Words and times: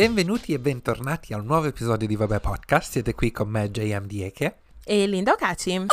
Benvenuti 0.00 0.54
e 0.54 0.58
bentornati 0.58 1.34
a 1.34 1.36
un 1.36 1.44
nuovo 1.44 1.66
episodio 1.66 2.08
di 2.08 2.16
Vabbè 2.16 2.40
Podcast. 2.40 2.92
Siete 2.92 3.14
qui 3.14 3.30
con 3.30 3.50
me, 3.50 3.70
JM 3.70 4.06
Dieke. 4.06 4.60
E 4.82 5.06
Linda 5.06 5.32
Ocaci. 5.32 5.84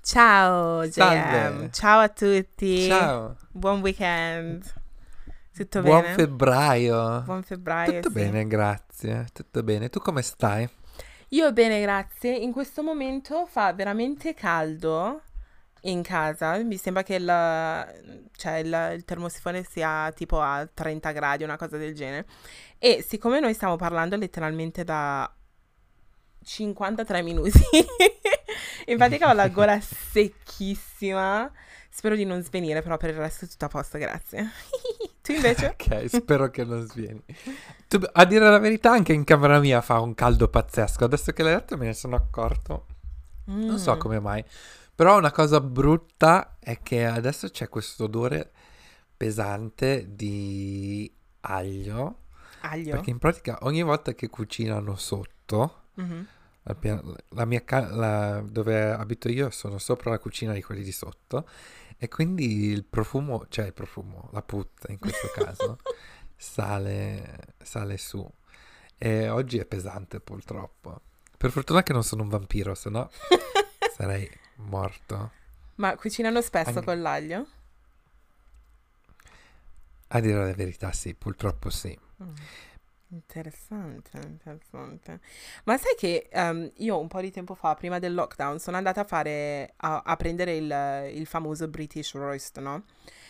Ciao 0.00 0.86
JM. 0.86 0.92
Salve. 0.92 1.70
Ciao 1.72 2.00
a 2.00 2.08
tutti. 2.08 2.86
Ciao. 2.86 3.36
Buon 3.50 3.82
weekend. 3.82 4.64
Tutto 5.54 5.82
Buon 5.82 6.00
bene? 6.00 6.14
febbraio. 6.14 7.20
Buon 7.20 7.42
febbraio. 7.42 8.00
Tutto 8.00 8.08
sì. 8.08 8.14
bene, 8.14 8.46
grazie. 8.46 9.26
Tutto 9.34 9.62
bene. 9.62 9.90
Tu 9.90 10.00
come 10.00 10.22
stai? 10.22 10.66
Io 11.28 11.52
bene, 11.52 11.82
grazie. 11.82 12.34
In 12.34 12.52
questo 12.52 12.82
momento 12.82 13.44
fa 13.44 13.74
veramente 13.74 14.32
caldo 14.32 15.20
in 15.88 16.02
casa. 16.02 16.56
Mi 16.62 16.76
sembra 16.76 17.02
che 17.02 17.14
il, 17.16 17.26
cioè 18.36 18.52
il, 18.56 18.92
il 18.96 19.04
termosifone 19.04 19.64
sia 19.68 20.12
tipo 20.14 20.40
a 20.40 20.66
30 20.72 21.12
gradi, 21.12 21.44
una 21.44 21.56
cosa 21.56 21.76
del 21.76 21.94
genere. 21.94 22.26
E 22.78 23.04
siccome 23.06 23.40
noi 23.40 23.54
stiamo 23.54 23.76
parlando 23.76 24.16
letteralmente 24.16 24.84
da 24.84 25.30
53 26.44 27.22
minuti, 27.22 27.58
in 28.86 28.96
pratica 28.96 29.30
ho 29.30 29.32
la 29.32 29.48
gola 29.48 29.80
secchissima. 29.80 31.50
Spero 31.88 32.14
di 32.14 32.24
non 32.24 32.42
svenire, 32.42 32.82
però 32.82 32.98
per 32.98 33.10
il 33.10 33.16
resto 33.16 33.46
è 33.46 33.48
tutto 33.48 33.64
a 33.64 33.68
posto, 33.68 33.96
grazie. 33.96 34.50
tu 35.22 35.32
invece? 35.32 35.74
Ok, 35.80 36.04
spero 36.10 36.50
che 36.50 36.62
non 36.62 36.86
svieni. 36.86 37.22
Tu- 37.88 38.06
a 38.12 38.24
dire 38.26 38.48
la 38.50 38.58
verità, 38.58 38.90
anche 38.92 39.14
in 39.14 39.24
camera 39.24 39.58
mia 39.60 39.80
fa 39.80 39.98
un 40.00 40.14
caldo 40.14 40.48
pazzesco. 40.48 41.04
Adesso 41.04 41.32
che 41.32 41.42
l'hai 41.42 41.54
detto 41.54 41.76
me 41.78 41.86
ne 41.86 41.94
sono 41.94 42.14
accorto. 42.16 42.86
Non 43.46 43.78
so 43.78 43.94
Mm. 43.94 43.98
come 43.98 44.20
mai. 44.20 44.44
Però 44.96 45.16
una 45.18 45.30
cosa 45.30 45.60
brutta 45.60 46.56
è 46.58 46.80
che 46.82 47.04
adesso 47.04 47.48
c'è 47.50 47.68
questo 47.68 48.04
odore 48.04 48.50
pesante 49.16 50.06
di 50.14 51.12
aglio. 51.42 52.22
Aglio? 52.60 52.92
Perché 52.92 53.10
in 53.10 53.18
pratica 53.18 53.58
ogni 53.62 53.82
volta 53.82 54.14
che 54.14 54.28
cucinano 54.28 54.96
sotto, 54.96 55.82
Mhm. 55.94 56.26
la, 56.62 56.74
pia- 56.74 57.02
la 57.30 57.44
mia 57.44 57.62
ca- 57.62 57.94
la- 57.94 58.40
dove 58.40 58.90
abito 58.90 59.28
io 59.28 59.50
sono 59.50 59.78
sopra 59.78 60.10
la 60.10 60.18
cucina 60.18 60.52
di 60.52 60.62
quelli 60.62 60.82
di 60.82 60.92
sotto 60.92 61.46
e 61.98 62.08
quindi 62.08 62.64
il 62.70 62.84
profumo, 62.84 63.46
cioè 63.48 63.66
il 63.66 63.72
profumo, 63.74 64.28
la 64.32 64.42
puzza 64.42 64.90
in 64.90 64.98
questo 64.98 65.28
caso, 65.32 65.78
sale, 66.36 67.54
sale 67.62 67.98
su. 67.98 68.26
E 68.98 69.28
oggi 69.28 69.58
è 69.58 69.66
pesante 69.66 70.20
purtroppo. 70.20 71.02
Per 71.36 71.50
fortuna 71.50 71.82
che 71.82 71.92
non 71.92 72.02
sono 72.02 72.22
un 72.22 72.28
vampiro, 72.30 72.74
se 72.74 72.88
no 72.90 73.10
sarei 73.94 74.28
morto. 74.56 75.30
Ma 75.76 75.94
cucinano 75.96 76.40
spesso 76.42 76.80
Anche- 76.80 76.84
con 76.84 77.00
l'aglio? 77.00 77.46
A 80.08 80.20
dire 80.20 80.46
la 80.46 80.52
verità, 80.54 80.92
sì, 80.92 81.14
purtroppo 81.14 81.70
sì. 81.70 81.96
Mm. 82.22 82.34
Interessante, 83.08 84.18
interessante. 84.18 85.20
Ma 85.64 85.76
sai 85.78 85.94
che 85.96 86.28
ehm, 86.30 86.72
io 86.78 86.98
un 86.98 87.06
po' 87.08 87.20
di 87.20 87.30
tempo 87.30 87.54
fa, 87.54 87.74
prima 87.74 87.98
del 88.00 88.14
lockdown, 88.14 88.58
sono 88.58 88.76
andata 88.76 89.02
a 89.02 89.04
fare, 89.04 89.74
a, 89.76 90.02
a 90.04 90.16
prendere 90.16 90.56
il, 90.56 91.12
il 91.14 91.26
famoso 91.26 91.68
British 91.68 92.14
roast, 92.14 92.58
no? 92.60 92.84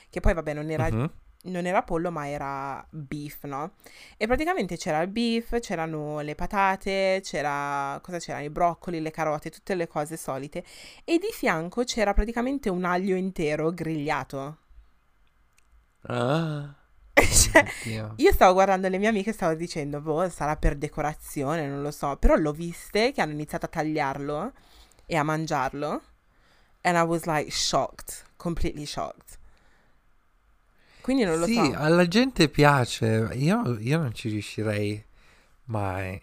Che 0.08 0.20
poi, 0.20 0.32
vabbè, 0.34 0.54
non 0.54 0.70
era, 0.70 0.88
Mhm. 0.90 1.10
Non 1.46 1.66
era 1.66 1.82
pollo, 1.82 2.10
ma 2.10 2.28
era 2.28 2.84
beef, 2.90 3.44
no? 3.44 3.72
E 4.16 4.26
praticamente 4.26 4.76
c'era 4.76 5.00
il 5.02 5.08
beef, 5.08 5.58
c'erano 5.60 6.20
le 6.20 6.34
patate, 6.34 7.20
c'era, 7.22 7.98
cosa 8.02 8.18
c'erano? 8.18 8.44
I 8.44 8.50
broccoli, 8.50 9.00
le 9.00 9.10
carote, 9.10 9.50
tutte 9.50 9.74
le 9.74 9.86
cose 9.88 10.16
solite. 10.16 10.64
E 11.04 11.18
di 11.18 11.28
fianco 11.32 11.84
c'era 11.84 12.12
praticamente 12.14 12.68
un 12.70 12.84
aglio 12.84 13.16
intero 13.16 13.72
grigliato. 13.72 14.58
Ah, 16.08 16.74
Cioè, 17.14 17.64
oddio. 17.80 18.12
Io 18.16 18.32
stavo 18.32 18.52
guardando 18.54 18.88
le 18.88 18.98
mie 18.98 19.08
amiche 19.08 19.30
e 19.30 19.32
stavo 19.32 19.54
dicendo, 19.54 20.00
boh, 20.00 20.28
sarà 20.28 20.56
per 20.56 20.76
decorazione, 20.76 21.66
non 21.66 21.82
lo 21.82 21.90
so. 21.90 22.16
Però 22.16 22.34
l'ho 22.36 22.52
viste 22.52 23.12
che 23.12 23.20
hanno 23.20 23.32
iniziato 23.32 23.66
a 23.66 23.68
tagliarlo 23.68 24.52
e 25.06 25.16
a 25.16 25.22
mangiarlo. 25.22 26.02
And 26.82 26.96
I 26.96 27.02
was 27.02 27.24
like 27.26 27.50
shocked, 27.50 28.24
completely 28.36 28.86
shocked. 28.86 29.35
Quindi 31.06 31.22
non 31.22 31.38
lo 31.38 31.46
Sì, 31.46 31.54
so. 31.54 31.72
alla 31.76 32.08
gente 32.08 32.48
piace, 32.48 33.28
io, 33.34 33.78
io 33.78 33.98
non 33.98 34.12
ci 34.12 34.28
riuscirei 34.28 35.00
mai. 35.66 36.20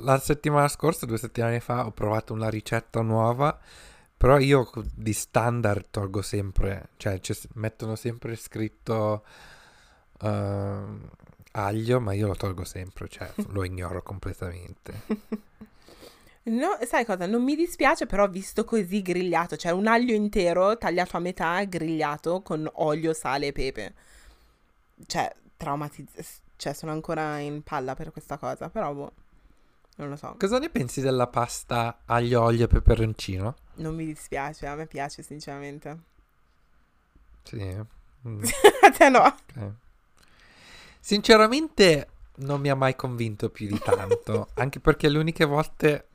La 0.00 0.18
settimana 0.18 0.68
scorsa, 0.68 1.06
due 1.06 1.16
settimane 1.16 1.60
fa, 1.60 1.86
ho 1.86 1.92
provato 1.92 2.34
una 2.34 2.50
ricetta 2.50 3.00
nuova, 3.00 3.58
però 4.14 4.38
io 4.38 4.70
di 4.94 5.14
standard 5.14 5.86
tolgo 5.90 6.20
sempre, 6.20 6.90
cioè 6.98 7.18
mettono 7.54 7.96
sempre 7.96 8.36
scritto 8.36 9.24
ehm, 10.20 11.08
aglio, 11.52 11.98
ma 11.98 12.12
io 12.12 12.26
lo 12.26 12.34
tolgo 12.34 12.64
sempre, 12.64 13.08
cioè 13.08 13.32
lo 13.48 13.64
ignoro 13.64 14.02
completamente. 14.02 15.04
No, 16.48 16.78
sai 16.86 17.04
cosa? 17.04 17.26
Non 17.26 17.42
mi 17.42 17.56
dispiace, 17.56 18.06
però 18.06 18.28
visto 18.28 18.64
così 18.64 19.02
grigliato, 19.02 19.56
cioè 19.56 19.72
un 19.72 19.88
aglio 19.88 20.14
intero 20.14 20.78
tagliato 20.78 21.16
a 21.16 21.20
metà, 21.20 21.62
grigliato 21.64 22.40
con 22.40 22.68
olio, 22.74 23.12
sale 23.12 23.48
e 23.48 23.52
pepe. 23.52 23.94
Cioè, 25.06 25.32
traumatizzato. 25.56 26.44
Cioè, 26.56 26.72
sono 26.72 26.92
ancora 26.92 27.38
in 27.38 27.62
palla 27.62 27.94
per 27.94 28.12
questa 28.12 28.38
cosa, 28.38 28.70
però 28.70 28.94
boh, 28.94 29.12
non 29.96 30.08
lo 30.08 30.16
so. 30.16 30.36
Cosa 30.38 30.58
ne 30.58 30.70
pensi 30.70 31.00
della 31.00 31.26
pasta 31.26 31.98
aglio, 32.06 32.42
olio 32.42 32.64
e 32.64 32.68
peperoncino? 32.68 33.56
Non 33.74 33.94
mi 33.94 34.06
dispiace, 34.06 34.66
a 34.66 34.76
me 34.76 34.86
piace 34.86 35.22
sinceramente. 35.22 35.98
Sì. 37.42 37.76
mm. 38.28 38.42
A 38.82 38.90
te 38.90 39.08
no. 39.08 39.24
Ok. 39.24 39.72
Sinceramente 41.00 42.08
non 42.36 42.60
mi 42.60 42.68
ha 42.68 42.74
mai 42.74 42.94
convinto 42.94 43.50
più 43.50 43.66
di 43.66 43.78
tanto, 43.78 44.48
anche 44.54 44.80
perché 44.80 45.08
le 45.08 45.18
uniche 45.18 45.44
volte 45.44 46.06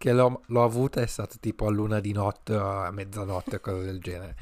che 0.00 0.12
l'ho, 0.14 0.40
l'ho 0.46 0.64
avuta 0.64 1.02
è 1.02 1.06
stato 1.06 1.36
tipo 1.38 1.66
a 1.66 1.70
luna 1.70 2.00
di 2.00 2.12
notte 2.12 2.54
o 2.54 2.84
a 2.84 2.90
mezzanotte 2.90 3.56
o 3.56 3.60
cose 3.60 3.84
del 3.84 4.00
genere, 4.00 4.34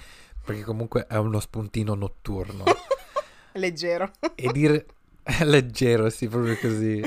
perché 0.44 0.62
comunque 0.62 1.08
è 1.08 1.16
uno 1.16 1.40
spuntino 1.40 1.94
notturno. 1.94 2.62
Leggero. 3.54 4.08
E 4.36 4.52
dire... 4.52 4.86
è 5.20 5.42
leggero, 5.42 6.10
sì, 6.10 6.28
proprio 6.28 6.56
così. 6.58 7.02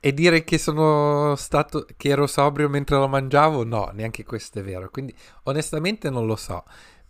E 0.00 0.12
dire 0.12 0.42
che 0.42 0.58
sono 0.58 1.36
stato... 1.36 1.86
che 1.96 2.08
ero 2.08 2.26
sobrio 2.26 2.68
mentre 2.68 2.96
lo 2.96 3.06
mangiavo, 3.06 3.62
no, 3.62 3.90
neanche 3.92 4.24
questo 4.24 4.58
è 4.58 4.62
vero. 4.64 4.90
Quindi 4.90 5.14
onestamente 5.44 6.10
non 6.10 6.26
lo 6.26 6.34
so. 6.34 6.64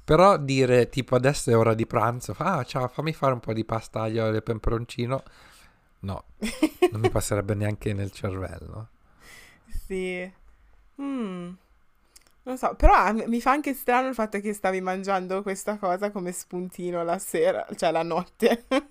Però 0.04 0.36
dire 0.36 0.90
tipo 0.90 1.16
adesso 1.16 1.50
è 1.50 1.56
ora 1.56 1.72
di 1.72 1.86
pranzo, 1.86 2.34
ah 2.36 2.62
ciao, 2.64 2.86
fammi 2.86 3.14
fare 3.14 3.32
un 3.32 3.40
po' 3.40 3.54
di 3.54 3.64
pasta 3.64 4.02
aglio 4.02 4.30
e 4.30 4.42
peperoncino. 4.42 5.22
No, 6.00 6.24
non 6.90 7.00
mi 7.00 7.08
passerebbe 7.08 7.54
neanche 7.54 7.94
nel 7.94 8.10
cervello. 8.10 8.88
Sì. 9.92 10.32
Mm. 11.00 11.52
Non 12.44 12.58
so, 12.58 12.74
però 12.74 12.94
ah, 12.94 13.12
mi 13.12 13.40
fa 13.40 13.52
anche 13.52 13.72
strano 13.74 14.08
il 14.08 14.14
fatto 14.14 14.40
che 14.40 14.52
stavi 14.52 14.80
mangiando 14.80 15.42
questa 15.42 15.78
cosa 15.78 16.10
come 16.10 16.32
spuntino 16.32 17.04
la 17.04 17.18
sera, 17.18 17.66
cioè 17.76 17.90
la 17.92 18.02
notte. 18.02 18.66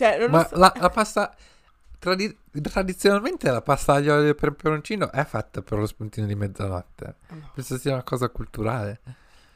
Cioè, 0.00 0.18
non 0.18 0.30
lo 0.30 0.38
Ma 0.38 0.46
so. 0.46 0.56
la, 0.56 0.72
la 0.78 0.88
pasta... 0.88 1.34
tradi- 1.98 2.34
tradizionalmente 2.62 3.50
la 3.50 3.60
pasta 3.62 3.94
aglio 3.94 4.22
e 4.22 4.34
peperoncino 4.34 5.10
è 5.12 5.24
fatta 5.26 5.60
per 5.62 5.78
lo 5.78 5.86
spuntino 5.86 6.26
di 6.26 6.34
mezzanotte. 6.34 7.16
No. 7.28 7.50
Penso 7.52 7.76
sia 7.78 7.92
una 7.92 8.02
cosa 8.02 8.30
culturale. 8.30 9.00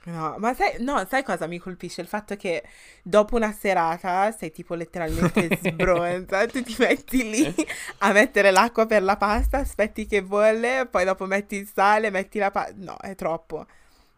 No, 0.07 0.35
ma 0.39 0.53
sai, 0.53 0.83
no, 0.83 1.03
sai 1.09 1.23
cosa 1.23 1.47
mi 1.47 1.59
colpisce? 1.59 2.03
Il 2.03 2.07
fatto 2.09 2.37
che 2.37 2.63
dopo 3.03 3.37
una 3.37 3.53
serata 3.53 4.31
sei 4.33 4.53
tipo 4.53 4.75
letteralmente 4.75 5.49
sbronza, 5.63 6.45
tu 6.47 6.63
ti 6.63 6.77
metti 6.79 7.31
lì 7.31 7.55
a 7.99 8.13
mettere 8.13 8.51
l'acqua 8.51 8.85
per 8.85 9.03
la 9.03 9.17
pasta, 9.17 9.59
aspetti 9.59 10.05
che 10.07 10.23
bolle, 10.23 10.87
poi 10.91 11.05
dopo 11.07 11.25
metti 11.25 11.57
il 11.57 11.67
sale, 11.73 12.11
metti 12.11 12.39
la 12.39 12.51
pasta. 12.51 12.75
No, 12.77 12.99
è 12.99 13.15
troppo, 13.15 13.65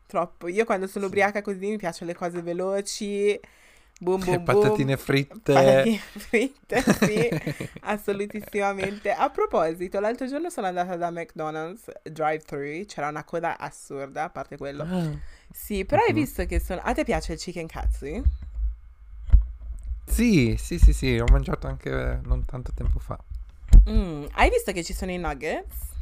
troppo. 0.06 0.48
Io 0.48 0.64
quando 0.64 0.88
sono 0.88 1.04
Sì. 1.04 1.10
ubriaca 1.10 1.40
così 1.40 1.66
mi 1.68 1.76
piacciono 1.76 2.10
le 2.10 2.16
cose 2.16 2.42
veloci, 2.42 3.38
boom 4.00 4.24
boom 4.24 4.44
boom. 4.44 4.62
Patatine 4.62 4.96
fritte. 4.96 5.52
Patatine 5.52 5.98
fritte, 5.98 6.82
sì, 7.04 7.28
assolutissimamente. 7.82 9.12
A 9.12 9.30
proposito, 9.30 10.00
l'altro 10.00 10.26
giorno 10.26 10.50
sono 10.50 10.66
andata 10.66 10.96
da 10.96 11.10
McDonald's 11.10 11.84
drive-thru, 12.02 12.84
c'era 12.86 13.08
una 13.08 13.22
coda 13.24 13.56
assurda, 13.56 14.24
a 14.24 14.30
parte 14.30 14.56
quello. 14.56 14.82
Ah. 14.82 15.34
Sì, 15.58 15.84
però 15.84 16.02
hai 16.04 16.12
Mhm. 16.12 16.20
visto 16.20 16.44
che 16.46 16.60
sono... 16.60 16.80
A 16.82 16.92
te 16.92 17.02
piace 17.04 17.32
il 17.32 17.38
chicken 17.40 17.66
katsu? 17.66 18.22
Sì, 20.06 20.56
sì, 20.58 20.78
sì, 20.78 20.92
sì, 20.94 21.18
ho 21.18 21.26
mangiato 21.26 21.66
anche 21.66 22.20
non 22.24 22.44
tanto 22.46 22.72
tempo 22.72 22.98
fa. 22.98 23.18
Mm, 23.88 24.26
Hai 24.34 24.50
visto 24.50 24.70
che 24.72 24.84
ci 24.84 24.92
sono 24.92 25.10
i 25.12 25.18
nuggets? 25.18 25.94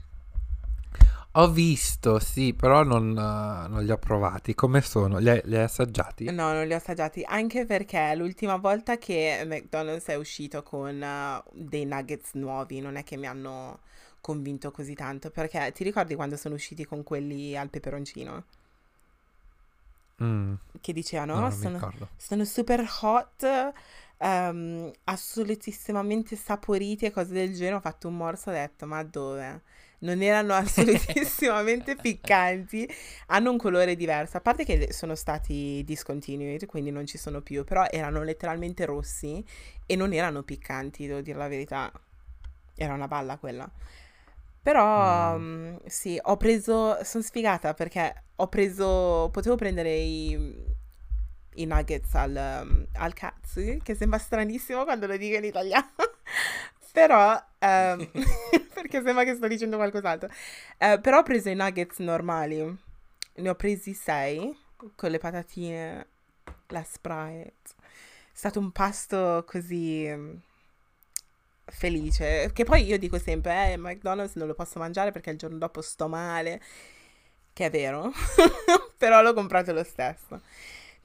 Ho 1.33 1.51
visto, 1.51 2.19
sì, 2.21 2.55
però 2.55 2.83
non, 2.85 3.11
eh, 3.11 3.69
non 3.69 3.85
li 3.85 3.91
ho 3.91 3.99
provati. 3.99 4.55
Come 4.55 4.81
sono? 4.81 5.19
Li 5.19 5.29
hai, 5.31 5.41
li 5.45 5.57
hai 5.57 5.63
assaggiati? 5.65 6.33
No, 6.33 6.53
non 6.53 6.67
li 6.67 6.73
ho 6.73 6.77
assaggiati, 6.77 7.23
anche 7.25 7.67
perché 7.67 8.15
l'ultima 8.15 8.57
volta 8.57 8.97
che 8.99 9.43
McDonald's 9.47 10.07
è 10.07 10.15
uscito 10.17 10.63
con 10.63 11.03
eh, 11.03 11.43
dei 11.53 11.85
nuggets 11.85 12.33
nuovi 12.35 12.81
non 12.81 12.97
è 12.97 13.05
che 13.05 13.17
mi 13.19 13.27
hanno 13.27 13.81
convinto 14.21 14.71
così 14.71 14.95
tanto, 14.95 15.31
perché 15.31 15.71
ti 15.73 15.85
ricordi 15.85 16.15
quando 16.15 16.37
sono 16.39 16.55
usciti 16.55 16.85
con 16.87 17.03
quelli 17.03 17.57
al 17.57 17.69
peperoncino? 17.69 18.45
Mm, 20.23 20.55
Che 20.81 20.93
dicevano, 20.93 21.35
no, 21.35 21.47
"Oh, 21.47 21.49
non 21.49 21.59
mi 21.59 21.63
sono, 21.65 21.79
sono 22.17 22.45
super 22.45 22.85
hot, 23.03 23.73
ehm, 24.19 24.91
assolutissimamente 25.05 26.37
saporiti 26.37 27.05
e 27.07 27.11
cose 27.11 27.33
del 27.33 27.55
genere. 27.55 27.77
Ho 27.77 27.81
fatto 27.81 28.09
un 28.09 28.17
morso 28.17 28.51
e 28.51 28.53
ho 28.55 28.57
detto, 28.57 28.87
ma 28.87 29.03
dove? 29.03 29.63
Non 30.01 30.21
erano 30.23 30.53
assolutissimamente 30.55 31.97
piccanti, 31.97 32.89
hanno 33.29 33.51
un 33.51 33.57
colore 33.59 33.97
diverso, 33.97 34.37
a 34.37 34.41
parte 34.41 34.65
che 34.65 34.93
sono 34.93 35.15
stati 35.15 35.83
discontinued, 35.85 36.67
quindi 36.67 36.91
non 36.91 37.07
ci 37.07 37.17
sono 37.19 37.41
più, 37.41 37.65
però 37.65 37.87
erano 37.91 38.23
letteralmente 38.23 38.85
rossi 38.85 39.43
e 39.87 39.97
non 39.97 40.13
erano 40.13 40.43
piccanti, 40.43 41.07
devo 41.07 41.21
dire 41.23 41.39
la 41.39 41.49
verità. 41.49 41.91
Era 42.77 42.93
una 42.95 43.09
balla 43.09 43.39
quella. 43.39 43.69
Però 44.65 45.37
Mm. 45.39 45.75
mm, 45.75 45.77
sì, 45.87 46.19
ho 46.23 46.37
preso, 46.39 46.99
sono 47.05 47.23
sfigata 47.23 47.75
perché 47.75 48.25
ho 48.37 48.49
preso, 48.49 49.29
potevo 49.33 49.57
prendere 49.57 49.95
i, 49.95 50.57
i 51.57 51.67
nuggets 51.67 52.15
al, 52.15 52.63
um, 52.67 52.87
al 52.95 53.13
Katsu, 53.13 53.79
che 53.83 53.95
sembra 53.95 54.19
stranissimo 54.19 54.85
quando 54.85 55.07
lo 55.07 55.17
dico 55.17 55.37
in 55.37 55.45
italiano, 55.45 55.93
però, 56.93 57.41
ehm, 57.59 58.11
perché 58.75 59.03
sembra 59.03 59.25
che 59.25 59.35
sto 59.35 59.49
dicendo 59.49 59.77
qualcos'altro. 59.77 60.29
Eh, 60.79 60.99
però 61.01 61.19
ho 61.19 61.23
preso 61.23 61.51
i 61.51 61.55
nuggets 61.55 61.99
normali, 61.99 62.77
ne 63.37 63.49
ho 63.49 63.55
presi 63.55 63.95
sei, 63.95 64.57
con 64.97 65.11
le 65.11 65.19
patatine, 65.19 66.07
la 66.69 66.83
Sprite. 66.85 67.53
È 68.33 68.37
stato 68.37 68.59
un 68.59 68.73
pasto 68.73 69.45
così 69.47 70.09
mm, 70.11 70.35
felice, 71.67 72.51
che 72.53 72.65
poi 72.65 72.85
io 72.85 72.99
dico 72.99 73.19
sempre, 73.19 73.73
eh, 73.73 73.77
McDonald's 73.77 74.35
non 74.37 74.47
lo 74.47 74.55
posso 74.55 74.79
mangiare 74.79 75.11
perché 75.11 75.31
il 75.31 75.39
giorno 75.39 75.59
dopo 75.59 75.81
sto 75.81 76.09
male, 76.09 76.61
che 77.53 77.67
è 77.67 77.71
vero, 77.71 78.11
però 78.99 79.23
l'ho 79.23 79.35
comprato 79.35 79.73
lo 79.73 79.85
stesso. 79.85 80.41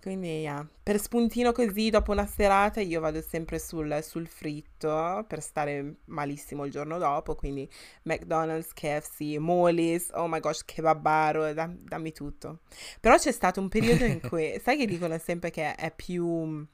Quindi, 0.02 0.40
yeah. 0.40 0.66
Per 0.82 0.98
spuntino 0.98 1.52
così, 1.52 1.90
dopo 1.90 2.12
una 2.14 2.26
serata, 2.26 2.80
io 2.80 3.02
vado 3.02 3.22
sempre 3.22 3.60
sul, 3.60 4.00
sul 4.02 4.28
fritto 4.28 5.26
per 5.28 5.42
stare 5.42 5.98
malissimo 6.06 6.64
il 6.66 6.72
giorno 6.72 6.98
dopo. 6.98 7.36
Quindi 7.36 7.70
McDonald's, 8.04 8.74
KFC, 8.74 9.38
Molly's, 9.38 10.10
oh 10.14 10.28
my 10.28 10.40
gosh, 10.40 10.64
kebabaro, 10.64 11.54
da- 11.54 11.70
dammi 11.70 12.14
tutto. 12.14 12.62
Però 13.02 13.18
c'è 13.18 13.32
stato 13.32 13.60
un 13.60 13.68
periodo 13.68 14.06
in 14.06 14.22
cui, 14.28 14.60
sai 14.64 14.78
che 14.78 14.86
dicono 14.86 15.18
sempre 15.18 15.50
che 15.52 15.76
è 15.76 15.92
più... 15.94 16.66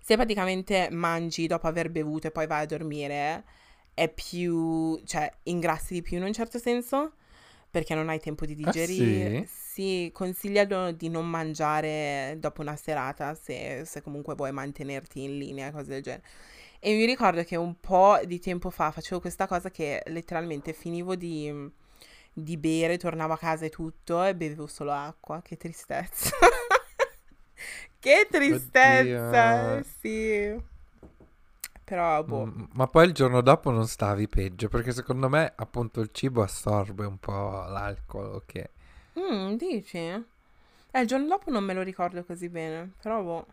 Se 0.00 0.16
praticamente 0.16 0.88
mangi 0.90 1.46
dopo 1.46 1.66
aver 1.66 1.90
bevuto 1.90 2.28
e 2.28 2.30
poi 2.30 2.46
vai 2.46 2.62
a 2.62 2.66
dormire, 2.66 3.44
è 3.94 4.08
più... 4.08 5.00
cioè 5.04 5.30
ingrassi 5.44 5.94
di 5.94 6.02
più 6.02 6.16
in 6.18 6.24
un 6.24 6.32
certo 6.32 6.58
senso? 6.58 7.12
perché 7.70 7.94
non 7.94 8.08
hai 8.08 8.18
tempo 8.20 8.46
di 8.46 8.54
Ah 8.62 8.72
digerire. 8.72 9.44
sì? 9.44 9.46
Sì, 9.46 10.10
consigliano 10.12 10.92
di 10.92 11.08
non 11.08 11.28
mangiare 11.28 12.36
dopo 12.38 12.60
una 12.62 12.76
serata 12.76 13.34
se, 13.34 13.82
se 13.84 14.02
comunque 14.02 14.34
vuoi 14.34 14.52
mantenerti 14.52 15.22
in 15.22 15.38
linea, 15.38 15.70
cose 15.70 15.90
del 15.90 16.02
genere. 16.02 16.22
E 16.80 16.94
mi 16.96 17.04
ricordo 17.04 17.44
che 17.44 17.56
un 17.56 17.78
po' 17.78 18.18
di 18.24 18.38
tempo 18.40 18.70
fa 18.70 18.90
facevo 18.90 19.20
questa 19.20 19.46
cosa 19.46 19.70
che 19.70 20.02
letteralmente 20.06 20.72
finivo 20.72 21.14
di, 21.14 21.52
di 22.32 22.56
bere, 22.56 22.96
tornavo 22.98 23.34
a 23.34 23.38
casa 23.38 23.66
e 23.66 23.70
tutto 23.70 24.24
e 24.24 24.34
bevevo 24.34 24.66
solo 24.66 24.92
acqua. 24.92 25.40
Che 25.42 25.56
tristezza. 25.56 26.30
Che 27.98 28.28
tristezza, 28.30 29.80
Oddio. 29.80 29.84
sì. 30.00 30.60
Però, 31.84 32.22
boh. 32.24 32.48
Mm, 32.48 32.64
Ma 32.74 32.86
poi 32.86 33.06
il 33.06 33.12
giorno 33.12 33.40
dopo 33.42 33.70
non 33.70 33.86
stavi 33.86 34.26
peggio, 34.28 34.68
perché 34.68 34.92
secondo 34.92 35.28
me 35.28 35.52
appunto 35.56 36.00
il 36.00 36.10
cibo 36.12 36.42
assorbe 36.42 37.04
un 37.04 37.18
po' 37.18 37.32
l'alcol, 37.66 38.42
che 38.46 38.70
Mm, 39.18 39.54
dici? 39.56 39.98
Eh, 39.98 41.00
il 41.00 41.06
giorno 41.06 41.26
dopo 41.28 41.50
non 41.50 41.64
me 41.64 41.74
lo 41.74 41.82
ricordo 41.82 42.24
così 42.24 42.48
bene, 42.48 42.92
però 43.00 43.22
boh. 43.22 43.46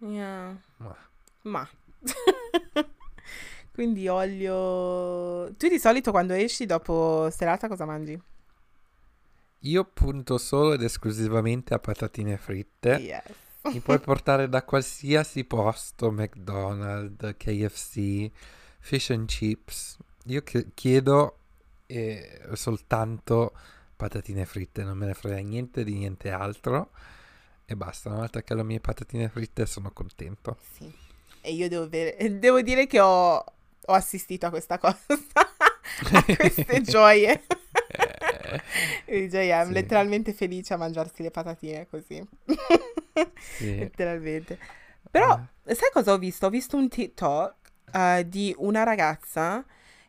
Yeah. 0.00 0.54
ma- 0.78 0.96
Ma. 1.44 1.68
Quindi 3.72 4.06
olio... 4.08 5.54
Tu 5.56 5.68
di 5.68 5.78
solito 5.78 6.10
quando 6.10 6.34
esci 6.34 6.66
dopo 6.66 7.28
serata 7.30 7.68
cosa 7.68 7.84
mangi? 7.86 8.20
Io 9.64 9.84
punto 9.84 10.38
solo 10.38 10.72
ed 10.72 10.82
esclusivamente 10.82 11.74
a 11.74 11.78
patatine 11.78 12.36
fritte. 12.36 12.90
Yes. 12.94 13.22
Mi 13.72 13.80
puoi 13.80 13.98
portare 14.00 14.48
da 14.48 14.64
qualsiasi 14.64 15.44
posto, 15.44 16.10
McDonald's, 16.10 17.34
KFC, 17.36 18.30
fish 18.80 19.10
and 19.10 19.26
chips. 19.26 19.96
Io 20.26 20.42
chiedo 20.74 21.36
eh, 21.86 22.40
soltanto 22.54 23.52
patatine 23.94 24.46
fritte, 24.46 24.82
non 24.82 24.98
me 24.98 25.06
ne 25.06 25.14
frega 25.14 25.38
niente 25.38 25.84
di 25.84 25.94
niente 25.94 26.30
altro. 26.30 26.90
E 27.64 27.76
basta, 27.76 28.08
una 28.08 28.18
volta 28.18 28.42
che 28.42 28.52
ho 28.52 28.56
le 28.56 28.64
mie 28.64 28.80
patatine 28.80 29.28
fritte 29.28 29.64
sono 29.66 29.92
contento. 29.92 30.58
Sì. 30.72 30.92
E 31.40 31.52
io 31.52 31.68
devo, 31.68 31.88
ver- 31.88 32.16
devo 32.38 32.60
dire 32.62 32.88
che 32.88 32.98
ho, 32.98 33.36
ho 33.36 33.92
assistito 33.92 34.46
a 34.46 34.50
questa 34.50 34.78
cosa, 34.78 34.98
a 35.06 36.24
queste 36.24 36.80
gioie. 36.82 37.44
I'm 39.06 39.66
sì. 39.66 39.72
letteralmente 39.72 40.32
felice 40.32 40.74
a 40.74 40.76
mangiarsi 40.76 41.22
le 41.22 41.30
patatine 41.30 41.86
così. 41.88 42.22
Sì. 43.56 43.78
Letteralmente. 43.80 44.58
Però, 45.10 45.38
Eh, 45.64 45.74
sai 45.74 45.90
cosa 45.92 46.12
ho 46.12 46.18
visto? 46.18 46.46
Ho 46.46 46.50
visto 46.50 46.76
un 46.76 46.88
TikTok 46.88 47.54
eh, 47.92 48.24
di 48.28 48.54
una 48.58 48.82
ragazza 48.84 49.64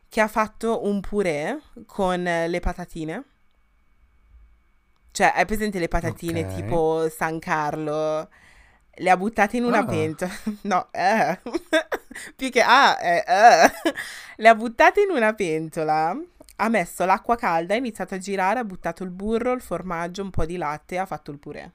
che 0.08 0.20
ha 0.20 0.28
fatto 0.28 0.84
un 0.86 1.00
purè 1.00 1.56
con 1.86 2.22
le 2.22 2.60
patatine. 2.60 3.24
Cioè, 5.10 5.32
hai 5.36 5.44
presente 5.46 5.78
le 5.78 5.88
patatine 5.88 6.40
Ok. 6.40 6.54
tipo 6.54 7.08
San 7.08 7.38
Carlo? 7.38 8.28
Le 8.96 9.10
ha 9.10 9.16
buttate 9.16 9.56
in 9.58 9.64
una 9.64 9.78
Ah. 9.78 9.84
pentola. 9.84 10.32
No, 10.62 10.88
eh. 10.92 11.40
Più 12.36 12.50
che 12.50 12.62
ah, 12.62 12.96
eh, 13.00 13.24
eh. 13.26 13.70
Le 14.36 14.48
ha 14.48 14.54
buttate 14.54 15.02
in 15.02 15.10
una 15.10 15.32
pentola. 15.34 16.16
Ha 16.56 16.68
messo 16.68 17.04
l'acqua 17.04 17.36
calda, 17.36 17.74
ha 17.74 17.76
iniziato 17.76 18.14
a 18.14 18.18
girare, 18.18 18.58
ha 18.60 18.64
buttato 18.64 19.04
il 19.04 19.10
burro, 19.10 19.52
il 19.52 19.60
formaggio, 19.60 20.22
un 20.22 20.30
po' 20.30 20.44
di 20.46 20.56
latte 20.56 20.98
ha 20.98 21.06
fatto 21.06 21.30
il 21.30 21.38
purè. 21.38 21.70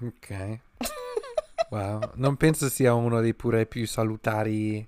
ok. 0.00 0.58
Wow. 1.70 2.12
Non 2.16 2.36
penso 2.36 2.68
sia 2.68 2.94
uno 2.94 3.20
dei 3.20 3.34
purè 3.34 3.66
più 3.66 3.86
salutari 3.86 4.86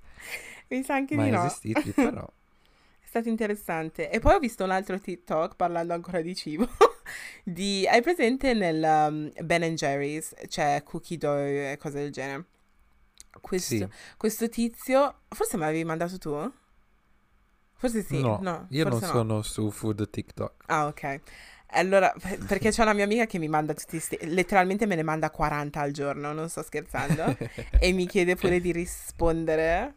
Mi 0.69 0.83
sa 0.83 0.95
anche 0.95 1.17
di 1.17 1.21
mai 1.21 1.31
no. 1.31 1.45
esistiti, 1.45 1.93
però. 1.93 2.25
È 3.01 3.07
stato 3.07 3.29
interessante. 3.29 4.11
E 4.11 4.19
poi 4.21 4.35
ho 4.35 4.39
visto 4.39 4.65
un 4.65 4.71
altro 4.71 4.99
TikTok 5.01 5.57
parlando 5.57 5.95
ancora 5.95 6.21
di 6.21 6.35
cibo. 6.35 6.69
di, 7.45 7.87
hai 7.89 8.03
presente 8.03 8.53
nel 8.53 8.83
um, 8.83 9.33
Ben 9.45 9.75
Jerry's? 9.75 10.35
C'è 10.49 10.83
cookie 10.83 11.17
dough 11.17 11.39
e 11.39 11.77
cose 11.79 11.99
del 12.01 12.13
genere. 12.13 12.45
Questo, 13.41 13.75
Sì. 13.77 13.89
questo 14.17 14.49
tizio, 14.49 15.21
forse 15.29 15.57
me 15.57 15.65
l'avevi 15.67 15.85
mandato 15.85 16.19
tu? 16.19 16.53
Forse 17.77 18.03
sì, 18.03 18.21
No, 18.21 18.39
no, 18.41 18.67
io 18.71 18.85
non 18.85 18.99
no. 18.99 19.07
sono 19.07 19.43
su 19.43 19.71
food 19.71 20.09
TikTok. 20.09 20.65
Ah, 20.67 20.87
ok. 20.87 21.21
Allora, 21.71 22.13
per- 22.19 22.39
perché 22.47 22.71
c'è 22.71 22.83
una 22.83 22.93
mia 22.95 23.05
amica 23.05 23.27
che 23.27 23.39
mi 23.39 23.49
manda 23.49 23.75
tutti 23.75 23.99
sti... 23.99 24.19
letteralmente 24.23 24.87
me 24.87 24.95
ne 24.95 25.03
manda 25.03 25.31
40 25.31 25.81
al 25.81 25.91
giorno, 25.91 26.33
non 26.33 26.49
sto 26.49 26.63
scherzando, 26.63 27.37
e 27.79 27.93
mi 27.93 28.07
chiede 28.07 28.35
pure 28.37 28.61
di 28.61 28.73
rispondere 28.73 29.95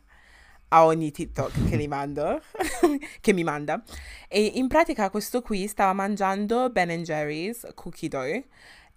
a 0.70 0.86
ogni 0.86 1.12
TikTok 1.12 1.70
che 1.70 1.76
li 1.78 1.88
mando, 1.88 2.42
che 3.22 3.34
mi 3.34 3.44
manda. 3.44 3.82
E 4.28 4.44
in 4.56 4.68
pratica 4.68 5.10
questo 5.10 5.42
qui 5.42 5.68
stava 5.68 5.94
mangiando 5.94 6.70
Ben 6.70 6.90
Jerry's 7.04 7.66
cookie 7.76 8.10
dough 8.10 8.44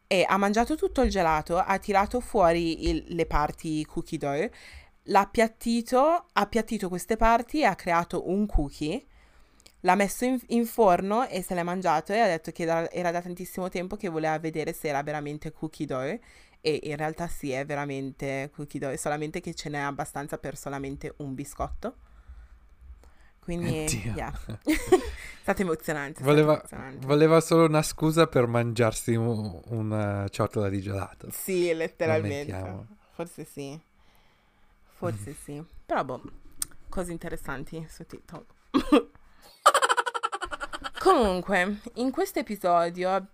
e 0.06 0.26
ha 0.28 0.36
mangiato 0.36 0.74
tutto 0.74 1.00
il 1.02 1.10
gelato, 1.10 1.58
ha 1.58 1.78
tirato 1.78 2.20
fuori 2.20 2.88
il- 2.88 3.04
le 3.08 3.26
parti 3.26 3.84
cookie 3.86 4.18
dough, 4.18 4.50
l'ha 5.04 5.20
appiattito, 5.20 5.98
ha 5.98 6.26
appiattito 6.32 6.88
queste 6.88 7.16
parti 7.16 7.60
e 7.60 7.64
ha 7.64 7.74
creato 7.74 8.28
un 8.28 8.46
cookie. 8.46 9.06
L'ha 9.80 9.96
messo 9.96 10.24
in, 10.24 10.38
in 10.48 10.64
forno 10.64 11.26
e 11.26 11.42
se 11.42 11.54
l'è 11.54 11.62
mangiato 11.64 12.12
e 12.12 12.20
ha 12.20 12.26
detto 12.26 12.52
che 12.52 12.62
era, 12.62 12.88
era 12.90 13.10
da 13.10 13.20
tantissimo 13.20 13.68
tempo 13.68 13.96
che 13.96 14.08
voleva 14.08 14.38
vedere 14.38 14.72
se 14.72 14.88
era 14.88 15.02
veramente 15.02 15.50
cookie 15.50 15.86
dough 15.86 16.20
e 16.60 16.80
in 16.84 16.96
realtà 16.96 17.26
sì, 17.26 17.50
è 17.50 17.66
veramente 17.66 18.50
cookie 18.54 18.78
dough, 18.78 18.94
solamente 18.94 19.40
che 19.40 19.52
ce 19.54 19.68
n'è 19.68 19.78
abbastanza 19.78 20.38
per 20.38 20.56
solamente 20.56 21.14
un 21.16 21.34
biscotto. 21.34 21.96
Quindi, 23.40 23.84
yeah. 24.14 24.32
è 24.62 24.72
stato 25.40 25.62
emozionante. 25.62 26.22
Voleva, 26.22 26.52
emozionante. 26.58 27.04
voleva 27.04 27.40
solo 27.40 27.64
una 27.64 27.82
scusa 27.82 28.28
per 28.28 28.46
mangiarsi 28.46 29.16
un- 29.16 29.60
una 29.70 30.28
ciotola 30.28 30.68
di 30.68 30.80
gelato. 30.80 31.28
Sì, 31.32 31.74
letteralmente. 31.74 32.86
Forse 33.10 33.44
sì. 33.44 33.90
Forse 35.02 35.34
sì. 35.34 35.60
Però 35.84 36.04
boh, 36.04 36.22
cose 36.88 37.10
interessanti 37.10 37.84
su 37.88 38.06
TikTok. 38.06 38.54
Comunque, 41.00 41.80
in 41.94 42.12
questo 42.12 42.38
episodio 42.38 43.26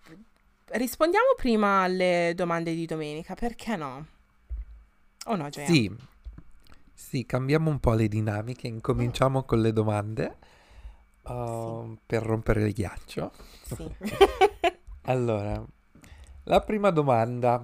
rispondiamo 0.65 1.35
prima 1.37 1.83
alle 1.83 2.33
domande 2.35 2.75
di 2.75 2.87
domenica, 2.87 3.35
perché 3.35 3.77
no? 3.77 4.07
O 5.27 5.37
no, 5.37 5.51
Gioia? 5.51 5.67
Sì, 5.67 5.95
sì, 6.95 7.27
cambiamo 7.27 7.69
un 7.69 7.81
po' 7.81 7.93
le 7.93 8.09
dinamiche. 8.09 8.67
Incominciamo 8.67 9.43
con 9.43 9.61
le 9.61 9.73
domande 9.75 10.37
uh, 11.25 11.99
per 12.07 12.23
rompere 12.23 12.67
il 12.67 12.73
ghiaccio. 12.73 13.31
Sì. 13.63 13.95
Allora, 15.09 15.65
la 16.45 16.61
prima 16.61 16.91
domanda. 16.91 17.63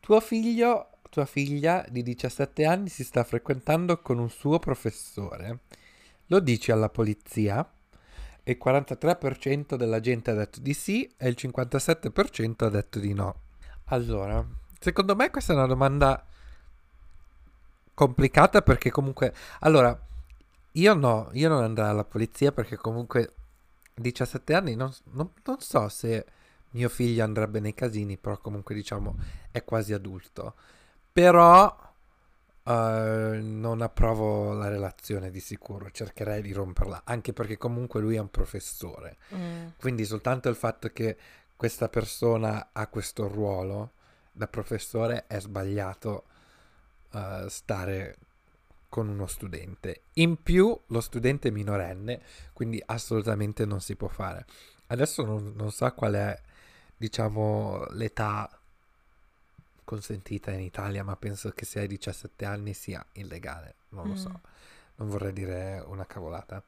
tuo 0.00 0.20
figlio, 0.20 0.93
tua 1.14 1.26
figlia 1.26 1.86
di 1.88 2.02
17 2.02 2.64
anni 2.64 2.88
si 2.88 3.04
sta 3.04 3.22
frequentando 3.22 4.02
con 4.02 4.18
un 4.18 4.28
suo 4.28 4.58
professore. 4.58 5.60
Lo 6.26 6.40
dici 6.40 6.72
alla 6.72 6.88
polizia? 6.88 7.64
Il 8.42 8.58
43% 8.60 9.76
della 9.76 10.00
gente 10.00 10.32
ha 10.32 10.34
detto 10.34 10.58
di 10.58 10.74
sì 10.74 11.08
e 11.16 11.28
il 11.28 11.36
57% 11.38 12.64
ha 12.64 12.68
detto 12.68 12.98
di 12.98 13.12
no. 13.12 13.42
Allora, 13.86 14.44
secondo 14.80 15.14
me 15.14 15.30
questa 15.30 15.52
è 15.52 15.56
una 15.56 15.68
domanda 15.68 16.26
complicata 17.94 18.62
perché 18.62 18.90
comunque... 18.90 19.32
Allora, 19.60 19.96
io 20.72 20.94
no, 20.94 21.30
io 21.34 21.48
non 21.48 21.62
andrò 21.62 21.86
alla 21.86 22.04
polizia 22.04 22.50
perché 22.50 22.74
comunque 22.74 23.34
17 23.94 24.52
anni 24.52 24.74
non, 24.74 24.92
non, 25.12 25.30
non 25.44 25.60
so 25.60 25.88
se 25.88 26.26
mio 26.70 26.88
figlio 26.88 27.22
andrebbe 27.22 27.60
nei 27.60 27.72
casini, 27.72 28.16
però 28.16 28.36
comunque 28.38 28.74
diciamo 28.74 29.14
è 29.52 29.62
quasi 29.62 29.92
adulto. 29.92 30.54
Però 31.14 31.94
uh, 32.64 32.70
non 32.72 33.82
approvo 33.82 34.52
la 34.52 34.66
relazione 34.66 35.30
di 35.30 35.38
sicuro, 35.38 35.92
cercherei 35.92 36.42
di 36.42 36.52
romperla, 36.52 37.02
anche 37.04 37.32
perché 37.32 37.56
comunque 37.56 38.00
lui 38.00 38.16
è 38.16 38.18
un 38.18 38.30
professore. 38.30 39.18
Mm. 39.32 39.66
Quindi 39.78 40.04
soltanto 40.04 40.48
il 40.48 40.56
fatto 40.56 40.88
che 40.88 41.16
questa 41.54 41.88
persona 41.88 42.70
ha 42.72 42.88
questo 42.88 43.28
ruolo 43.28 43.92
da 44.32 44.48
professore 44.48 45.28
è 45.28 45.38
sbagliato 45.38 46.24
uh, 47.12 47.46
stare 47.46 48.16
con 48.88 49.06
uno 49.06 49.28
studente. 49.28 50.02
In 50.14 50.42
più 50.42 50.76
lo 50.86 51.00
studente 51.00 51.46
è 51.46 51.52
minorenne, 51.52 52.22
quindi 52.52 52.82
assolutamente 52.84 53.64
non 53.64 53.80
si 53.80 53.94
può 53.94 54.08
fare. 54.08 54.46
Adesso 54.88 55.24
non, 55.24 55.52
non 55.54 55.70
so 55.70 55.88
qual 55.94 56.14
è, 56.14 56.40
diciamo, 56.96 57.84
l'età 57.90 58.50
consentita 59.84 60.50
in 60.50 60.60
Italia, 60.60 61.04
ma 61.04 61.16
penso 61.16 61.50
che 61.50 61.64
se 61.64 61.80
hai 61.80 61.86
17 61.86 62.44
anni 62.44 62.74
sia 62.74 63.04
illegale, 63.12 63.76
non 63.90 64.08
lo 64.08 64.12
mm. 64.12 64.16
so. 64.16 64.40
Non 64.96 65.08
vorrei 65.08 65.32
dire 65.32 65.82
una 65.86 66.06
cavolata. 66.06 66.62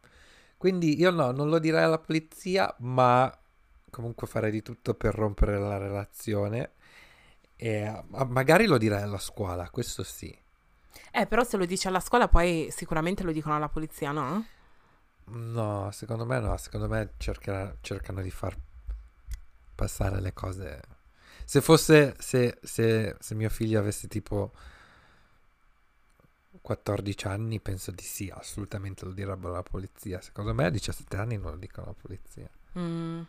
Quindi 0.57 0.99
io 0.99 1.11
no, 1.11 1.31
non 1.31 1.49
lo 1.49 1.59
direi 1.59 1.83
alla 1.83 1.99
polizia, 1.99 2.75
ma 2.79 3.33
comunque 3.91 4.27
farei 4.27 4.51
di 4.51 4.63
tutto 4.63 4.95
per 4.95 5.15
rompere 5.15 5.59
la 5.59 5.79
relazione. 5.79 6.73
E 7.57 8.05
magari 8.09 8.67
lo 8.67 8.79
direi 8.79 9.03
alla 9.03 9.19
scuola, 9.19 9.71
questo 9.71 10.03
sì. 10.03 10.37
Eh, 11.11 11.27
però 11.27 11.45
se 11.45 11.57
lo 11.57 11.65
dici 11.65 11.87
alla 11.87 12.01
scuola 12.01 12.29
poi 12.29 12.69
sicuramente 12.71 13.23
lo 13.23 13.33
dicono 13.33 13.55
alla 13.57 13.69
polizia, 13.69 14.13
no? 14.13 14.45
No, 15.29 15.91
secondo 15.91 16.25
me 16.25 16.39
no, 16.39 16.57
secondo 16.57 16.89
me 16.89 17.15
cercherà, 17.17 17.75
cercano 17.81 18.23
di 18.23 18.31
far 18.31 18.57
passare 19.75 20.21
le 20.21 20.33
cose. 20.33 20.81
Se 21.49 21.61
fosse, 21.61 22.17
se, 22.19 22.59
se, 22.61 23.17
se 23.21 23.35
mio 23.37 23.49
figlio 23.49 23.79
avesse 23.79 24.09
tipo 24.09 24.51
14 26.61 27.29
anni, 27.29 27.61
penso 27.61 27.93
di 27.93 28.03
sì, 28.03 28.29
assolutamente 28.35 29.05
lo 29.05 29.13
direbbero 29.13 29.53
alla 29.53 29.63
polizia. 29.63 30.21
Secondo 30.21 30.53
me 30.53 30.65
a 30.65 30.71
17 30.71 31.17
anni 31.17 31.39
non 31.39 31.53
lo 31.53 31.57
dicono 31.57 31.87
alla 31.87 31.97
polizia. 31.97 32.51
Mm. 32.77 33.23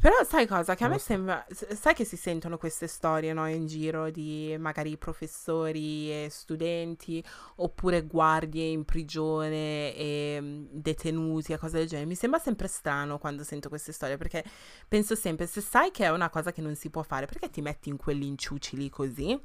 Però 0.00 0.14
sai 0.22 0.46
cosa? 0.46 0.76
Che 0.76 0.84
a 0.84 0.88
me 0.88 0.98
sembra... 0.98 1.44
Sai 1.50 1.92
che 1.92 2.04
si 2.04 2.16
sentono 2.16 2.56
queste 2.56 2.86
storie, 2.86 3.32
no? 3.32 3.48
In 3.48 3.66
giro 3.66 4.10
di 4.10 4.54
magari 4.56 4.96
professori 4.96 6.08
e 6.10 6.28
studenti 6.30 7.22
oppure 7.56 8.06
guardie 8.06 8.66
in 8.66 8.84
prigione 8.84 9.92
e 9.96 10.38
mm, 10.40 10.66
detenuti 10.70 11.52
e 11.52 11.58
cose 11.58 11.78
del 11.78 11.88
genere. 11.88 12.06
Mi 12.06 12.14
sembra 12.14 12.38
sempre 12.38 12.68
strano 12.68 13.18
quando 13.18 13.42
sento 13.42 13.68
queste 13.68 13.90
storie 13.90 14.16
perché 14.16 14.44
penso 14.86 15.16
sempre, 15.16 15.46
se 15.48 15.60
sai 15.60 15.90
che 15.90 16.04
è 16.04 16.10
una 16.10 16.30
cosa 16.30 16.52
che 16.52 16.60
non 16.62 16.76
si 16.76 16.90
può 16.90 17.02
fare, 17.02 17.26
perché 17.26 17.50
ti 17.50 17.60
metti 17.60 17.88
in 17.88 17.96
quegli 17.96 18.24
inciucili 18.24 18.88
così? 18.90 19.36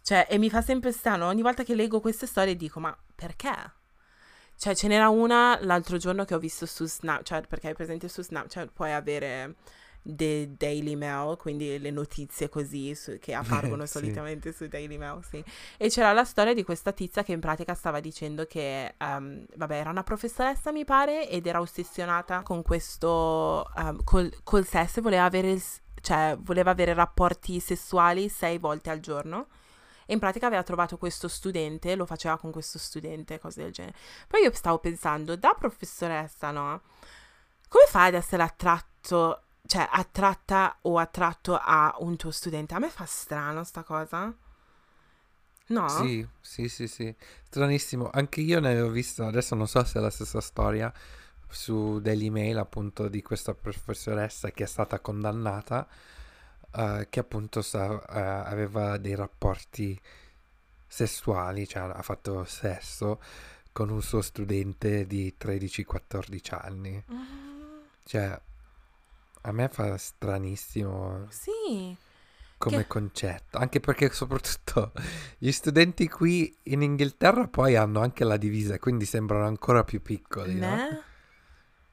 Cioè, 0.00 0.26
e 0.30 0.38
mi 0.38 0.48
fa 0.48 0.62
sempre 0.62 0.92
strano, 0.92 1.26
ogni 1.26 1.42
volta 1.42 1.62
che 1.62 1.74
leggo 1.74 2.00
queste 2.00 2.26
storie 2.26 2.56
dico, 2.56 2.80
ma 2.80 2.96
perché? 3.14 3.52
Cioè, 4.58 4.74
ce 4.74 4.88
n'era 4.88 5.08
una 5.08 5.56
l'altro 5.62 5.98
giorno 5.98 6.24
che 6.24 6.34
ho 6.34 6.38
visto 6.40 6.66
su 6.66 6.84
Snapchat, 6.84 7.46
perché 7.46 7.70
è 7.70 7.74
presente 7.74 8.08
su 8.08 8.22
Snapchat 8.22 8.70
puoi 8.72 8.92
avere 8.92 9.54
The 10.02 10.56
Daily 10.56 10.96
Mail, 10.96 11.36
quindi 11.36 11.78
le 11.78 11.92
notizie 11.92 12.48
così 12.48 12.92
su, 12.96 13.18
che 13.20 13.34
appargono 13.38 13.86
sì. 13.86 13.92
solitamente 13.92 14.52
su 14.52 14.66
Daily 14.66 14.96
Mail, 14.96 15.20
sì. 15.22 15.44
E 15.76 15.88
c'era 15.88 16.12
la 16.12 16.24
storia 16.24 16.54
di 16.54 16.64
questa 16.64 16.90
tizia 16.90 17.22
che 17.22 17.30
in 17.30 17.38
pratica 17.38 17.72
stava 17.74 18.00
dicendo 18.00 18.46
che, 18.46 18.94
um, 18.98 19.46
vabbè, 19.54 19.76
era 19.76 19.90
una 19.90 20.02
professoressa 20.02 20.72
mi 20.72 20.84
pare 20.84 21.28
ed 21.28 21.46
era 21.46 21.60
ossessionata 21.60 22.42
con 22.42 22.62
questo, 22.62 23.64
um, 23.76 24.02
col, 24.02 24.28
col 24.42 24.66
sesso, 24.66 25.00
voleva 25.00 25.22
avere, 25.22 25.56
cioè, 26.00 26.36
voleva 26.40 26.72
avere 26.72 26.94
rapporti 26.94 27.60
sessuali 27.60 28.28
sei 28.28 28.58
volte 28.58 28.90
al 28.90 28.98
giorno 28.98 29.46
e 30.10 30.14
in 30.14 30.18
pratica 30.18 30.46
aveva 30.46 30.62
trovato 30.62 30.96
questo 30.96 31.28
studente, 31.28 31.94
lo 31.94 32.06
faceva 32.06 32.38
con 32.38 32.50
questo 32.50 32.78
studente, 32.78 33.38
cose 33.38 33.62
del 33.62 33.72
genere. 33.72 33.94
Poi 34.26 34.40
io 34.40 34.50
stavo 34.54 34.78
pensando, 34.78 35.36
da 35.36 35.54
professoressa, 35.56 36.50
no? 36.50 36.80
Come 37.68 37.84
fai 37.86 38.08
ad 38.08 38.14
essere 38.14 38.42
attratto, 38.42 39.42
cioè 39.66 39.86
attratta 39.90 40.78
o 40.80 40.96
attratto 40.96 41.60
a 41.62 41.94
un 41.98 42.16
tuo 42.16 42.30
studente? 42.30 42.72
A 42.72 42.78
me 42.78 42.88
fa 42.88 43.04
strano 43.04 43.64
sta 43.64 43.82
cosa. 43.82 44.34
No? 45.66 45.88
Sì, 45.90 46.26
sì, 46.40 46.70
sì, 46.70 46.88
sì. 46.88 47.14
Stranissimo. 47.42 48.08
Anche 48.10 48.40
io 48.40 48.60
ne 48.60 48.80
ho 48.80 48.88
visto, 48.88 49.26
adesso 49.26 49.54
non 49.54 49.68
so 49.68 49.84
se 49.84 49.98
è 49.98 50.00
la 50.00 50.08
stessa 50.08 50.40
storia, 50.40 50.90
su 51.50 52.00
delle 52.00 52.24
email 52.24 52.56
appunto 52.56 53.08
di 53.08 53.20
questa 53.20 53.52
professoressa 53.52 54.50
che 54.52 54.64
è 54.64 54.66
stata 54.66 55.00
condannata 55.00 55.86
uh, 56.72 57.06
che 57.08 57.20
appunto 57.20 57.62
sa, 57.62 57.86
uh, 57.90 58.02
aveva 58.48 58.96
dei 58.96 59.14
rapporti 59.14 59.98
sessuali, 60.86 61.66
cioè 61.68 61.90
ha 61.94 62.02
fatto 62.02 62.44
sesso 62.44 63.20
con 63.72 63.90
un 63.90 64.02
suo 64.02 64.22
studente 64.22 65.06
di 65.06 65.34
13-14 65.38 66.58
anni. 66.60 67.04
Mm. 67.12 67.78
Cioè, 68.04 68.40
a 69.42 69.52
me 69.52 69.68
fa 69.68 69.96
stranissimo. 69.96 71.26
Sì. 71.30 71.96
Come 72.56 72.78
che... 72.78 72.86
concetto, 72.88 73.58
anche 73.58 73.78
perché 73.78 74.10
soprattutto 74.10 74.90
gli 75.38 75.52
studenti 75.52 76.08
qui 76.08 76.52
in 76.64 76.82
Inghilterra 76.82 77.46
poi 77.46 77.76
hanno 77.76 78.00
anche 78.00 78.24
la 78.24 78.36
divisa, 78.36 78.80
quindi 78.80 79.04
sembrano 79.04 79.46
ancora 79.46 79.84
più 79.84 80.02
piccoli, 80.02 80.54
ne? 80.54 80.76
no? 80.76 81.02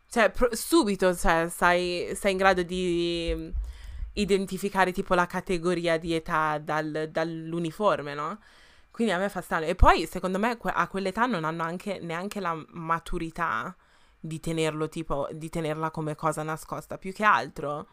Cioè, 0.10 0.32
pro- 0.32 0.55
subito 0.55 1.15
cioè, 1.15 1.50
sei, 1.50 2.15
sei 2.15 2.32
in 2.32 2.38
grado 2.38 2.63
di 2.63 3.53
identificare 4.15 4.91
tipo 4.91 5.13
la 5.13 5.25
categoria 5.25 5.98
di 5.98 6.13
età 6.13 6.57
dal, 6.57 7.10
dall'uniforme, 7.12 8.13
no? 8.13 8.39
Quindi 8.91 9.13
a 9.13 9.17
me 9.17 9.29
fa 9.29 9.41
strano. 9.41 9.65
E 9.65 9.75
poi, 9.75 10.05
secondo 10.05 10.39
me, 10.39 10.57
a 10.62 10.88
quell'età 10.88 11.25
non 11.25 11.43
hanno 11.43 11.63
anche, 11.63 12.00
neanche 12.00 12.39
la 12.39 12.55
maturità 12.69 13.75
di 14.19 14.39
tenerlo, 14.39 14.88
tipo, 14.88 15.27
di 15.31 15.50
tenerla 15.50 15.91
come 15.91 16.15
cosa 16.15 16.43
nascosta. 16.43 16.98
Più 16.98 17.12
che 17.12 17.24
altro, 17.24 17.88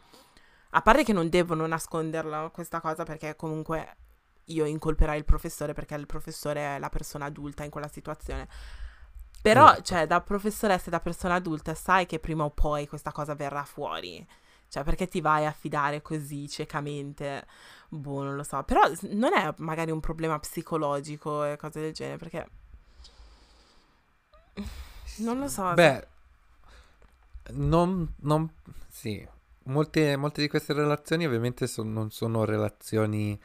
a 0.71 0.81
parte 0.81 1.03
che 1.03 1.13
non 1.13 1.29
devono 1.29 1.67
nasconderla 1.67 2.49
questa 2.53 2.79
cosa, 2.79 3.03
perché 3.03 3.35
comunque 3.35 3.97
io 4.45 4.65
incolperai 4.65 5.17
il 5.17 5.25
professore, 5.25 5.73
perché 5.73 5.95
il 5.95 6.05
professore 6.05 6.75
è 6.75 6.79
la 6.79 6.89
persona 6.89 7.25
adulta 7.25 7.65
in 7.65 7.69
quella 7.69 7.89
situazione. 7.89 8.47
Però, 9.41 9.81
cioè, 9.81 10.07
da 10.07 10.21
professoressa 10.21 10.87
e 10.87 10.91
da 10.91 11.01
persona 11.01 11.33
adulta, 11.33 11.73
sai 11.75 12.05
che 12.05 12.19
prima 12.19 12.45
o 12.45 12.49
poi 12.51 12.87
questa 12.87 13.11
cosa 13.11 13.35
verrà 13.35 13.65
fuori. 13.65 14.25
Cioè, 14.73 14.83
perché 14.83 15.07
ti 15.07 15.21
vai 15.21 15.45
a 15.45 15.51
fidare 15.51 16.01
così 16.01 16.49
ciecamente? 16.49 17.45
Boh, 17.89 18.23
non 18.23 18.35
lo 18.35 18.41
so. 18.41 18.63
Però 18.63 18.81
non 19.11 19.31
è 19.31 19.53
magari 19.57 19.91
un 19.91 19.99
problema 19.99 20.39
psicologico 20.39 21.43
e 21.43 21.57
cose 21.57 21.79
del 21.79 21.93
genere, 21.93 22.17
perché... 22.17 22.49
Non 25.17 25.37
lo 25.37 25.47
so. 25.47 25.75
Beh, 25.75 26.07
non... 27.51 28.15
non 28.21 28.51
sì. 28.89 29.23
Molte, 29.65 30.15
molte 30.15 30.41
di 30.41 30.47
queste 30.47 30.73
relazioni 30.73 31.27
ovviamente 31.27 31.67
son, 31.67 31.93
non 31.93 32.09
sono 32.09 32.43
relazioni, 32.43 33.39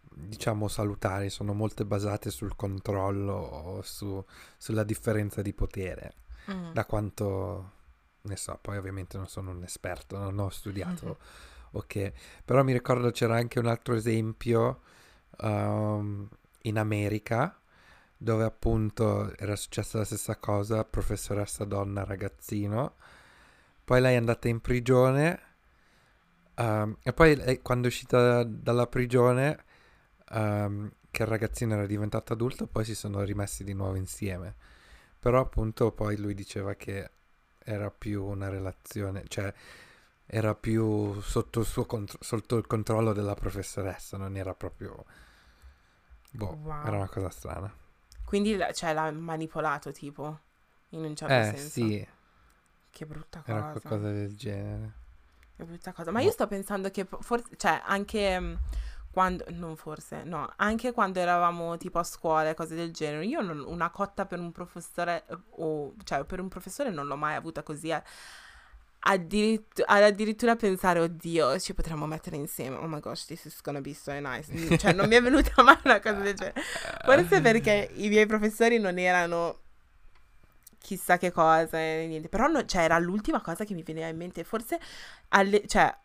diciamo, 0.00 0.68
salutari, 0.68 1.28
sono 1.28 1.54
molte 1.54 1.84
basate 1.84 2.30
sul 2.30 2.54
controllo 2.54 3.34
o 3.34 3.82
su, 3.82 4.24
sulla 4.56 4.84
differenza 4.84 5.42
di 5.42 5.52
potere. 5.52 6.14
Mm. 6.52 6.70
Da 6.70 6.84
quanto 6.84 7.72
ne 8.28 8.36
so, 8.36 8.58
poi 8.60 8.76
ovviamente 8.76 9.16
non 9.16 9.26
sono 9.28 9.50
un 9.50 9.62
esperto, 9.62 10.18
non 10.18 10.38
ho 10.38 10.48
studiato, 10.50 11.04
mm-hmm. 11.06 11.16
ok, 11.72 12.12
però 12.44 12.62
mi 12.62 12.72
ricordo 12.72 13.10
c'era 13.10 13.36
anche 13.36 13.58
un 13.58 13.66
altro 13.66 13.94
esempio 13.94 14.80
um, 15.38 16.28
in 16.62 16.78
America 16.78 17.58
dove 18.16 18.44
appunto 18.44 19.36
era 19.36 19.56
successa 19.56 19.98
la 19.98 20.04
stessa 20.04 20.36
cosa, 20.36 20.84
professoressa 20.84 21.64
donna, 21.64 22.04
ragazzino, 22.04 22.94
poi 23.84 24.00
lei 24.00 24.14
è 24.14 24.18
andata 24.18 24.48
in 24.48 24.60
prigione 24.60 25.40
um, 26.56 26.96
e 27.02 27.12
poi 27.12 27.36
lei, 27.36 27.62
quando 27.62 27.86
è 27.86 27.90
uscita 27.90 28.42
dalla 28.44 28.86
prigione, 28.86 29.64
um, 30.30 30.90
che 31.10 31.22
il 31.22 31.28
ragazzino 31.28 31.74
era 31.74 31.86
diventato 31.86 32.32
adulto, 32.32 32.66
poi 32.66 32.84
si 32.84 32.94
sono 32.94 33.22
rimessi 33.22 33.64
di 33.64 33.72
nuovo 33.72 33.96
insieme. 33.96 34.54
Però 35.18 35.40
appunto 35.40 35.90
poi 35.92 36.16
lui 36.16 36.34
diceva 36.34 36.74
che 36.74 37.10
era 37.68 37.90
più 37.90 38.24
una 38.24 38.48
relazione, 38.48 39.24
cioè 39.28 39.52
era 40.26 40.54
più 40.54 41.20
sotto 41.22 41.60
il, 41.60 41.66
suo 41.66 41.86
contro- 41.86 42.18
sotto 42.22 42.56
il 42.56 42.66
controllo 42.66 43.12
della 43.12 43.34
professoressa, 43.34 44.16
non 44.16 44.36
era 44.36 44.54
proprio 44.54 45.04
Boh, 46.32 46.58
Wow. 46.64 46.82
era 46.82 46.96
una 46.96 47.08
cosa 47.08 47.28
strana. 47.30 47.72
Quindi 48.24 48.56
cioè, 48.74 48.92
l'ha 48.92 49.10
manipolato 49.10 49.90
tipo, 49.92 50.38
in 50.90 51.04
un 51.04 51.16
certo 51.16 51.42
Eh, 51.42 51.42
senso. 51.42 51.70
sì, 51.72 52.06
Che 52.90 53.06
brutta 53.06 53.42
era 53.44 53.62
cosa. 53.62 53.78
qualcosa 53.80 54.10
del 54.12 54.36
genere. 54.36 54.92
Che 55.56 55.64
brutta 55.64 55.92
cosa. 55.92 56.10
Ma 56.12 56.20
Boh. 56.20 56.26
io 56.26 56.30
sto 56.30 56.46
pensando 56.46 56.90
che 56.90 57.04
forse, 57.20 57.56
cioè, 57.56 57.82
anche 57.84 58.58
quando, 59.10 59.44
non 59.50 59.76
forse, 59.76 60.22
no, 60.24 60.52
anche 60.56 60.92
quando 60.92 61.18
eravamo 61.18 61.76
tipo 61.76 61.98
a 61.98 62.04
scuola 62.04 62.50
e 62.50 62.54
cose 62.54 62.74
del 62.76 62.92
genere, 62.92 63.24
io 63.26 63.40
non- 63.40 63.64
una 63.66 63.90
cotta 63.90 64.26
per 64.26 64.38
un 64.38 64.52
professore, 64.52 65.24
eh, 65.28 65.36
o, 65.56 65.94
cioè, 66.04 66.24
per 66.24 66.40
un 66.40 66.48
professore 66.48 66.90
non 66.90 67.06
l'ho 67.06 67.16
mai 67.16 67.34
avuta 67.34 67.62
così. 67.62 67.88
eh. 67.90 68.02
Addirittu- 69.00 69.84
ad 69.86 70.02
addirittura 70.02 70.56
pensare, 70.56 70.98
oddio, 71.00 71.58
ci 71.60 71.72
potremmo 71.72 72.06
mettere 72.06 72.36
insieme. 72.36 72.76
Oh 72.76 72.86
my 72.88 72.98
gosh, 73.00 73.26
this 73.26 73.44
is 73.44 73.60
gonna 73.62 73.80
be 73.80 73.94
so 73.94 74.12
nice. 74.18 74.76
Cioè, 74.76 74.92
non 74.92 75.08
mi 75.08 75.14
è 75.14 75.22
venuta 75.22 75.50
mai 75.62 75.78
una 75.84 76.00
cosa 76.00 76.14
del 76.20 76.34
genere. 76.34 76.60
Forse 77.04 77.40
perché 77.40 77.90
i 77.94 78.08
miei 78.08 78.26
professori 78.26 78.78
non 78.78 78.98
erano 78.98 79.60
chissà 80.80 81.16
che 81.16 81.30
cosa, 81.30 81.78
niente. 81.78 82.28
Però 82.28 82.48
no- 82.48 82.64
cioè, 82.64 82.82
era 82.82 82.98
l'ultima 82.98 83.40
cosa 83.40 83.64
che 83.64 83.72
mi 83.74 83.82
veniva 83.82 84.06
in 84.08 84.16
mente. 84.16 84.42
Forse, 84.44 84.78
alle- 85.28 85.66
cioè, 85.66 85.96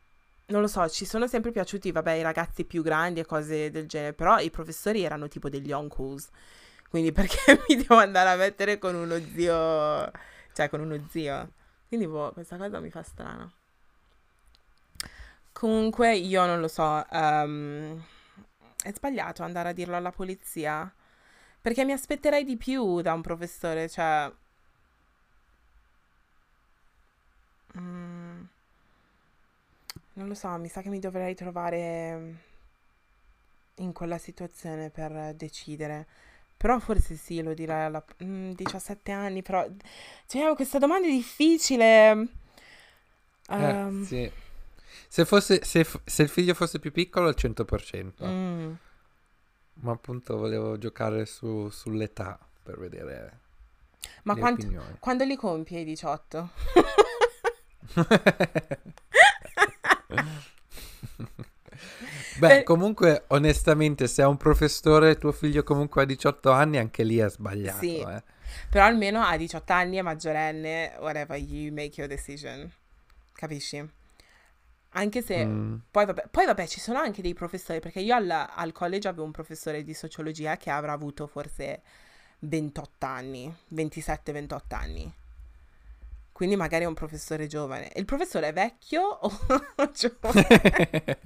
non 0.47 0.61
lo 0.61 0.67
so, 0.67 0.87
ci 0.89 1.05
sono 1.05 1.27
sempre 1.27 1.51
piaciuti, 1.51 1.91
vabbè, 1.91 2.11
i 2.13 2.21
ragazzi 2.21 2.65
più 2.65 2.81
grandi 2.83 3.19
e 3.21 3.25
cose 3.25 3.69
del 3.71 3.87
genere, 3.87 4.13
però 4.13 4.37
i 4.39 4.49
professori 4.49 5.03
erano 5.03 5.27
tipo 5.27 5.49
degli 5.49 5.71
uncles. 5.71 6.29
Quindi 6.89 7.11
perché 7.11 7.37
mi 7.69 7.75
devo 7.75 7.95
andare 7.97 8.29
a 8.29 8.35
mettere 8.35 8.77
con 8.77 8.95
uno 8.95 9.17
zio, 9.33 10.11
cioè 10.53 10.69
con 10.69 10.81
uno 10.81 11.07
zio? 11.09 11.51
Quindi 11.87 12.07
boh, 12.07 12.31
questa 12.33 12.57
cosa 12.57 12.79
mi 12.79 12.89
fa 12.89 13.03
strana. 13.03 13.51
Comunque 15.51 16.15
io 16.15 16.45
non 16.45 16.59
lo 16.59 16.67
so, 16.67 17.05
ehm, 17.09 18.03
è 18.83 18.91
sbagliato 18.93 19.43
andare 19.43 19.69
a 19.69 19.73
dirlo 19.73 19.95
alla 19.95 20.11
polizia? 20.11 20.91
Perché 21.61 21.85
mi 21.85 21.93
aspetterei 21.93 22.43
di 22.43 22.57
più 22.57 23.01
da 23.01 23.13
un 23.13 23.21
professore, 23.21 23.89
cioè... 23.89 24.31
mm, 27.75 28.22
non 30.13 30.27
lo 30.27 30.33
so, 30.35 30.47
mi 30.57 30.67
sa 30.69 30.81
che 30.81 30.89
mi 30.89 30.99
dovrei 30.99 31.35
trovare 31.35 32.35
in 33.77 33.91
quella 33.93 34.17
situazione 34.17 34.89
per 34.89 35.33
decidere. 35.35 36.07
Però 36.57 36.79
forse 36.79 37.15
sì, 37.15 37.41
lo 37.41 37.53
direi 37.53 37.85
alla... 37.85 38.03
mm, 38.23 38.51
17 38.51 39.11
anni, 39.11 39.41
però... 39.41 39.67
Cioè, 40.27 40.55
questa 40.55 40.77
domanda 40.79 41.07
è 41.07 41.11
difficile. 41.11 42.27
Eh, 43.49 43.55
Ehm, 43.55 44.03
sì. 44.03 44.31
Se, 45.07 45.25
fosse, 45.25 45.63
se, 45.63 45.85
se 46.05 46.23
il 46.23 46.29
figlio 46.29 46.53
fosse 46.53 46.79
più 46.79 46.91
piccolo 46.91 47.27
al 47.27 47.35
100%, 47.37 48.25
mm. 48.25 48.73
ma 49.81 49.91
appunto 49.91 50.37
volevo 50.37 50.77
giocare 50.77 51.25
su- 51.25 51.69
sull'età 51.69 52.39
per 52.63 52.77
vedere 52.79 53.39
Ma 54.23 54.33
opinioni. 54.33 54.97
quando 54.99 55.23
li 55.23 55.35
compie 55.35 55.79
i 55.81 55.85
18? 55.85 56.49
Beh, 62.39 62.59
Eh. 62.59 62.63
comunque, 62.63 63.25
onestamente, 63.27 64.07
se 64.07 64.23
è 64.23 64.25
un 64.25 64.37
professore 64.37 65.17
tuo 65.17 65.31
figlio 65.31 65.63
comunque 65.63 66.03
ha 66.03 66.05
18 66.05 66.51
anni, 66.51 66.77
anche 66.77 67.03
lì 67.03 67.17
è 67.17 67.29
sbagliato, 67.29 67.79
Sì. 67.79 67.97
eh. 67.99 68.23
Però 68.69 68.85
almeno 68.85 69.21
a 69.21 69.35
18 69.37 69.73
anni 69.73 69.97
è 69.97 70.01
maggiorenne, 70.01 70.95
whatever, 70.99 71.37
you 71.39 71.73
make 71.73 71.91
your 71.99 72.07
decision. 72.07 72.71
Capisci? 73.33 73.87
Anche 74.95 75.21
se... 75.23 75.43
Mm. 75.43 75.75
Poi 75.89 76.05
vabbè, 76.05 76.25
poi 76.29 76.45
vabbè, 76.45 76.67
ci 76.67 76.79
sono 76.79 76.99
anche 76.99 77.21
dei 77.23 77.33
professori, 77.33 77.79
perché 77.79 77.99
io 77.99 78.15
al, 78.15 78.29
al 78.29 78.71
college 78.71 79.07
avevo 79.07 79.23
un 79.25 79.31
professore 79.31 79.83
di 79.83 79.93
sociologia 79.95 80.55
che 80.57 80.69
avrà 80.69 80.91
avuto 80.91 81.25
forse 81.25 81.81
28 82.39 83.05
anni, 83.05 83.55
27-28 83.73 84.59
anni. 84.69 85.13
Quindi 86.33 86.55
magari 86.57 86.83
è 86.83 86.87
un 86.87 86.93
professore 86.95 87.47
giovane. 87.47 87.91
Il 87.95 88.05
professore 88.05 88.49
è 88.49 88.53
vecchio 88.53 89.01
o 89.03 89.31
giovane? 89.93 90.47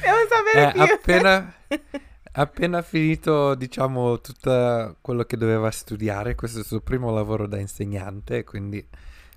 Devo 0.00 0.26
sapere 0.28 0.68
Eh, 0.68 0.72
più. 0.72 0.82
appena, 0.82 1.54
appena 2.32 2.82
finito, 2.82 3.54
diciamo, 3.54 4.20
tutto 4.20 4.96
quello 5.00 5.24
che 5.24 5.36
doveva 5.36 5.70
studiare, 5.70 6.34
questo 6.34 6.58
è 6.58 6.60
il 6.62 6.66
suo 6.66 6.80
primo 6.80 7.12
lavoro 7.12 7.46
da 7.46 7.58
insegnante, 7.58 8.42
quindi 8.44 8.84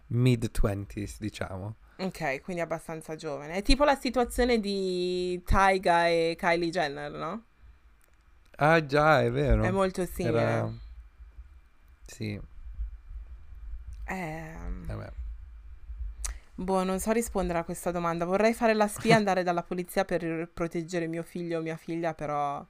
mid-20s, 0.08 1.17
diciamo. 1.19 1.76
Ok, 1.97 2.41
quindi 2.41 2.62
abbastanza 2.62 3.15
giovane. 3.15 3.54
È 3.56 3.62
tipo 3.62 3.84
la 3.84 3.95
situazione 3.95 4.60
di 4.60 5.41
Tyga 5.45 6.08
e 6.08 6.36
Kylie 6.38 6.69
Jenner, 6.69 7.12
no? 7.12 7.43
Ah, 8.58 8.86
già, 8.86 9.21
è 9.21 9.32
vero. 9.32 9.63
È 9.63 9.71
molto 9.71 10.06
simile. 10.06 10.41
Era... 10.41 10.71
Sì, 12.06 12.39
Ehm, 14.05 14.85
vabbè. 14.85 15.11
Boh, 16.55 16.83
non 16.83 16.99
so 16.99 17.11
rispondere 17.11 17.59
a 17.59 17.63
questa 17.63 17.91
domanda. 17.91 18.25
Vorrei 18.25 18.53
fare 18.53 18.73
la 18.73 18.87
spia 18.87 19.13
e 19.13 19.17
andare 19.17 19.43
dalla 19.43 19.63
polizia 19.63 20.05
per 20.05 20.49
proteggere 20.53 21.07
mio 21.07 21.23
figlio 21.23 21.59
o 21.59 21.61
mia 21.61 21.77
figlia, 21.77 22.13
però 22.13 22.65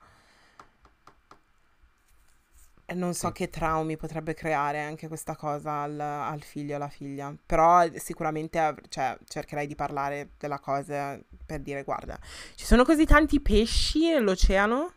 eh, 2.86 2.94
non 2.96 3.14
so 3.14 3.28
Sì. 3.28 3.34
che 3.34 3.50
traumi 3.50 3.96
potrebbe 3.98 4.34
creare 4.34 4.82
anche 4.82 5.08
questa 5.08 5.36
cosa 5.36 5.82
al, 5.82 6.00
al 6.00 6.42
figlio 6.44 6.74
o 6.74 6.76
alla 6.78 6.90
figlia. 6.90 7.34
Però 7.46 7.86
sicuramente 7.96 8.60
av- 8.60 8.80
cioè, 8.90 9.18
cercherei 9.28 9.68
di 9.68 9.76
parlare 9.76 10.32
della 10.38 10.60
cosa 10.60 11.20
per 11.46 11.60
dire, 11.62 11.84
guarda, 11.84 12.18
ci 12.56 12.66
sono 12.66 12.84
così 12.84 13.06
tanti 13.06 13.40
pesci 13.42 14.10
nell'oceano? 14.10 14.92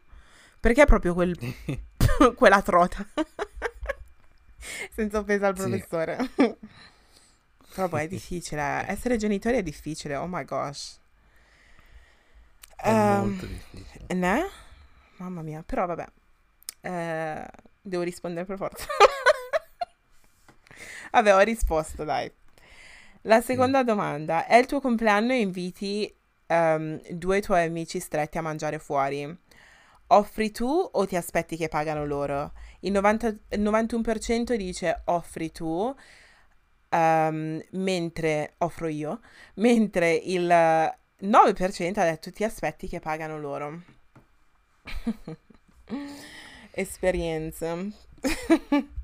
Perché 0.61 0.85
proprio 0.85 1.15
quel, 1.15 1.37
quella 2.35 2.63
trota? 2.63 3.07
Senza 4.95 5.19
offesa 5.19 5.49
al 5.49 5.55
Sì. 5.55 5.61
professore. 5.61 6.17
Però 7.75 7.89
poi 7.89 8.05
è 8.05 8.09
difficile. 8.09 8.85
Essere 8.89 9.17
genitori 9.17 9.57
è 9.59 9.63
difficile, 9.63 10.17
oh 10.17 10.27
my 10.27 10.45
gosh. 10.45 10.99
È 12.77 12.89
Ehm, 12.91 13.19
molto 13.21 13.47
difficile. 13.47 14.07
né? 14.15 14.47
Mamma 15.17 15.43
mia, 15.43 15.63
però 15.65 15.87
vabbè. 15.87 16.07
Eh, 16.83 17.47
devo 17.83 18.03
rispondere 18.03 18.45
per 18.47 18.57
forza. 18.57 18.87
vabbè, 21.11 21.35
ho 21.35 21.39
risposto, 21.41 22.05
dai. 22.05 22.31
La 23.23 23.41
seconda 23.41 23.83
domanda. 23.83 24.47
È 24.47 24.57
il 24.57 24.67
tuo 24.67 24.81
compleanno 24.81 25.33
e 25.33 25.41
inviti 25.41 26.15
ehm, 26.47 27.01
due 27.11 27.41
tuoi 27.41 27.65
amici 27.65 27.99
stretti 28.01 28.39
a 28.39 28.43
mangiare 28.43 28.79
fuori? 28.79 29.37
Offri 30.09 30.51
tu 30.53 30.67
o 30.67 31.07
ti 31.07 31.17
aspetti 31.17 31.57
che 31.57 31.69
pagano 31.69 32.05
loro? 32.05 32.53
Il 32.81 32.93
90 32.93 33.27
il 33.51 33.61
91% 33.61 34.55
dice 34.55 35.03
offri 35.07 35.51
tu, 35.51 35.95
ehm, 36.89 37.63
mentre 37.73 38.55
offro 38.59 38.87
io, 38.89 39.21
mentre 39.55 40.15
il 40.15 40.47
9% 40.47 42.01
ha 42.01 42.05
detto 42.05 42.31
ti 42.31 42.45
aspetti 42.45 42.89
che 42.89 43.01
pagano 43.01 43.39
loro. 43.39 43.83
Esperienze. 46.71 47.93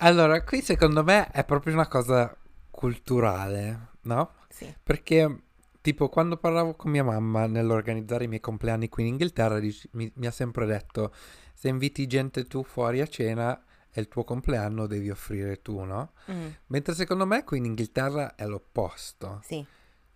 Allora, 0.00 0.44
qui 0.44 0.62
secondo 0.62 1.02
me 1.02 1.28
è 1.32 1.44
proprio 1.44 1.72
una 1.72 1.88
cosa 1.88 2.32
culturale, 2.70 3.88
no? 4.02 4.34
Sì. 4.48 4.72
Perché, 4.80 5.40
tipo, 5.88 6.10
quando 6.10 6.36
parlavo 6.36 6.74
con 6.74 6.90
mia 6.90 7.02
mamma 7.02 7.46
nell'organizzare 7.46 8.24
i 8.24 8.28
miei 8.28 8.40
compleanni 8.40 8.90
qui 8.90 9.04
in 9.04 9.14
Inghilterra, 9.14 9.58
dic- 9.58 9.88
mi, 9.92 10.12
mi 10.16 10.26
ha 10.26 10.30
sempre 10.30 10.66
detto, 10.66 11.14
se 11.54 11.68
inviti 11.68 12.06
gente 12.06 12.44
tu 12.44 12.62
fuori 12.62 13.00
a 13.00 13.06
cena, 13.06 13.64
è 13.88 13.98
il 13.98 14.06
tuo 14.08 14.22
compleanno, 14.22 14.86
devi 14.86 15.08
offrire 15.08 15.62
tu, 15.62 15.80
no? 15.84 16.12
Mm, 16.30 16.48
Mentre 16.66 16.92
secondo 16.92 17.24
me 17.24 17.42
qui 17.42 17.56
in 17.56 17.64
Inghilterra 17.64 18.34
è 18.34 18.46
l'opposto. 18.46 19.40
sì. 19.42 19.64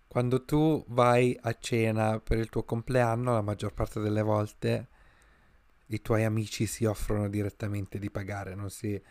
Quando 0.07 0.45
tu 0.45 0.85
vai 0.89 1.35
a 1.41 1.57
cena 1.57 2.19
per 2.19 2.37
il 2.37 2.49
tuo 2.49 2.61
compleanno, 2.61 3.33
la 3.33 3.41
maggior 3.41 3.73
parte 3.73 3.99
delle 3.99 4.21
volte 4.21 4.87
i 5.87 6.01
tuoi 6.03 6.23
amici 6.23 6.67
si 6.67 6.85
offrono 6.85 7.27
direttamente 7.29 7.97
di 7.97 8.11
pagare, 8.11 8.53
non 8.53 8.69
si... 8.69 9.01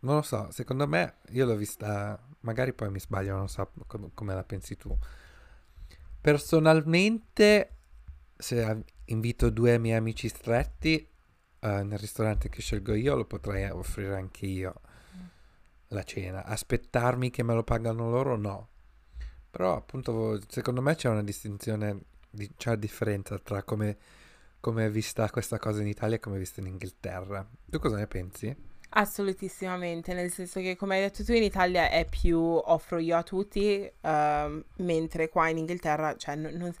Non 0.00 0.16
lo 0.16 0.22
so, 0.22 0.50
secondo 0.50 0.86
me 0.86 1.14
io 1.30 1.46
l'ho 1.46 1.56
vista, 1.56 2.22
magari 2.40 2.74
poi 2.74 2.90
mi 2.90 3.00
sbaglio, 3.00 3.34
non 3.34 3.48
so 3.48 3.70
com- 3.86 4.10
come 4.12 4.34
la 4.34 4.44
pensi 4.44 4.76
tu. 4.76 4.94
Personalmente, 6.28 7.76
se 8.36 8.84
invito 9.06 9.48
due 9.48 9.78
miei 9.78 9.96
amici 9.96 10.28
stretti 10.28 10.96
eh, 10.98 11.82
nel 11.82 11.96
ristorante 11.96 12.50
che 12.50 12.60
scelgo 12.60 12.92
io, 12.92 13.16
lo 13.16 13.24
potrei 13.24 13.70
offrire 13.70 14.14
anche 14.14 14.44
io 14.44 14.74
la 15.86 16.02
cena. 16.02 16.44
Aspettarmi 16.44 17.30
che 17.30 17.42
me 17.42 17.54
lo 17.54 17.62
pagano 17.62 18.10
loro, 18.10 18.36
no. 18.36 18.68
Però 19.48 19.74
appunto 19.74 20.38
secondo 20.48 20.82
me 20.82 20.96
c'è 20.96 21.08
una 21.08 21.22
distinzione, 21.22 21.98
di- 22.28 22.52
c'è 22.58 22.72
una 22.72 22.78
differenza 22.78 23.38
tra 23.38 23.62
come, 23.62 23.96
come 24.60 24.84
è 24.84 24.90
vista 24.90 25.30
questa 25.30 25.58
cosa 25.58 25.80
in 25.80 25.86
Italia 25.86 26.16
e 26.16 26.20
come 26.20 26.36
è 26.36 26.38
vista 26.38 26.60
in 26.60 26.66
Inghilterra. 26.66 27.48
Tu 27.64 27.78
cosa 27.78 27.96
ne 27.96 28.06
pensi? 28.06 28.54
Assolutissimamente, 28.90 30.14
nel 30.14 30.32
senso 30.32 30.60
che 30.60 30.74
come 30.74 30.96
hai 30.96 31.02
detto 31.02 31.22
tu 31.22 31.32
in 31.32 31.42
Italia 31.42 31.90
è 31.90 32.06
più 32.08 32.38
offro 32.40 32.98
io 32.98 33.16
a 33.18 33.22
tutti, 33.22 33.88
ehm, 34.00 34.64
mentre 34.76 35.28
qua 35.28 35.48
in 35.50 35.58
Inghilterra, 35.58 36.16
cioè 36.16 36.34
non, 36.36 36.52
non- 36.54 36.74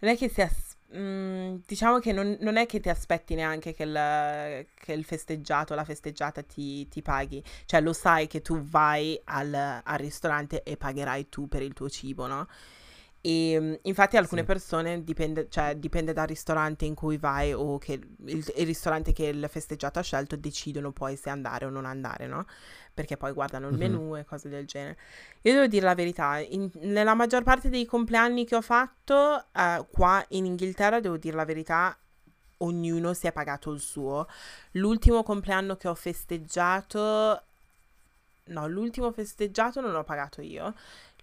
non 0.00 0.10
è 0.10 0.16
che 0.16 0.28
sia, 0.28 0.46
s- 0.46 0.76
mm, 0.94 1.56
diciamo 1.66 1.98
che 2.00 2.12
non, 2.12 2.36
non 2.40 2.56
è 2.58 2.66
che 2.66 2.80
ti 2.80 2.90
aspetti 2.90 3.34
neanche 3.34 3.72
che 3.72 3.84
il, 3.84 4.66
che 4.74 4.92
il 4.92 5.04
festeggiato, 5.04 5.74
la 5.74 5.84
festeggiata 5.84 6.42
ti, 6.42 6.86
ti 6.88 7.00
paghi. 7.00 7.42
Cioè 7.64 7.80
lo 7.80 7.94
sai 7.94 8.26
che 8.26 8.42
tu 8.42 8.60
vai 8.62 9.18
al, 9.24 9.54
al 9.82 9.98
ristorante 9.98 10.62
e 10.64 10.76
pagherai 10.76 11.28
tu 11.30 11.48
per 11.48 11.62
il 11.62 11.72
tuo 11.72 11.88
cibo, 11.88 12.26
no? 12.26 12.46
E 13.26 13.58
mm, 13.58 13.74
infatti 13.82 14.18
alcune 14.18 14.42
Sì. 14.42 14.46
persone 14.46 15.02
dipende, 15.02 15.46
cioè, 15.48 15.76
dipende 15.76 16.12
dal 16.12 16.26
ristorante 16.26 16.84
in 16.84 16.94
cui 16.94 17.16
vai 17.16 17.54
o 17.54 17.78
che 17.78 17.94
il, 17.94 18.52
il 18.56 18.66
ristorante 18.66 19.12
che 19.14 19.24
il 19.24 19.46
festeggiato 19.48 19.98
ha 19.98 20.02
scelto 20.02 20.36
decidono 20.36 20.92
poi 20.92 21.16
se 21.16 21.30
andare 21.30 21.64
o 21.64 21.70
non 21.70 21.86
andare, 21.86 22.26
no? 22.26 22.44
Perché 22.92 23.16
poi 23.16 23.32
guardano 23.32 23.68
il 23.68 23.76
menù 23.78 24.14
e 24.16 24.24
cose 24.26 24.50
del 24.50 24.66
genere. 24.66 24.98
Io 25.42 25.54
devo 25.54 25.66
dire 25.66 25.86
la 25.86 25.94
verità, 25.94 26.38
in- 26.38 26.70
nella 26.82 27.14
maggior 27.14 27.42
parte 27.42 27.70
dei 27.70 27.86
compleanni 27.86 28.44
che 28.44 28.56
ho 28.56 28.60
fatto, 28.60 29.46
eh, 29.52 29.86
qua 29.90 30.22
in 30.28 30.44
Inghilterra, 30.44 31.00
devo 31.00 31.16
dire 31.16 31.34
la 31.34 31.44
verità, 31.46 31.96
ognuno 32.58 33.14
si 33.14 33.26
è 33.26 33.32
pagato 33.32 33.70
il 33.72 33.80
suo. 33.80 34.26
L'ultimo 34.72 35.22
compleanno 35.22 35.76
che 35.76 35.88
ho 35.88 35.94
festeggiato, 35.94 37.42
no, 38.46 38.68
l'ultimo 38.68 39.10
festeggiato 39.12 39.80
non 39.80 39.92
l'ho 39.92 40.04
pagato 40.04 40.42
io. 40.42 40.74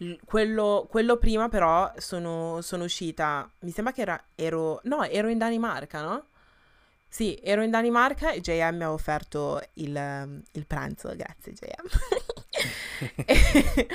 L- 0.01 0.15
quello, 0.25 0.87
quello 0.89 1.17
prima 1.17 1.47
però 1.49 1.91
sono, 1.97 2.61
sono 2.61 2.83
uscita, 2.83 3.49
mi 3.59 3.71
sembra 3.71 3.93
che 3.93 4.01
era, 4.01 4.23
ero, 4.35 4.79
no, 4.83 5.03
ero 5.03 5.27
in 5.29 5.37
Danimarca, 5.37 6.01
no? 6.01 6.25
Sì, 7.07 7.37
ero 7.43 7.61
in 7.61 7.71
Danimarca 7.71 8.31
e 8.31 8.39
JM 8.39 8.77
mi 8.77 8.83
ha 8.83 8.91
offerto 8.93 9.61
il, 9.73 10.41
il 10.53 10.65
pranzo, 10.65 11.13
grazie 11.15 11.53
JM. 11.53 11.85
e, 13.25 13.87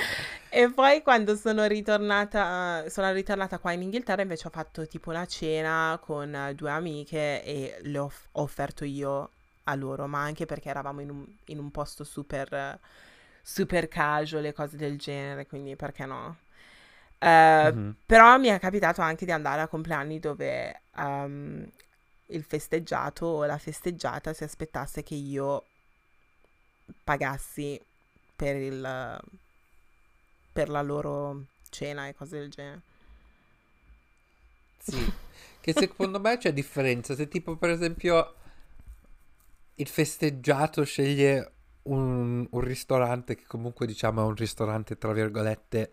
e 0.50 0.70
poi 0.70 1.02
quando 1.02 1.34
sono 1.34 1.64
ritornata, 1.64 2.84
sono 2.88 3.10
ritornata 3.12 3.58
qua 3.58 3.72
in 3.72 3.82
Inghilterra 3.82 4.20
invece 4.22 4.48
ho 4.48 4.50
fatto 4.50 4.86
tipo 4.86 5.10
una 5.10 5.26
cena 5.26 5.98
con 6.02 6.52
due 6.54 6.70
amiche 6.70 7.42
e 7.42 7.78
le 7.82 7.98
ho, 7.98 8.12
ho 8.32 8.42
offerto 8.42 8.84
io 8.84 9.30
a 9.64 9.74
loro, 9.74 10.06
ma 10.06 10.20
anche 10.22 10.44
perché 10.46 10.68
eravamo 10.68 11.00
in 11.00 11.10
un, 11.10 11.26
in 11.46 11.58
un 11.58 11.70
posto 11.70 12.04
super, 12.04 12.78
super 13.48 13.86
casual 13.88 14.44
e 14.46 14.52
cose 14.52 14.76
del 14.76 14.98
genere, 14.98 15.46
quindi 15.46 15.76
perché 15.76 16.04
no? 16.06 16.36
Eh, 17.18 17.76
Mhm. 17.76 17.96
però 18.04 18.38
mi 18.38 18.48
è 18.48 18.58
capitato 18.58 19.00
anche 19.02 19.24
di 19.24 19.32
andare 19.32 19.60
a 19.62 19.68
compleanni 19.68 20.18
dove 20.18 20.82
ehm, 20.96 21.70
il 22.28 22.44
festeggiato 22.44 23.26
o 23.26 23.44
la 23.46 23.58
festeggiata 23.58 24.32
si 24.32 24.44
aspettasse 24.44 25.02
che 25.02 25.14
io 25.14 25.64
pagassi 27.04 27.80
per 28.36 28.56
il, 28.56 28.82
per 30.52 30.68
la 30.68 30.82
loro 30.82 31.44
cena 31.70 32.08
e 32.08 32.14
cose 32.14 32.38
del 32.40 32.50
genere. 32.50 32.82
Sì, 34.78 35.12
che 35.60 35.72
secondo 35.74 36.20
me 36.20 36.38
c'è 36.38 36.52
differenza. 36.52 37.14
Se 37.14 37.28
tipo 37.28 37.56
per 37.56 37.70
esempio 37.70 38.34
il 39.76 39.88
festeggiato 39.88 40.84
sceglie 40.84 41.52
un, 41.86 42.46
un 42.50 42.60
ristorante 42.60 43.34
che 43.34 43.44
comunque 43.46 43.86
diciamo 43.86 44.22
è 44.22 44.24
un 44.26 44.34
ristorante 44.34 44.96
tra 44.98 45.12
virgolette 45.12 45.90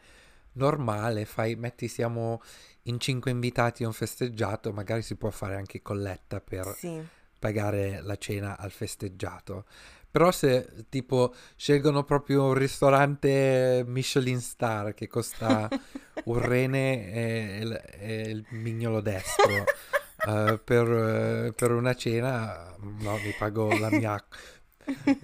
normale, 0.54 1.26
fai, 1.26 1.56
metti 1.56 1.88
siamo 1.88 2.42
in 2.84 3.00
cinque 3.00 3.32
invitati 3.32 3.84
a 3.84 3.88
un 3.88 3.94
festeggiato, 3.94 4.72
magari 4.72 5.02
si 5.02 5.16
può 5.16 5.30
fare 5.30 5.56
anche 5.56 5.82
colletta 5.82 6.42
per 6.42 6.68
Sì, 6.78 7.02
pagare 7.40 8.02
la 8.02 8.16
cena 8.18 8.58
al 8.58 8.72
festeggiato. 8.72 9.66
Però 10.12 10.32
se 10.32 10.86
tipo 10.90 11.34
scelgono 11.56 12.04
proprio 12.04 12.46
un 12.46 12.54
ristorante 12.54 13.84
Michelin 13.88 14.40
Star 14.40 14.94
che 14.94 15.08
costa 15.08 15.68
un 16.26 16.40
rene 16.40 17.12
e 17.12 17.60
il, 17.62 17.82
e 18.00 18.22
il 18.30 18.46
mignolo 18.50 19.02
destro 19.02 19.64
eh, 20.28 20.60
per, 20.64 20.88
eh, 20.92 21.54
per 21.54 21.72
una 21.72 21.96
cena, 21.96 22.76
no, 22.80 23.18
mi 23.18 23.34
pago 23.38 23.76
la 23.78 23.90
mia, 23.90 24.24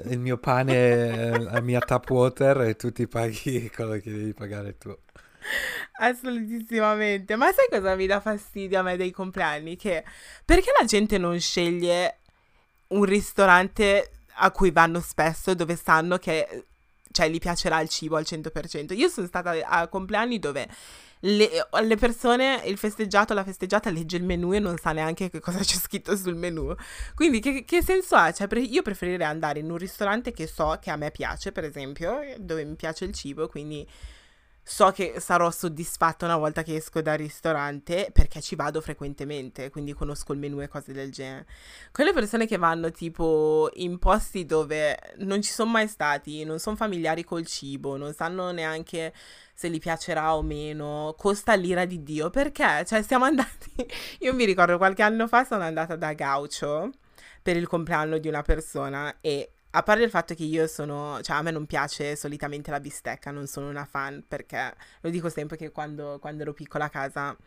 il 0.05 0.19
mio 0.19 0.37
pane, 0.37 0.73
eh, 0.73 1.39
la 1.39 1.61
mia 1.61 1.79
tap 1.79 2.09
water 2.09 2.61
e 2.61 2.75
tu 2.75 2.91
ti 2.91 3.07
paghi 3.07 3.69
quello 3.73 3.93
che 3.99 4.11
devi 4.11 4.33
pagare 4.33 4.77
tu. 4.77 4.95
assolutissimamente. 5.99 7.35
Ma 7.35 7.51
sai 7.51 7.67
cosa 7.69 7.95
mi 7.95 8.05
dà 8.07 8.19
fastidio 8.19 8.79
a 8.79 8.83
me 8.83 8.97
dei 8.97 9.11
compleanni? 9.11 9.75
Che 9.75 10.03
perché 10.45 10.71
la 10.79 10.85
gente 10.85 11.17
non 11.17 11.39
sceglie 11.39 12.19
un 12.89 13.03
ristorante 13.03 14.11
a 14.41 14.51
cui 14.51 14.71
vanno 14.71 14.99
spesso 15.01 15.53
dove 15.53 15.75
sanno 15.75 16.17
che 16.17 16.65
cioè 17.11 17.29
gli 17.29 17.39
piacerà 17.39 17.79
il 17.81 17.89
cibo 17.89 18.15
al 18.17 18.25
100%. 18.27 18.95
Io 18.95 19.09
sono 19.09 19.27
stata 19.27 19.51
a 19.65 19.87
compleanni 19.87 20.39
dove 20.39 20.67
le, 21.21 21.49
le 21.83 21.95
persone, 21.97 22.61
il 22.65 22.77
festeggiato, 22.77 23.33
la 23.33 23.43
festeggiata 23.43 23.89
legge 23.89 24.17
il 24.17 24.23
menù 24.23 24.53
e 24.53 24.59
non 24.59 24.77
sa 24.77 24.91
neanche 24.91 25.29
che 25.29 25.39
cosa 25.39 25.59
c'è 25.59 25.75
scritto 25.75 26.15
sul 26.15 26.35
menù. 26.35 26.73
Quindi 27.15 27.39
che, 27.39 27.65
che 27.65 27.81
senso 27.83 28.15
ha? 28.15 28.31
Cioè, 28.31 28.47
pre- 28.47 28.61
io 28.61 28.81
preferirei 28.81 29.27
andare 29.27 29.59
in 29.59 29.69
un 29.69 29.77
ristorante 29.77 30.31
che 30.31 30.47
so 30.47 30.77
che 30.81 30.91
a 30.91 30.95
me 30.95 31.11
piace, 31.11 31.51
per 31.51 31.65
esempio, 31.65 32.19
dove 32.37 32.63
mi 32.63 32.75
piace 32.75 33.05
il 33.05 33.13
cibo, 33.13 33.47
quindi 33.47 33.87
so 34.69 34.91
che 34.91 35.15
sarò 35.19 35.49
soddisfatta 35.49 36.25
una 36.25 36.37
volta 36.37 36.61
che 36.61 36.75
esco 36.75 37.01
dal 37.01 37.17
ristorante 37.17 38.11
perché 38.13 38.39
ci 38.39 38.55
vado 38.55 38.81
frequentemente, 38.81 39.71
quindi 39.71 39.93
conosco 39.93 40.31
il 40.31 40.37
menù 40.37 40.61
e 40.61 40.67
cose 40.67 40.93
del 40.93 41.11
genere. 41.11 41.47
Quelle 41.91 42.13
persone 42.13 42.45
che 42.45 42.57
vanno 42.57 42.91
tipo 42.91 43.71
in 43.73 43.97
posti 43.97 44.45
dove 44.45 44.95
non 45.17 45.41
ci 45.41 45.51
sono 45.51 45.71
mai 45.71 45.87
stati, 45.87 46.43
non 46.43 46.59
sono 46.59 46.75
familiari 46.75 47.23
col 47.23 47.47
cibo, 47.47 47.97
non 47.97 48.13
sanno 48.13 48.51
neanche 48.51 49.11
se 49.55 49.71
gli 49.71 49.79
piacerà 49.79 50.35
o 50.35 50.43
meno, 50.43 51.15
costa 51.17 51.55
l'ira 51.55 51.85
di 51.85 52.03
Dio, 52.03 52.29
perché? 52.29 52.85
Cioè 52.85 53.01
siamo 53.01 53.25
andati, 53.25 53.73
io 54.21 54.35
mi 54.35 54.45
ricordo 54.45 54.77
qualche 54.77 55.01
anno 55.01 55.27
fa 55.27 55.45
sono 55.45 55.63
andata 55.63 55.95
da 55.95 56.13
Gaucho 56.13 56.91
per 57.41 57.57
il 57.57 57.67
compleanno 57.67 58.19
di 58.19 58.27
una 58.27 58.43
persona 58.43 59.17
e 59.19 59.53
a 59.71 59.83
parte 59.83 60.03
il 60.03 60.09
fatto 60.09 60.33
che 60.33 60.43
io 60.43 60.65
sono, 60.67 61.19
cioè 61.21 61.37
a 61.37 61.41
me 61.41 61.51
non 61.51 61.65
piace 61.65 62.15
solitamente 62.15 62.71
la 62.71 62.79
bistecca, 62.79 63.29
non 63.31 63.45
sono 63.45 63.69
una 63.69 63.85
fan 63.85 64.23
perché 64.27 64.73
lo 65.01 65.09
dico 65.09 65.29
sempre 65.29 65.57
che 65.57 65.71
quando, 65.71 66.17
quando 66.19 66.41
ero 66.41 66.53
piccola 66.53 66.85
a 66.85 66.89
casa 66.89 67.37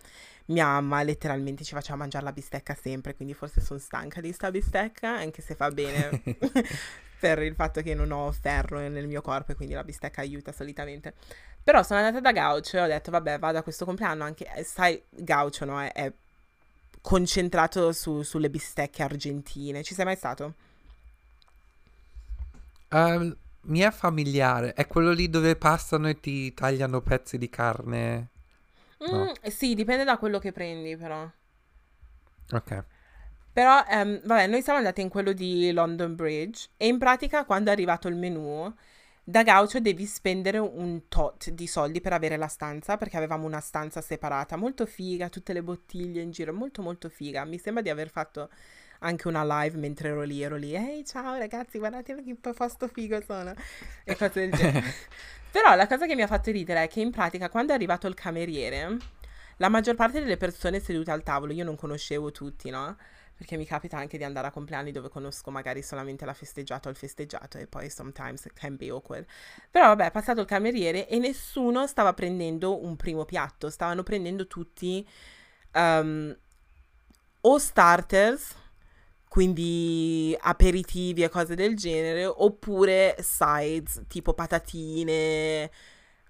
mia 0.46 0.66
mamma 0.66 1.02
letteralmente 1.02 1.64
ci 1.64 1.74
faceva 1.74 1.96
mangiare 1.96 2.24
la 2.24 2.32
bistecca 2.32 2.74
sempre, 2.74 3.14
quindi 3.14 3.34
forse 3.34 3.60
sono 3.60 3.78
stanca 3.78 4.20
di 4.20 4.32
sta 4.32 4.50
bistecca, 4.50 5.10
anche 5.10 5.42
se 5.42 5.54
fa 5.54 5.70
bene 5.70 6.22
per 7.18 7.40
il 7.42 7.54
fatto 7.54 7.82
che 7.82 7.94
non 7.94 8.10
ho 8.10 8.30
ferro 8.32 8.78
nel 8.78 9.06
mio 9.06 9.20
corpo 9.20 9.52
e 9.52 9.54
quindi 9.54 9.74
la 9.74 9.84
bistecca 9.84 10.20
aiuta 10.20 10.52
solitamente. 10.52 11.14
Però 11.62 11.82
sono 11.82 12.00
andata 12.00 12.20
da 12.20 12.32
Gaucho 12.32 12.76
e 12.76 12.80
ho 12.80 12.86
detto 12.86 13.10
vabbè 13.10 13.38
vado 13.38 13.58
a 13.58 13.62
questo 13.62 13.84
compleanno 13.84 14.24
anche, 14.24 14.46
eh, 14.54 14.64
sai 14.64 15.00
Gaucho 15.08 15.64
no? 15.64 15.80
È, 15.80 15.92
è 15.92 16.12
concentrato 17.00 17.92
su- 17.92 18.22
sulle 18.22 18.50
bistecche 18.50 19.02
argentine, 19.02 19.82
ci 19.82 19.94
sei 19.94 20.04
mai 20.04 20.16
stato? 20.16 20.54
Ehm, 22.92 23.36
mi 23.62 23.80
è 23.80 23.90
familiare, 23.90 24.74
è 24.74 24.86
quello 24.86 25.12
lì 25.12 25.28
dove 25.30 25.56
passano 25.56 26.08
e 26.08 26.20
ti 26.20 26.52
tagliano 26.54 27.00
pezzi 27.00 27.38
di 27.38 27.48
carne. 27.48 28.30
No. 28.98 29.32
Mm, 29.32 29.48
sì, 29.48 29.74
dipende 29.74 30.04
da 30.04 30.18
quello 30.18 30.38
che 30.38 30.52
prendi, 30.52 30.96
però. 30.96 31.28
Ok. 32.52 32.84
Però, 33.52 33.84
ehm, 33.86 34.22
vabbè, 34.24 34.46
noi 34.46 34.62
siamo 34.62 34.78
andati 34.78 35.00
in 35.02 35.08
quello 35.10 35.32
di 35.32 35.72
London 35.72 36.14
Bridge 36.14 36.70
e 36.76 36.86
in 36.86 36.98
pratica 36.98 37.44
quando 37.44 37.70
è 37.70 37.72
arrivato 37.72 38.08
il 38.08 38.16
menù, 38.16 38.72
da 39.22 39.42
Gaucho 39.42 39.78
devi 39.80 40.06
spendere 40.06 40.58
un 40.58 41.08
tot 41.08 41.50
di 41.50 41.66
soldi 41.66 42.00
per 42.00 42.12
avere 42.14 42.36
la 42.36 42.48
stanza, 42.48 42.96
perché 42.96 43.16
avevamo 43.18 43.46
una 43.46 43.60
stanza 43.60 44.00
separata, 44.00 44.56
molto 44.56 44.86
figa, 44.86 45.28
tutte 45.28 45.52
le 45.52 45.62
bottiglie 45.62 46.22
in 46.22 46.30
giro, 46.30 46.52
molto 46.54 46.82
molto 46.82 47.08
figa. 47.10 47.44
Mi 47.44 47.58
sembra 47.58 47.82
di 47.82 47.90
aver 47.90 48.08
fatto 48.10 48.48
anche 49.02 49.28
una 49.28 49.44
live 49.44 49.78
mentre 49.78 50.08
ero 50.08 50.22
lì, 50.22 50.42
ero 50.42 50.56
lì, 50.56 50.74
ehi 50.74 51.04
ciao 51.04 51.36
ragazzi, 51.36 51.78
guardate 51.78 52.22
che 52.22 52.36
posto 52.54 52.88
figo 52.88 53.20
sono, 53.20 53.54
e 54.04 54.16
cose 54.16 54.48
del 54.48 54.52
genere. 54.52 54.94
Però 55.50 55.74
la 55.74 55.86
cosa 55.86 56.06
che 56.06 56.14
mi 56.14 56.22
ha 56.22 56.26
fatto 56.26 56.50
ridere 56.50 56.84
è 56.84 56.88
che 56.88 57.00
in 57.00 57.10
pratica 57.10 57.50
quando 57.50 57.72
è 57.72 57.74
arrivato 57.74 58.06
il 58.06 58.14
cameriere, 58.14 58.96
la 59.58 59.68
maggior 59.68 59.94
parte 59.96 60.20
delle 60.20 60.36
persone 60.36 60.80
sedute 60.80 61.10
al 61.10 61.22
tavolo, 61.22 61.52
io 61.52 61.64
non 61.64 61.76
conoscevo 61.76 62.32
tutti, 62.32 62.70
no? 62.70 62.96
Perché 63.36 63.56
mi 63.56 63.66
capita 63.66 63.98
anche 63.98 64.16
di 64.16 64.24
andare 64.24 64.46
a 64.46 64.50
compleanni 64.50 64.92
dove 64.92 65.08
conosco 65.08 65.50
magari 65.50 65.82
solamente 65.82 66.24
la 66.24 66.32
festeggiata 66.32 66.88
o 66.88 66.90
il 66.90 66.96
festeggiato 66.96 67.58
e 67.58 67.66
poi 67.66 67.90
sometimes 67.90 68.44
it 68.44 68.52
can 68.54 68.76
be 68.76 68.88
awkward. 68.88 69.26
Però 69.70 69.86
vabbè, 69.88 70.06
è 70.06 70.10
passato 70.10 70.40
il 70.40 70.46
cameriere 70.46 71.08
e 71.08 71.18
nessuno 71.18 71.86
stava 71.86 72.14
prendendo 72.14 72.82
un 72.82 72.96
primo 72.96 73.24
piatto, 73.24 73.68
stavano 73.68 74.02
prendendo 74.02 74.46
tutti 74.46 75.06
ehm, 75.72 76.36
o 77.40 77.58
starters, 77.58 78.54
quindi 79.32 80.36
aperitivi 80.38 81.22
e 81.22 81.30
cose 81.30 81.54
del 81.54 81.74
genere, 81.74 82.26
oppure 82.26 83.16
sides 83.20 84.02
tipo 84.06 84.34
patatine, 84.34 85.70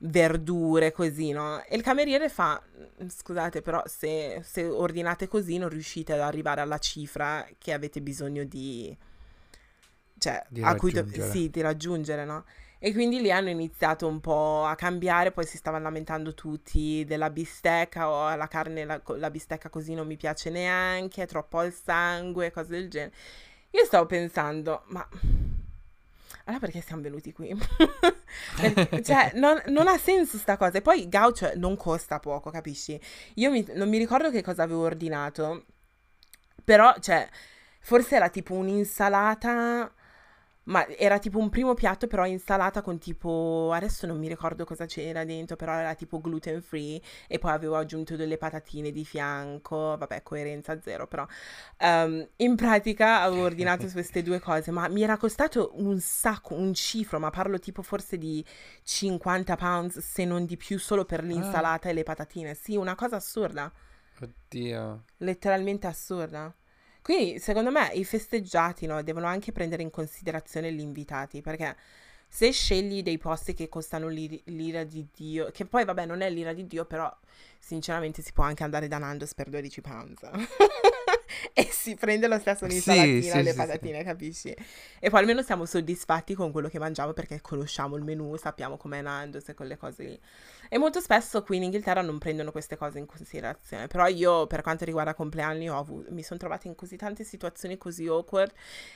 verdure, 0.02 0.92
così, 0.92 1.32
no? 1.32 1.60
E 1.64 1.74
il 1.74 1.82
cameriere 1.82 2.28
fa, 2.28 2.62
scusate, 3.04 3.60
però 3.60 3.82
se, 3.86 4.40
se 4.44 4.62
ordinate 4.62 5.26
così 5.26 5.58
non 5.58 5.68
riuscite 5.68 6.12
ad 6.12 6.20
arrivare 6.20 6.60
alla 6.60 6.78
cifra 6.78 7.44
che 7.58 7.72
avete 7.72 8.00
bisogno 8.00 8.44
di... 8.44 8.96
cioè, 10.18 10.40
Di 10.48 10.62
a 10.62 10.76
cui 10.76 10.92
do- 10.92 11.04
sì, 11.28 11.50
di 11.50 11.60
raggiungere, 11.60 12.24
no? 12.24 12.44
E 12.85 12.92
quindi 12.92 13.21
lì 13.21 13.31
hanno 13.31 13.49
iniziato 13.49 14.09
un 14.09 14.18
po' 14.18 14.64
a 14.64 14.75
cambiare, 14.75 15.31
poi 15.31 15.47
si 15.47 15.57
stavano 15.57 15.85
lamentando 15.85 16.35
tutti 16.35 17.05
della 17.07 17.31
bistecca 17.31 18.11
o 18.11 18.25
oh, 18.25 18.35
la 18.35 18.49
carne, 18.49 18.85
la, 18.85 19.01
la 19.05 19.31
bistecca 19.31 19.68
così 19.68 19.95
non 19.95 20.05
mi 20.05 20.16
piace 20.16 20.51
neanche, 20.51 21.23
è 21.23 21.27
troppo 21.29 21.59
al 21.59 21.73
sangue, 21.73 22.51
cose 22.51 22.71
del 22.71 22.90
genere. 22.90 23.14
Io 23.71 23.85
stavo 23.85 24.07
pensando, 24.07 24.83
ma 24.87 25.09
allora 26.42 26.59
perché 26.59 26.81
siamo 26.81 27.03
venuti 27.03 27.33
qui? 27.33 27.55
cioè, 29.05 29.31
non, 29.35 29.62
non, 29.66 29.87
ha 29.87 29.97
senso 29.97 30.37
sta 30.37 30.57
cosa. 30.57 30.79
E 30.79 30.83
poi 30.83 31.09
gaucho 31.09 31.53
non 31.55 31.77
costa 31.77 32.18
poco, 32.18 32.51
capisci? 32.51 33.01
Io 33.35 33.53
mi, 33.53 33.64
non 33.75 33.88
mi 33.88 33.99
ricordo 33.99 34.29
che 34.33 34.42
cosa 34.42 34.64
avevo 34.64 34.83
ordinato, 34.83 35.66
però, 36.64 36.92
cioè, 36.99 37.29
forse 37.79 38.16
era 38.16 38.29
tipo 38.29 38.55
un'insalata 38.55 39.88
ma 40.64 40.87
era 40.87 41.18
tipo 41.18 41.38
un 41.38 41.48
primo 41.48 41.75
piatto 41.75 42.07
però 42.07 42.25
insalata 42.27 42.83
con 42.83 42.98
tipo, 42.98 43.70
adesso 43.72 44.07
non 44.07 44.18
mi 44.18 44.29
ricordo 44.29 44.64
cosa 44.64 44.87
c'era 44.87 45.25
dentro, 45.25 45.57
però 45.57 45.72
era 45.72 45.94
tipo 45.94 46.20
gluten 46.20 46.62
free 46.62 47.01
e 47.27 47.38
poi 47.38 47.51
avevo 47.51 47.77
aggiunto 47.77 48.16
delle 48.16 48.37
patatine 48.37 48.92
di 48.92 49.05
fianco, 49.05 49.96
vabbè 49.96 50.22
coerenza 50.22 50.81
zero 50.81 51.07
però. 51.07 51.27
Um, 51.81 52.27
in 52.37 52.55
pratica 52.57 53.22
avevo 53.22 53.42
ordinato 53.42 53.87
queste 53.90 54.22
due 54.22 54.38
cose, 54.38 54.70
ma 54.70 54.88
mi 54.88 55.03
era 55.03 55.16
costato 55.16 55.72
un 55.75 55.98
sacco, 56.01 56.55
un 56.55 56.72
cifro, 56.75 57.18
ma 57.18 57.31
parlo 57.31 57.59
tipo 57.59 57.83
forse 57.83 58.16
di 58.18 58.44
50 58.83 59.57
pounds 59.57 59.98
se 59.98 60.25
non 60.25 60.44
di 60.44 60.57
più 60.57 60.79
solo 60.79 61.05
per 61.05 61.25
l'insalata 61.25 61.88
ah. 61.88 61.90
e 61.90 61.94
le 61.94 62.03
patatine. 62.03 62.55
Sì, 62.55 62.77
una 62.77 62.94
cosa 62.94 63.16
assurda. 63.16 63.72
Oddio. 64.20 65.05
Letteralmente 65.18 65.87
assurda. 65.87 66.55
Quindi, 67.02 67.38
secondo 67.40 67.70
me, 67.70 67.90
i 67.94 68.04
festeggiati 68.04 68.86
no, 68.86 69.02
devono 69.02 69.26
anche 69.26 69.52
prendere 69.52 69.82
in 69.82 69.90
considerazione 69.90 70.72
gli 70.72 70.80
invitati, 70.80 71.40
perché 71.40 71.76
se 72.34 72.50
scegli 72.50 73.02
dei 73.02 73.18
posti 73.18 73.52
che 73.52 73.68
costano 73.68 74.08
l'ira 74.08 74.84
di 74.84 75.06
Dio, 75.14 75.50
che 75.52 75.66
poi 75.66 75.84
vabbè 75.84 76.06
non 76.06 76.22
è 76.22 76.30
l'ira 76.30 76.54
di 76.54 76.66
Dio, 76.66 76.86
però 76.86 77.14
sinceramente 77.58 78.22
si 78.22 78.32
può 78.32 78.44
anche 78.44 78.62
andare 78.62 78.88
da 78.88 78.96
Nando's 78.96 79.34
per 79.34 79.50
12 79.50 79.80
pounds. 79.82 80.22
e 81.52 81.68
si 81.70 81.94
prende 81.94 82.28
lo 82.28 82.38
stesso 82.38 82.64
un'insalatina 82.64 83.20
sì, 83.20 83.30
sì, 83.30 83.42
le 83.42 83.52
patatine, 83.52 83.98
sì, 83.98 84.04
capisci? 84.04 84.56
E 84.98 85.10
poi 85.10 85.20
almeno 85.20 85.42
siamo 85.42 85.66
soddisfatti 85.66 86.34
con 86.34 86.52
quello 86.52 86.68
che 86.68 86.78
mangiamo 86.78 87.12
perché 87.12 87.42
conosciamo 87.42 87.96
il 87.96 88.02
menù, 88.02 88.34
sappiamo 88.36 88.78
com'è 88.78 89.02
Nando's 89.02 89.48
e 89.48 89.54
quelle 89.54 89.76
cose 89.76 90.02
lì. 90.02 90.20
E 90.72 90.78
molto 90.78 91.00
spesso 91.00 91.42
qui 91.42 91.58
in 91.58 91.64
Inghilterra 91.64 92.00
non 92.00 92.16
prendono 92.16 92.50
queste 92.50 92.78
cose 92.78 92.98
in 92.98 93.04
considerazione. 93.04 93.88
Però 93.88 94.06
io, 94.06 94.46
per 94.46 94.62
quanto 94.62 94.87
riguarda 94.87 95.12
compleanni, 95.12 95.68
avuto, 95.68 96.11
mi 96.11 96.22
sono 96.22 96.38
trovata 96.38 96.66
in 96.66 96.74
così 96.74 96.96
tante 96.96 97.24
situazioni 97.24 97.76
così 97.76 98.06
awkward. 98.06 98.50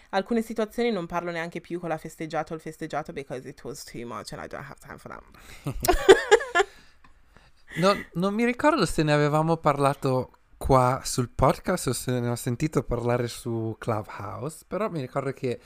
Alcune 0.09 0.41
situazioni 0.41 0.91
non 0.91 1.05
parlo 1.05 1.31
neanche 1.31 1.61
più 1.61 1.79
con 1.79 1.91
la 1.91 1.99
festeggiata 1.99 2.55
o 2.55 2.57
il 2.57 2.63
festeggiato 2.63 3.13
because 3.13 3.47
it 3.47 3.63
was 3.63 3.85
too 3.85 4.07
much 4.07 4.33
and 4.33 4.43
I 4.43 4.49
don't 4.49 4.67
have 4.67 4.81
time 4.81 4.97
for 4.97 5.11
that. 5.11 5.23
non, 7.77 8.03
non 8.15 8.33
mi 8.33 8.47
ricordo 8.47 8.87
se 8.87 9.03
ne 9.03 9.13
avevamo 9.13 9.59
parlato 9.59 10.31
qua 10.57 11.03
sul 11.05 11.29
podcast 11.29 11.89
o 11.89 11.93
se 11.93 12.19
ne 12.19 12.31
ho 12.31 12.37
sentito 12.37 12.85
parlare 12.85 13.29
su 13.29 13.77
Clubhouse, 13.79 14.65
però 14.67 14.89
mi 14.89 15.03
ricordo 15.03 15.35
che 15.35 15.61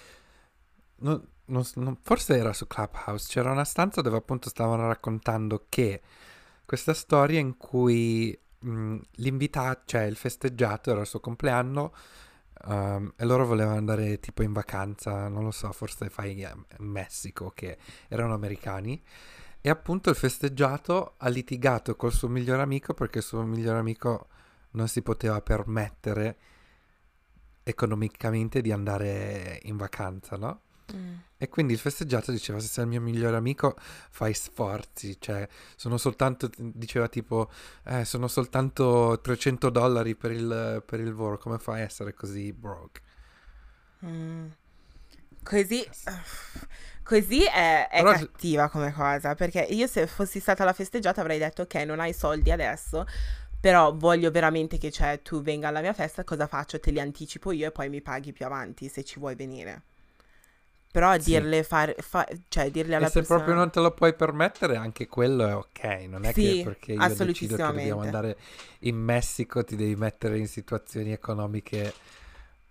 non, 1.02 1.24
non, 1.50 1.64
non, 1.74 1.96
forse 2.00 2.36
era 2.36 2.52
su 2.52 2.66
Clubhouse, 2.66 3.28
c'era 3.28 3.50
una 3.50 3.64
stanza 3.64 4.00
dove 4.00 4.16
appunto 4.16 4.48
stavano 4.48 4.86
raccontando 4.86 5.66
che 5.68 6.00
questa 6.64 6.94
storia 6.94 7.38
in 7.38 7.56
cui 7.56 8.38
mh, 8.60 8.96
l'invitato, 9.16 9.82
cioè 9.86 10.02
il 10.02 10.16
festeggiato, 10.16 10.90
era 10.90 11.00
il 11.00 11.06
suo 11.06 11.20
compleanno 11.20 11.92
um, 12.66 13.12
e 13.16 13.24
loro 13.24 13.46
volevano 13.46 13.76
andare 13.76 14.20
tipo 14.20 14.42
in 14.42 14.52
vacanza, 14.52 15.28
non 15.28 15.44
lo 15.44 15.50
so, 15.50 15.70
forse 15.72 16.08
fai 16.10 16.40
in 16.40 16.64
Messico, 16.78 17.50
che 17.50 17.78
erano 18.08 18.34
americani. 18.34 19.02
E 19.60 19.68
appunto 19.68 20.08
il 20.08 20.16
festeggiato 20.16 21.14
ha 21.18 21.28
litigato 21.28 21.94
col 21.96 22.12
suo 22.12 22.28
migliore 22.28 22.62
amico 22.62 22.94
perché 22.94 23.18
il 23.18 23.24
suo 23.24 23.42
migliore 23.42 23.78
amico 23.78 24.28
non 24.70 24.88
si 24.88 25.02
poteva 25.02 25.40
permettere 25.42 26.36
economicamente 27.62 28.62
di 28.62 28.72
andare 28.72 29.60
in 29.64 29.76
vacanza, 29.76 30.36
no? 30.36 30.60
Mm. 30.94 31.14
E 31.42 31.48
quindi 31.48 31.72
il 31.72 31.78
festeggiato 31.78 32.32
diceva: 32.32 32.58
Se 32.58 32.66
sei 32.66 32.84
il 32.84 32.90
mio 32.90 33.00
migliore 33.00 33.34
amico, 33.34 33.74
fai 34.10 34.34
sforzi. 34.34 35.16
Cioè, 35.18 35.48
sono 35.74 35.96
soltanto, 35.96 36.50
diceva 36.58 37.08
tipo, 37.08 37.50
eh, 37.86 38.04
sono 38.04 38.28
soltanto 38.28 39.18
300 39.22 39.70
dollari 39.70 40.14
per 40.14 40.32
il, 40.32 40.82
per 40.84 41.00
il 41.00 41.14
volo. 41.14 41.38
Come 41.38 41.56
fai 41.58 41.80
a 41.80 41.84
essere 41.84 42.12
così 42.12 42.52
broke? 42.52 43.00
Mm. 44.04 44.48
Così. 45.42 45.88
Così 47.02 47.42
è, 47.44 47.88
è 47.88 48.02
Però... 48.02 48.12
cattiva 48.12 48.68
come 48.68 48.92
cosa. 48.92 49.34
Perché 49.34 49.60
io, 49.60 49.86
se 49.86 50.06
fossi 50.06 50.40
stata 50.40 50.62
la 50.64 50.74
festeggiata, 50.74 51.22
avrei 51.22 51.38
detto: 51.38 51.62
Ok, 51.62 51.76
non 51.76 52.00
hai 52.00 52.12
soldi 52.12 52.50
adesso 52.50 53.06
però 53.60 53.94
voglio 53.94 54.30
veramente 54.30 54.78
che 54.78 54.90
cioè, 54.90 55.20
tu 55.20 55.42
venga 55.42 55.68
alla 55.68 55.82
mia 55.82 55.92
festa, 55.92 56.24
cosa 56.24 56.46
faccio? 56.46 56.80
Te 56.80 56.90
li 56.90 56.98
anticipo 56.98 57.52
io 57.52 57.68
e 57.68 57.70
poi 57.70 57.90
mi 57.90 58.00
paghi 58.00 58.32
più 58.32 58.46
avanti 58.46 58.88
se 58.88 59.04
ci 59.04 59.18
vuoi 59.18 59.34
venire. 59.34 59.82
Però 60.92 61.12
sì. 61.14 61.30
dirle, 61.30 61.62
fare, 61.62 61.94
fa, 61.98 62.26
cioè 62.48 62.70
dirle 62.70 62.96
alla 62.96 63.06
e 63.06 63.10
se 63.10 63.20
persona... 63.20 63.38
proprio 63.38 63.58
non 63.58 63.70
te 63.70 63.80
lo 63.80 63.92
puoi 63.92 64.12
permettere, 64.14 64.76
anche 64.76 65.06
quello 65.06 65.46
è 65.46 65.54
ok. 65.54 65.84
Non 66.08 66.24
è 66.24 66.32
sì, 66.32 66.56
che 66.56 66.62
perché 66.64 66.92
io 66.92 67.14
decido 67.24 67.56
che 67.56 67.62
dobbiamo 67.62 68.00
andare 68.00 68.36
in 68.80 68.96
Messico 68.96 69.62
ti 69.62 69.76
devi 69.76 69.94
mettere 69.94 70.38
in 70.38 70.48
situazioni 70.48 71.12
economiche 71.12 71.94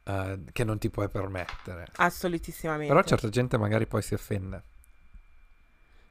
uh, 0.04 0.44
che 0.52 0.64
non 0.66 0.78
ti 0.80 0.90
puoi 0.90 1.08
permettere. 1.08 1.88
Assolutissimamente. 1.96 2.94
Però 2.94 3.06
certa 3.08 3.30
gente 3.30 3.58
magari 3.58 3.86
poi 3.86 4.02
si 4.02 4.14
offende. 4.14 4.64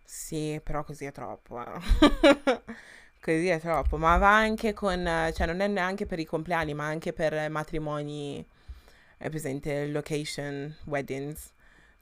Sì, 0.03 0.59
però 0.65 0.85
così 0.85 1.05
è 1.05 1.13
troppo. 1.13 1.63
Eh. 1.63 2.63
Così 3.21 3.49
è 3.49 3.61
troppo, 3.61 3.99
ma 3.99 4.17
va 4.17 4.37
anche 4.37 4.73
con, 4.73 5.05
cioè 5.35 5.47
non 5.47 5.61
è 5.61 5.67
neanche 5.67 6.07
per 6.07 6.21
i 6.21 6.25
compleanni, 6.25 6.73
ma 6.73 6.87
anche 6.87 7.13
per 7.13 7.51
matrimoni, 7.51 8.43
è 9.19 9.29
presente 9.29 9.89
location 9.89 10.75
weddings, 10.85 11.53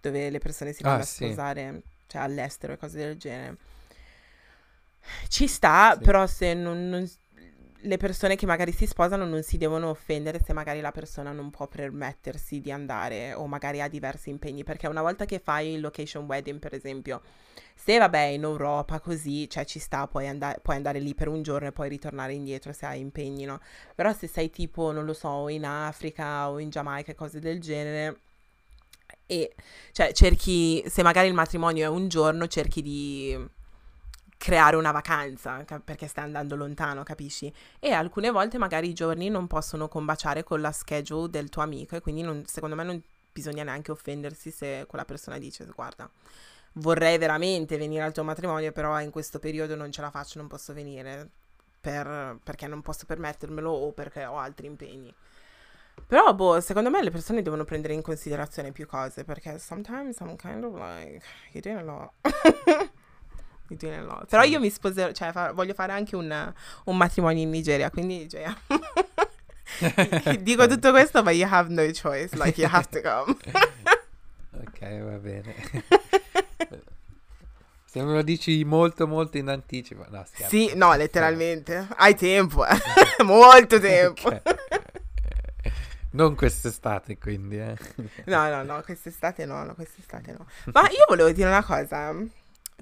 dove 0.06 0.30
le 0.30 0.38
persone 0.38 0.72
si 0.72 0.82
vanno 0.82 0.98
ah, 0.98 1.02
a 1.02 1.04
sposare, 1.04 1.72
sì. 1.72 1.90
cioè 2.06 2.22
all'estero 2.22 2.72
e 2.72 2.76
cose 2.76 2.98
del 2.98 3.16
genere. 3.16 3.56
Ci 5.28 5.46
sta, 5.46 5.94
sì. 5.96 6.04
però 6.04 6.26
se 6.26 6.54
non, 6.54 6.88
non, 6.88 7.08
le 7.86 7.96
persone 7.96 8.36
che 8.36 8.46
magari 8.46 8.72
si 8.72 8.86
sposano 8.86 9.24
non 9.24 9.42
si 9.42 9.56
devono 9.56 9.88
offendere 9.88 10.40
se 10.44 10.52
magari 10.52 10.80
la 10.80 10.92
persona 10.92 11.32
non 11.32 11.50
può 11.50 11.66
permettersi 11.68 12.60
di 12.60 12.72
andare 12.72 13.34
o 13.34 13.46
magari 13.46 13.80
ha 13.80 13.88
diversi 13.88 14.30
impegni, 14.30 14.64
perché 14.64 14.86
una 14.86 15.02
volta 15.02 15.24
che 15.24 15.38
fai 15.38 15.74
il 15.74 15.80
location 15.80 16.24
wedding, 16.24 16.58
per 16.58 16.74
esempio, 16.74 17.22
se 17.74 17.98
vabbè 17.98 18.22
in 18.22 18.42
Europa 18.42 19.00
così, 19.00 19.48
cioè 19.48 19.64
ci 19.64 19.78
sta, 19.78 20.06
puoi, 20.06 20.26
and- 20.26 20.60
puoi 20.62 20.76
andare 20.76 20.98
lì 20.98 21.14
per 21.14 21.28
un 21.28 21.42
giorno 21.42 21.68
e 21.68 21.72
poi 21.72 21.88
ritornare 21.88 22.32
indietro 22.32 22.72
se 22.72 22.86
hai 22.86 23.00
impegni, 23.00 23.44
no? 23.44 23.60
Però 23.94 24.12
se 24.12 24.26
sei 24.26 24.50
tipo, 24.50 24.92
non 24.92 25.04
lo 25.04 25.14
so, 25.14 25.48
in 25.48 25.64
Africa 25.64 26.48
o 26.50 26.58
in 26.58 26.70
Giamaica 26.70 27.12
e 27.12 27.14
cose 27.14 27.38
del 27.38 27.60
genere 27.60 28.20
e 29.26 29.54
cioè 29.92 30.12
cerchi, 30.12 30.82
se 30.86 31.02
magari 31.02 31.28
il 31.28 31.34
matrimonio 31.34 31.84
è 31.84 31.88
un 31.88 32.08
giorno, 32.08 32.46
cerchi 32.46 32.82
di 32.82 33.54
creare 34.38 34.76
una 34.76 34.92
vacanza 34.92 35.64
perché 35.82 36.06
stai 36.06 36.24
andando 36.24 36.56
lontano, 36.56 37.02
capisci? 37.02 37.52
E 37.80 37.92
alcune 37.92 38.30
volte 38.30 38.58
magari 38.58 38.88
i 38.88 38.94
giorni 38.94 39.28
non 39.28 39.46
possono 39.46 39.88
combaciare 39.88 40.44
con 40.44 40.60
la 40.60 40.72
schedule 40.72 41.30
del 41.30 41.48
tuo 41.48 41.62
amico 41.62 41.96
e 41.96 42.00
quindi 42.00 42.22
non, 42.22 42.44
secondo 42.46 42.76
me 42.76 42.84
non 42.84 43.02
bisogna 43.32 43.64
neanche 43.64 43.90
offendersi 43.90 44.50
se 44.50 44.84
quella 44.88 45.04
persona 45.04 45.36
dice 45.38 45.66
guarda 45.74 46.08
vorrei 46.74 47.18
veramente 47.18 47.76
venire 47.76 48.02
al 48.02 48.12
tuo 48.12 48.24
matrimonio 48.24 48.72
però 48.72 48.98
in 49.00 49.10
questo 49.10 49.38
periodo 49.38 49.74
non 49.74 49.90
ce 49.90 50.00
la 50.00 50.10
faccio, 50.10 50.38
non 50.38 50.48
posso 50.48 50.72
venire 50.72 51.28
per, 51.80 52.38
perché 52.42 52.66
non 52.66 52.82
posso 52.82 53.06
permettermelo 53.06 53.70
o 53.70 53.92
perché 53.92 54.24
ho 54.24 54.38
altri 54.38 54.66
impegni. 54.66 55.14
Però, 56.06 56.34
boh, 56.34 56.60
secondo 56.60 56.90
me 56.90 57.02
le 57.02 57.10
persone 57.10 57.42
devono 57.42 57.64
prendere 57.64 57.94
in 57.94 58.02
considerazione 58.02 58.72
più 58.72 58.86
cose 58.86 59.24
perché 59.24 59.58
sometimes 59.58 60.18
I'm 60.20 60.36
kind 60.36 60.64
of 60.64 60.74
like, 60.74 61.22
you're 61.52 61.60
doing 61.60 61.78
a 61.78 61.82
lot. 61.82 62.12
di 63.66 63.76
Gene 63.76 64.06
Però 64.28 64.42
io 64.42 64.60
mi 64.60 64.70
sposerò, 64.70 65.12
cioè 65.12 65.32
fa, 65.32 65.52
voglio 65.52 65.74
fare 65.74 65.92
anche 65.92 66.16
un, 66.16 66.54
un, 66.84 66.96
matrimonio 66.96 67.42
in 67.42 67.50
Nigeria, 67.50 67.90
quindi 67.90 68.28
cioè, 68.28 68.46
dico 70.40 70.66
tutto 70.68 70.90
questo, 70.90 71.22
ma 71.22 71.30
you 71.30 71.48
have 71.50 71.72
no 71.72 71.82
choice, 71.92 72.36
like 72.36 72.60
you 72.60 72.68
have 72.70 72.88
to 72.88 73.00
come. 73.00 73.36
ok, 74.52 75.02
va 75.02 75.18
bene. 75.18 75.54
Se 77.84 78.02
me 78.02 78.12
lo 78.12 78.22
dici 78.22 78.62
molto 78.64 79.06
molto 79.06 79.38
in 79.38 79.48
anticipo, 79.48 80.04
no, 80.10 80.24
scherzo. 80.26 80.54
Sì, 80.54 80.72
no, 80.74 80.94
letteralmente. 80.94 81.88
Hai 81.96 82.14
tempo, 82.14 82.66
eh. 82.66 82.76
molto 83.24 83.80
tempo. 83.80 84.28
Okay. 84.28 84.42
Non 86.16 86.34
quest'estate, 86.34 87.18
quindi, 87.18 87.58
eh. 87.58 87.76
No, 88.24 88.48
no, 88.48 88.62
no, 88.62 88.82
quest'estate 88.82 89.44
no, 89.44 89.64
no, 89.64 89.74
quest'estate 89.74 90.32
no. 90.32 90.46
Ma 90.72 90.88
io 90.88 91.04
volevo 91.06 91.30
dire 91.30 91.46
una 91.46 91.62
cosa. 91.62 92.14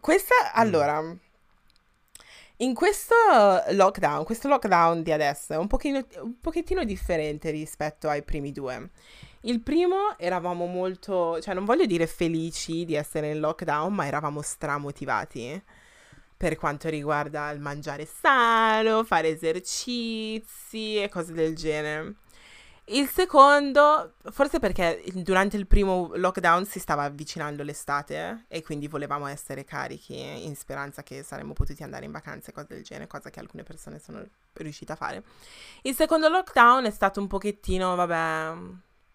Questa, 0.01 0.35
mm. 0.35 0.51
allora, 0.55 1.17
In 2.59 2.75
questo 2.75 3.15
lockdown, 3.71 4.25
questo 4.25 4.47
lockdown 4.47 5.03
di 5.03 5.11
adesso 5.11 5.53
è 5.53 5.57
un, 5.57 5.67
pochino, 5.67 6.07
un 6.23 6.41
pochettino 6.41 6.85
differente 6.85 7.51
rispetto 7.51 8.09
ai 8.09 8.23
primi 8.23 8.53
due. 8.53 8.91
Il 9.41 9.61
primo 9.63 10.17
eravamo 10.17 10.67
molto, 10.67 11.41
cioè 11.41 11.55
non 11.55 11.65
voglio 11.65 11.87
dire 11.87 12.07
felici 12.07 12.85
di 12.85 12.95
essere 12.95 13.31
in 13.33 13.41
lockdown, 13.41 13.93
ma 13.93 14.07
eravamo 14.07 14.43
stramotivati 14.43 15.61
per 16.37 16.57
quanto 16.57 16.89
riguarda 16.89 17.51
il 17.51 17.61
mangiare 17.61 18.07
sano, 18.07 19.03
fare 19.03 19.29
esercizi 19.29 21.03
e 21.03 21.09
cose 21.09 21.33
del 21.33 21.57
genere. 21.57 22.15
Il 22.89 23.09
secondo, 23.09 24.13
forse 24.31 24.59
perché 24.59 25.03
durante 25.15 25.57
il 25.57 25.67
primo 25.67 26.11
lockdown 26.15 26.67
si 26.67 26.79
stava 26.79 27.05
avvicinando 27.05 27.63
l'estate 27.63 28.45
e 28.47 28.63
quindi 28.63 28.89
volevamo 28.89 29.27
essere 29.27 29.65
carichi 29.65 30.45
in 30.45 30.55
speranza 30.55 31.03
che 31.03 31.23
saremmo 31.23 31.55
potuti 31.55 31.83
andare 31.83 32.05
in 32.05 32.11
vacanze 32.11 32.51
e 32.51 32.53
cose 32.53 32.75
del 32.75 32.83
genere, 32.83 33.07
cosa 33.07 33.31
che 33.31 33.41
alcune 33.41 33.63
persone 33.63 33.99
sono 33.99 34.23
riuscite 34.53 34.93
a 34.93 34.97
fare. 34.97 35.25
Il 35.83 35.95
secondo 35.95 36.29
lockdown 36.29 36.85
è 36.85 36.91
stato 36.91 37.21
un 37.21 37.27
pochettino, 37.27 37.95
vabbè, 37.95 38.53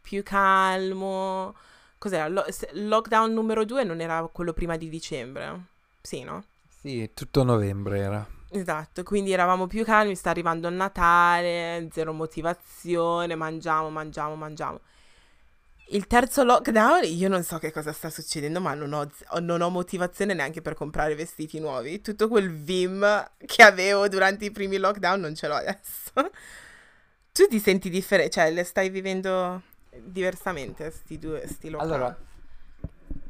più 0.01 0.23
calmo. 0.23 1.55
Cos'era? 1.99 2.27
Lo- 2.27 2.45
lockdown 2.71 3.31
numero 3.31 3.65
due 3.65 3.83
non 3.83 4.01
era 4.01 4.27
quello 4.31 4.53
prima 4.53 4.77
di 4.77 4.89
dicembre? 4.89 5.65
Sì, 6.01 6.23
no? 6.23 6.43
Sì, 6.67 7.11
tutto 7.13 7.43
novembre 7.43 7.99
era. 7.99 8.27
Esatto, 8.51 9.03
quindi 9.03 9.31
eravamo 9.31 9.67
più 9.67 9.83
calmi, 9.83 10.15
sta 10.15 10.31
arrivando 10.31 10.67
il 10.67 10.73
Natale, 10.73 11.87
zero 11.91 12.13
motivazione, 12.13 13.35
mangiamo, 13.35 13.89
mangiamo, 13.91 14.35
mangiamo. 14.35 14.79
Il 15.91 16.07
terzo 16.07 16.43
lockdown, 16.43 17.03
io 17.03 17.29
non 17.29 17.43
so 17.43 17.57
che 17.59 17.71
cosa 17.71 17.93
sta 17.93 18.09
succedendo, 18.09 18.59
ma 18.59 18.73
non 18.73 18.93
ho, 18.93 19.09
non 19.39 19.61
ho 19.61 19.69
motivazione 19.69 20.33
neanche 20.33 20.61
per 20.61 20.73
comprare 20.73 21.15
vestiti 21.15 21.59
nuovi. 21.59 22.01
Tutto 22.01 22.27
quel 22.27 22.51
vim 22.51 23.03
che 23.45 23.63
avevo 23.63 24.07
durante 24.07 24.45
i 24.45 24.51
primi 24.51 24.77
lockdown 24.77 25.19
non 25.19 25.35
ce 25.35 25.47
l'ho 25.47 25.55
adesso. 25.55 26.11
Tu 27.31 27.47
ti 27.47 27.59
senti 27.59 27.89
differente, 27.89 28.31
cioè 28.31 28.51
le 28.51 28.63
stai 28.63 28.89
vivendo 28.89 29.61
diversamente, 29.95 30.91
sti 30.91 31.19
due, 31.19 31.47
sti 31.47 31.69
lockdown? 31.69 31.93
Allora, 31.93 32.17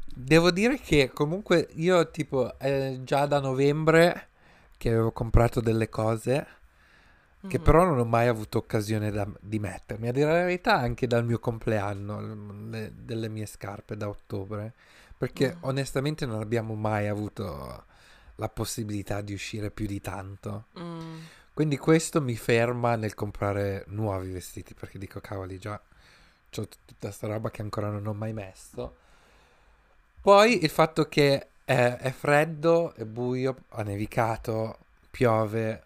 devo 0.06 0.50
dire 0.50 0.80
che 0.80 1.10
comunque 1.12 1.68
io 1.74 2.10
tipo 2.10 2.58
eh, 2.58 3.00
già 3.04 3.26
da 3.26 3.38
novembre 3.38 4.29
che 4.80 4.88
avevo 4.88 5.12
comprato 5.12 5.60
delle 5.60 5.90
cose 5.90 6.46
che 7.42 7.46
mm-hmm. 7.46 7.62
però 7.62 7.84
non 7.84 7.98
ho 7.98 8.04
mai 8.06 8.28
avuto 8.28 8.56
occasione 8.56 9.10
da, 9.10 9.28
di 9.40 9.58
mettermi. 9.58 10.08
A 10.08 10.12
dire 10.12 10.32
la 10.32 10.44
verità, 10.44 10.76
anche 10.76 11.06
dal 11.06 11.24
mio 11.26 11.38
compleanno, 11.38 12.68
le, 12.70 12.90
delle 12.94 13.28
mie 13.28 13.44
scarpe 13.44 13.94
da 13.94 14.08
ottobre, 14.08 14.72
perché 15.18 15.54
mm. 15.54 15.58
onestamente 15.64 16.24
non 16.24 16.40
abbiamo 16.40 16.74
mai 16.74 17.08
avuto 17.08 17.84
la 18.36 18.48
possibilità 18.48 19.20
di 19.20 19.34
uscire 19.34 19.70
più 19.70 19.86
di 19.86 20.00
tanto. 20.00 20.66
Mm. 20.78 21.18
Quindi 21.52 21.76
questo 21.76 22.22
mi 22.22 22.36
ferma 22.36 22.96
nel 22.96 23.12
comprare 23.12 23.84
nuovi 23.88 24.30
vestiti, 24.30 24.72
perché 24.72 24.98
dico, 24.98 25.20
cavoli, 25.20 25.58
già 25.58 25.74
ho 25.74 26.68
tutta 26.68 26.94
questa 26.98 27.26
roba 27.26 27.50
che 27.50 27.60
ancora 27.60 27.90
non 27.90 28.06
ho 28.06 28.14
mai 28.14 28.32
messo. 28.32 28.96
Poi 30.22 30.62
il 30.62 30.70
fatto 30.70 31.06
che 31.06 31.48
è, 31.70 31.96
è 31.98 32.10
freddo, 32.10 32.92
è 32.96 33.04
buio, 33.04 33.54
ha 33.68 33.82
nevicato, 33.84 34.78
piove. 35.08 35.82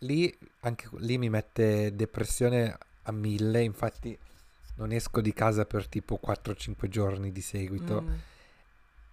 Lì, 0.00 0.36
anche 0.60 0.88
lì 0.98 1.16
mi 1.16 1.30
mette 1.30 1.94
depressione 1.94 2.76
a 3.04 3.12
mille, 3.12 3.62
infatti 3.62 4.16
non 4.76 4.92
esco 4.92 5.22
di 5.22 5.32
casa 5.32 5.64
per 5.64 5.88
tipo 5.88 6.20
4-5 6.22 6.86
giorni 6.88 7.32
di 7.32 7.40
seguito. 7.40 8.02
Mm. 8.02 8.08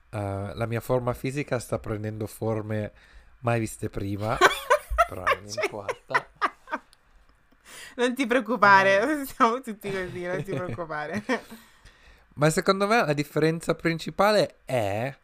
Uh, 0.09 0.53
la 0.55 0.65
mia 0.65 0.81
forma 0.81 1.13
fisica 1.13 1.57
sta 1.57 1.79
prendendo 1.79 2.27
forme 2.27 2.91
mai 3.39 3.61
viste 3.61 3.89
prima, 3.89 4.37
però 5.07 5.23
non 5.23 5.49
cioè... 5.49 5.63
importa. 5.63 6.27
Non 7.95 8.13
ti 8.13 8.27
preoccupare, 8.27 9.05
no. 9.05 9.23
siamo 9.25 9.61
tutti 9.61 9.89
così, 9.89 10.23
non 10.23 10.43
ti 10.43 10.51
preoccupare. 10.53 11.23
Ma 12.35 12.49
secondo 12.49 12.87
me 12.87 13.05
la 13.05 13.13
differenza 13.13 13.73
principale 13.73 14.57
è 14.65 15.15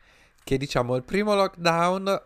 che 0.43 0.57
diciamo 0.57 0.95
il 0.95 1.03
primo 1.03 1.33
lockdown, 1.35 2.21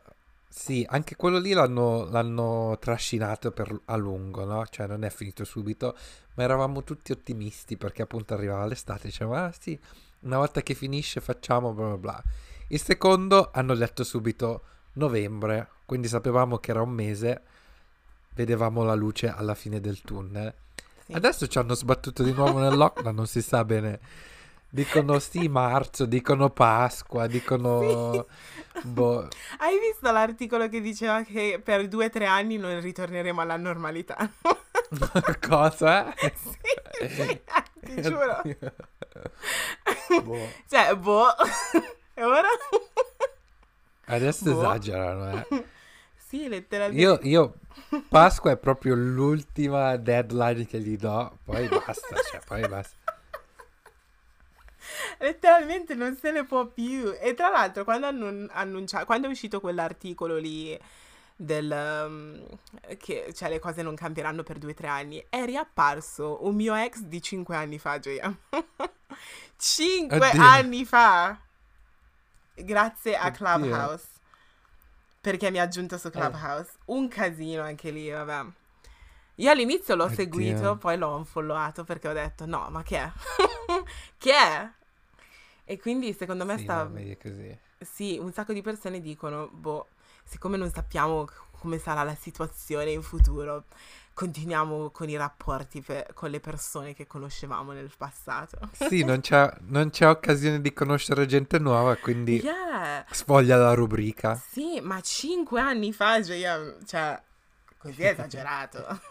sì, 0.50 0.86
anche 0.90 1.16
quello 1.16 1.38
lì 1.38 1.54
l'hanno, 1.54 2.06
l'hanno 2.06 2.78
trascinato 2.80 3.52
per, 3.52 3.80
a 3.86 3.96
lungo, 3.96 4.44
no? 4.44 4.66
Cioè 4.66 4.88
non 4.88 5.04
è 5.04 5.10
finito 5.10 5.46
subito, 5.46 5.96
ma 6.34 6.44
eravamo 6.44 6.84
tutti 6.84 7.12
ottimisti 7.12 7.78
perché 7.78 8.02
appunto 8.02 8.34
arrivava 8.34 8.66
l'estate, 8.66 9.08
dicevamo, 9.08 9.46
ah 9.46 9.54
sì, 9.58 9.80
una 10.22 10.38
volta 10.38 10.62
che 10.62 10.74
finisce 10.74 11.22
facciamo 11.22 11.74
bla 11.74 11.88
bla 11.88 11.98
bla. 11.98 12.24
Il 12.70 12.82
secondo 12.82 13.52
hanno 13.54 13.76
detto 13.76 14.04
subito 14.04 14.64
novembre, 14.94 15.70
quindi 15.86 16.08
sapevamo 16.08 16.58
che 16.58 16.72
era 16.72 16.82
un 16.82 16.90
mese, 16.90 17.42
vedevamo 18.34 18.84
la 18.84 18.96
luce 18.96 19.30
alla 19.30 19.54
fine 19.54 19.80
del 19.80 20.02
tunnel. 20.02 20.54
Sì. 21.06 21.14
Adesso 21.14 21.48
ci 21.48 21.58
hanno 21.60 21.76
sbattuto 21.76 22.24
di 22.24 22.34
nuovo 22.34 22.60
nel 22.60 22.76
lockdown, 22.76 23.16
non 23.16 23.28
si 23.28 23.42
sa 23.42 23.64
bene 23.64 24.00
Dicono 24.70 25.18
sì 25.20 25.48
marzo, 25.48 26.06
dicono 26.06 26.50
Pasqua, 26.50 27.26
dicono... 27.28 28.12
Sì. 28.12 28.88
Boh. 28.88 29.28
Hai 29.60 29.80
visto 29.80 30.12
l'articolo 30.12 30.68
che 30.68 30.82
diceva 30.82 31.24
che 31.24 31.60
per 31.64 31.88
due 31.88 32.06
o 32.06 32.10
tre 32.10 32.26
anni 32.26 32.58
non 32.58 32.80
ritorneremo 32.80 33.42
alla 33.42 33.58
normalità? 33.58 34.18
Cosa? 35.42 36.14
Sì, 36.18 37.08
sì, 37.08 37.42
ti 37.82 38.02
giuro. 38.02 38.42
boh. 40.24 40.50
Cioè, 40.70 40.96
boh. 40.96 41.34
E 42.14 42.24
ora? 42.24 42.48
Adesso 44.06 44.44
boh. 44.46 44.60
esagerano, 44.60 45.46
eh. 45.50 45.66
Sì, 46.28 46.48
letteralmente. 46.50 47.02
Io, 47.02 47.20
io, 47.22 47.54
Pasqua 48.10 48.52
è 48.52 48.58
proprio 48.58 48.96
l'ultima 48.96 49.96
deadline 49.96 50.66
che 50.66 50.80
gli 50.80 50.98
do, 50.98 51.38
poi 51.44 51.68
basta, 51.68 52.16
cioè, 52.30 52.42
poi 52.46 52.68
basta. 52.68 53.07
Letteralmente 55.20 55.96
non 55.96 56.18
se 56.18 56.32
ne 56.32 56.44
può 56.44 56.66
più. 56.66 57.16
E 57.20 57.34
tra 57.34 57.50
l'altro, 57.50 57.84
quando, 57.84 58.08
annun- 58.08 58.50
annuncia- 58.52 59.06
quando 59.06 59.28
è 59.28 59.30
uscito 59.30 59.60
quell'articolo 59.60 60.38
lì 60.38 60.78
del 61.40 61.70
um, 61.72 62.44
che 62.98 63.32
cioè, 63.34 63.50
le 63.50 63.60
cose 63.60 63.84
non 63.84 63.96
cambieranno 63.96 64.42
per 64.44 64.58
due 64.58 64.72
o 64.72 64.74
tre 64.74 64.88
anni, 64.88 65.24
è 65.30 65.46
riapparso 65.46 66.46
un 66.46 66.56
mio 66.56 66.74
ex 66.76 67.00
di 67.02 67.22
cinque 67.22 67.56
anni 67.56 67.78
fa, 67.78 68.00
Gioia. 68.00 68.36
cinque 69.58 70.30
Oddio. 70.30 70.42
anni 70.42 70.86
fa! 70.86 71.40
Grazie 72.56 73.16
a 73.16 73.28
Oddio. 73.28 73.38
Clubhouse. 73.38 74.06
Perché 75.22 75.52
mi 75.52 75.60
ha 75.60 75.64
aggiunto 75.64 75.98
su 75.98 76.08
eh. 76.08 76.12
Clubhouse. 76.12 76.72
Eh. 76.72 76.82
Un 76.86 77.08
casino 77.08 77.62
anche 77.62 77.92
lì, 77.92 78.10
vabbè. 78.10 78.46
Io 79.36 79.52
all'inizio 79.52 79.94
l'ho 79.94 80.06
Oddio. 80.06 80.16
seguito, 80.16 80.78
poi 80.78 80.98
l'ho 80.98 81.16
unfollowato 81.16 81.84
perché 81.84 82.08
ho 82.08 82.14
detto 82.14 82.48
no, 82.48 82.68
ma 82.72 82.82
che 82.82 82.98
è? 82.98 83.12
che 84.18 84.34
è? 84.34 84.70
E 85.70 85.78
quindi 85.78 86.14
secondo 86.14 86.46
me 86.46 86.58
sì, 86.58 86.64
sta... 86.64 86.90
Sì, 87.80 88.18
un 88.18 88.32
sacco 88.32 88.54
di 88.54 88.62
persone 88.62 89.02
dicono, 89.02 89.50
boh, 89.52 89.88
siccome 90.24 90.56
non 90.56 90.72
sappiamo 90.72 91.28
come 91.60 91.78
sarà 91.78 92.04
la 92.04 92.16
situazione 92.16 92.92
in 92.92 93.02
futuro, 93.02 93.66
continuiamo 94.14 94.92
con 94.92 95.10
i 95.10 95.18
rapporti 95.18 95.82
per, 95.82 96.14
con 96.14 96.30
le 96.30 96.40
persone 96.40 96.94
che 96.94 97.06
conoscevamo 97.06 97.74
nel 97.74 97.92
passato. 97.98 98.58
Sì, 98.72 99.04
non 99.04 99.20
c'è, 99.20 99.52
non 99.68 99.90
c'è 99.90 100.08
occasione 100.08 100.62
di 100.62 100.72
conoscere 100.72 101.26
gente 101.26 101.60
nuova, 101.60 101.96
quindi 101.98 102.42
yeah. 102.42 103.06
sfoglia 103.12 103.58
la 103.58 103.74
rubrica. 103.74 104.42
Sì, 104.50 104.80
ma 104.82 105.02
cinque 105.02 105.60
anni 105.60 105.92
fa, 105.92 106.24
cioè, 106.24 106.78
cioè 106.86 107.22
così 107.78 108.04
è 108.04 108.12
esagerato. 108.12 109.02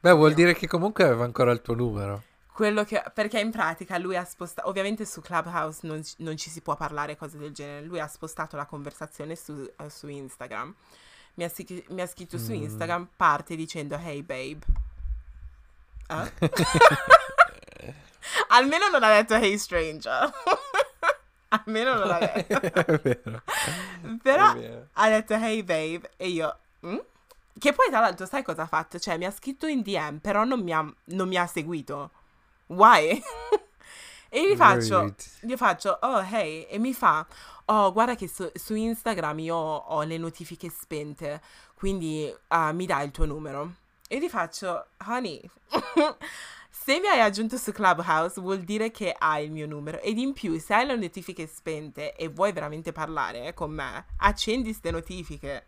Beh, 0.00 0.12
vuol 0.12 0.32
dire 0.32 0.54
che 0.54 0.66
comunque 0.66 1.04
aveva 1.04 1.24
ancora 1.24 1.50
il 1.52 1.60
tuo 1.60 1.74
numero. 1.74 2.22
Quello 2.54 2.84
che, 2.84 3.02
perché 3.12 3.40
in 3.40 3.50
pratica 3.50 3.98
lui 3.98 4.16
ha 4.16 4.24
spostato, 4.24 4.68
ovviamente 4.68 5.04
su 5.04 5.20
Clubhouse 5.20 5.80
non, 5.82 6.00
non, 6.18 6.36
ci 6.36 6.50
si 6.50 6.60
può 6.60 6.76
parlare 6.76 7.16
cose 7.16 7.36
del 7.36 7.52
genere, 7.52 7.84
lui 7.84 7.98
ha 7.98 8.06
spostato 8.06 8.54
la 8.54 8.64
conversazione 8.64 9.34
su, 9.34 9.54
uh, 9.54 9.88
su 9.88 10.06
Instagram, 10.06 10.72
mi 11.34 11.42
ha, 11.42 11.50
mi 11.88 12.00
ha 12.00 12.06
scritto 12.06 12.36
mm. 12.36 12.40
su 12.40 12.52
Instagram, 12.52 13.08
parte 13.16 13.56
dicendo 13.56 13.96
hey 13.96 14.22
babe. 14.22 14.60
Eh? 16.06 16.32
Almeno 18.50 18.88
non 18.88 19.02
ha 19.02 19.08
detto 19.08 19.34
hey 19.34 19.58
stranger. 19.58 20.32
Almeno 21.48 21.94
non 21.94 22.06
l'ha 22.06 22.18
detto. 22.20 23.42
Però 24.22 24.54
ha 24.92 25.08
detto 25.08 25.34
hey 25.34 25.64
babe 25.64 26.08
e 26.16 26.28
io... 26.28 26.56
Mm? 26.86 26.98
Che 27.58 27.72
poi 27.72 27.88
tra 27.88 27.98
l'altro 27.98 28.26
sai 28.26 28.44
cosa 28.44 28.62
ha 28.62 28.66
fatto? 28.66 29.00
Cioè 29.00 29.18
mi 29.18 29.24
ha 29.24 29.32
scritto 29.32 29.66
in 29.66 29.82
DM 29.82 30.18
però 30.18 30.44
non 30.44 30.60
mi 30.60 30.72
ha, 30.72 30.88
non 31.06 31.26
mi 31.26 31.36
ha 31.36 31.46
seguito 31.46 32.10
why? 32.66 33.20
e 34.28 34.48
gli 34.50 34.56
faccio, 34.56 35.14
gli 35.40 35.56
faccio, 35.56 35.98
oh 36.02 36.20
hey, 36.20 36.66
e 36.68 36.78
mi 36.78 36.92
fa, 36.92 37.26
oh 37.66 37.92
guarda 37.92 38.14
che 38.14 38.28
su, 38.28 38.50
su 38.54 38.74
Instagram 38.74 39.38
io 39.40 39.56
ho 39.56 40.02
le 40.02 40.18
notifiche 40.18 40.70
spente, 40.70 41.40
quindi 41.74 42.32
uh, 42.48 42.74
mi 42.74 42.86
dai 42.86 43.06
il 43.06 43.10
tuo 43.10 43.26
numero. 43.26 43.74
E 44.08 44.18
gli 44.18 44.28
faccio, 44.28 44.86
honey, 45.06 45.40
se 46.70 47.00
mi 47.00 47.06
hai 47.06 47.20
aggiunto 47.20 47.56
su 47.56 47.72
Clubhouse 47.72 48.40
vuol 48.40 48.60
dire 48.60 48.90
che 48.90 49.14
hai 49.16 49.44
il 49.44 49.50
mio 49.50 49.66
numero 49.66 50.00
ed 50.00 50.18
in 50.18 50.32
più 50.32 50.58
se 50.60 50.74
hai 50.74 50.86
le 50.86 50.96
notifiche 50.96 51.46
spente 51.46 52.14
e 52.14 52.28
vuoi 52.28 52.52
veramente 52.52 52.92
parlare 52.92 53.54
con 53.54 53.70
me, 53.70 54.04
accendi 54.18 54.64
queste 54.64 54.90
notifiche. 54.90 55.66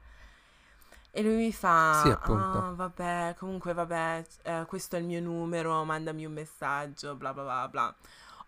E 1.17 1.23
lui 1.23 1.35
mi 1.37 1.51
fa, 1.53 2.03
Sì, 2.05 2.11
appunto. 2.11 2.59
"Ah, 2.59 2.73
vabbè, 2.75 3.37
comunque 3.39 3.73
vabbè, 3.73 4.23
eh, 4.43 4.65
questo 4.69 4.97
è 4.97 4.99
il 4.99 5.07
mio 5.07 5.19
numero, 5.23 5.83
mandami 5.83 6.27
un 6.27 6.33
messaggio, 6.35 7.15
bla 7.15 7.33
bla 7.33 7.43
bla 7.43 7.69
bla. 7.69 7.95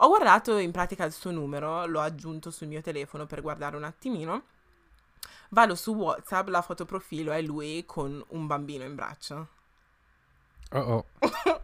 Ho 0.01 0.09
guardato 0.09 0.59
in 0.59 0.71
pratica 0.71 1.05
il 1.07 1.13
suo 1.15 1.31
numero, 1.31 1.87
l'ho 1.87 2.01
aggiunto 2.01 2.51
sul 2.51 2.67
mio 2.69 2.83
telefono 2.83 3.25
per 3.25 3.41
guardare 3.41 3.75
un 3.77 3.85
attimino. 3.85 4.43
Vado 5.49 5.75
su 5.77 5.95
WhatsApp, 5.95 6.49
la 6.49 6.61
foto 6.61 6.85
profilo 6.85 7.33
è 7.33 7.41
lui 7.41 7.85
con 7.87 8.23
un 8.29 8.47
bambino 8.47 8.85
in 8.85 8.95
braccio. 8.95 9.49
Oh 10.73 10.79
oh. 10.79 11.05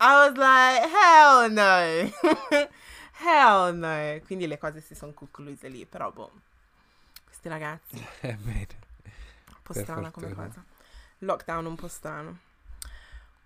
I 0.00 0.14
was 0.14 0.32
like, 0.34 0.88
hell 0.88 1.52
no, 1.52 2.10
hell 3.22 3.74
no. 3.76 4.20
Quindi 4.24 4.46
le 4.46 4.56
cose 4.56 4.80
si 4.80 4.94
sono 4.94 5.12
concluse 5.12 5.68
lì, 5.68 5.84
però 5.84 6.10
boh, 6.10 6.30
questi 7.26 7.50
ragazzi, 7.50 8.02
È 8.20 8.32
bene. 8.32 8.79
Po' 9.72 9.72
Per 9.74 9.82
strana 9.82 10.10
come 10.10 10.26
fortuna. 10.26 10.46
cosa. 10.46 10.64
Lockdown 11.18 11.64
un 11.66 11.74
po' 11.76 11.88
strano. 11.88 12.38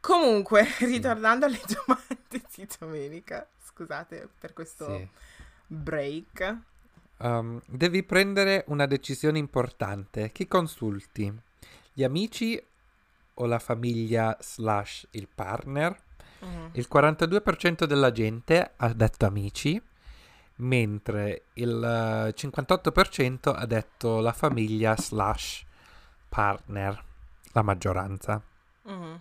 Comunque, 0.00 0.66
ritornando 0.80 1.46
alle 1.46 1.60
domande 1.66 2.46
di 2.54 2.68
domenica, 2.78 3.46
scusate 3.64 4.28
per 4.38 4.52
questo 4.52 4.86
Sì. 4.96 5.08
break. 5.66 6.56
Um, 7.18 7.60
devi 7.66 8.02
prendere 8.02 8.64
una 8.68 8.86
decisione 8.86 9.38
importante. 9.38 10.30
Chi 10.32 10.46
consulti? 10.46 11.32
Gli 11.92 12.04
amici 12.04 12.62
o 13.34 13.46
la 13.46 13.58
famiglia 13.58 14.36
slash 14.40 15.06
il 15.12 15.28
partner? 15.32 15.96
Mhm. 16.40 16.70
Il 16.72 16.86
42% 16.92 17.86
della 17.86 18.12
gente 18.12 18.72
ha 18.76 18.92
detto 18.92 19.24
amici, 19.24 19.80
mentre 20.56 21.44
il 21.54 21.82
eh, 21.82 22.34
58% 22.34 23.54
ha 23.54 23.64
detto 23.66 24.20
la 24.20 24.32
famiglia 24.32 24.96
slash 24.96 25.64
partner, 26.34 27.04
la 27.52 27.62
maggioranza. 27.62 28.42
Mhm. 28.84 29.20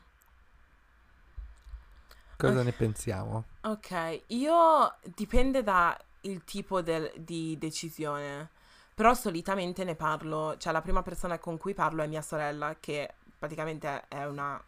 Cosa 2.38 2.62
Ok. 2.62 2.64
ne 2.64 2.74
pensiamo? 2.74 3.46
Ok, 3.62 4.24
io 4.28 4.96
dipende 5.04 5.64
da 5.64 5.98
il 6.22 6.44
tipo 6.44 6.82
del- 6.82 7.12
di 7.18 7.58
decisione, 7.58 8.50
però 8.94 9.14
solitamente 9.14 9.84
ne 9.86 9.96
parlo, 9.96 10.58
cioè 10.58 10.74
la 10.74 10.82
prima 10.82 11.02
persona 11.02 11.40
con 11.40 11.58
cui 11.58 11.74
parlo 11.74 12.04
è 12.04 12.08
mia 12.08 12.22
sorella, 12.22 12.76
che 12.80 13.16
praticamente 13.38 14.08
è 14.10 14.26
una, 14.26 14.62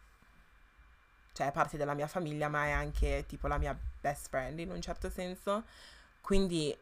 cioè 1.32 1.48
è 1.48 1.52
parte 1.52 1.76
della 1.76 1.94
mia 1.94 2.06
famiglia, 2.06 2.48
ma 2.48 2.64
è 2.66 2.70
anche 2.70 3.24
tipo 3.26 3.46
la 3.46 3.58
mia 3.58 3.78
best 4.00 4.28
friend 4.28 4.58
in 4.58 4.70
un 4.70 4.80
certo 4.80 5.10
senso, 5.10 5.64
quindi, 6.20 6.76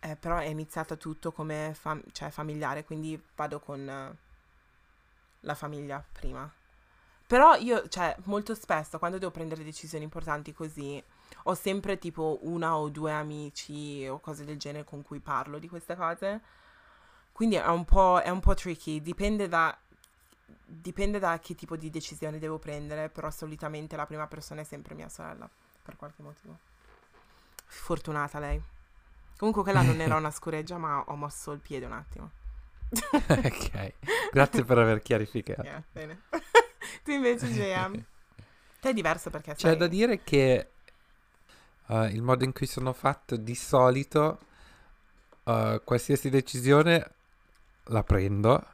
eh, 0.00 0.16
però 0.16 0.38
è 0.38 0.46
iniziato 0.46 0.96
tutto 0.96 1.32
come 1.32 1.72
fam- 1.74 2.02
cioè 2.12 2.30
familiare, 2.30 2.84
quindi 2.84 3.20
vado 3.34 3.60
con 3.60 3.88
eh, 3.88 4.16
la 5.40 5.54
famiglia 5.54 6.04
prima. 6.12 6.50
Però 7.26 7.54
io, 7.56 7.86
cioè, 7.88 8.16
molto 8.24 8.54
spesso 8.54 8.98
quando 8.98 9.18
devo 9.18 9.30
prendere 9.30 9.62
decisioni 9.62 10.04
importanti 10.04 10.54
così, 10.54 11.02
ho 11.44 11.54
sempre 11.54 11.98
tipo 11.98 12.38
una 12.42 12.76
o 12.76 12.88
due 12.88 13.12
amici 13.12 14.06
o 14.08 14.18
cose 14.18 14.44
del 14.44 14.58
genere 14.58 14.84
con 14.84 15.02
cui 15.02 15.20
parlo 15.20 15.58
di 15.58 15.68
queste 15.68 15.94
cose. 15.94 16.40
Quindi 17.32 17.56
è 17.56 17.66
un 17.66 17.84
po', 17.84 18.20
è 18.20 18.30
un 18.30 18.40
po' 18.40 18.54
tricky, 18.54 19.02
dipende 19.02 19.46
da, 19.46 19.76
dipende 20.64 21.18
da 21.18 21.38
che 21.38 21.54
tipo 21.54 21.76
di 21.76 21.90
decisione 21.90 22.38
devo 22.38 22.58
prendere, 22.58 23.10
però 23.10 23.30
solitamente 23.30 23.94
la 23.94 24.06
prima 24.06 24.26
persona 24.26 24.62
è 24.62 24.64
sempre 24.64 24.94
mia 24.94 25.08
sorella, 25.10 25.48
per 25.82 25.96
qualche 25.96 26.22
motivo. 26.22 26.56
Fortunata 27.66 28.38
lei. 28.38 28.77
Comunque 29.38 29.62
quella 29.62 29.82
non 29.82 30.00
era 30.00 30.16
una 30.18 30.30
scureggia, 30.30 30.76
ma 30.76 31.02
ho 31.06 31.14
mosso 31.14 31.52
il 31.52 31.60
piede 31.60 31.86
un 31.86 31.92
attimo. 31.92 32.30
ok, 32.90 33.92
grazie 34.32 34.64
per 34.64 34.78
aver 34.78 35.00
chiarificato. 35.00 35.62
Yeah, 35.62 35.82
bene. 35.92 36.22
tu 37.04 37.12
invece, 37.12 37.46
JM, 37.46 38.04
te 38.80 38.90
è 38.90 38.92
diverso 38.92 39.30
perché 39.30 39.52
C'è 39.54 39.68
sei... 39.68 39.76
da 39.76 39.86
dire 39.86 40.22
che 40.24 40.70
uh, 41.86 42.04
il 42.04 42.22
modo 42.22 42.44
in 42.44 42.52
cui 42.52 42.66
sono 42.66 42.92
fatto 42.92 43.36
di 43.36 43.54
solito, 43.54 44.38
uh, 45.44 45.80
qualsiasi 45.84 46.30
decisione 46.30 47.12
la 47.84 48.02
prendo 48.02 48.66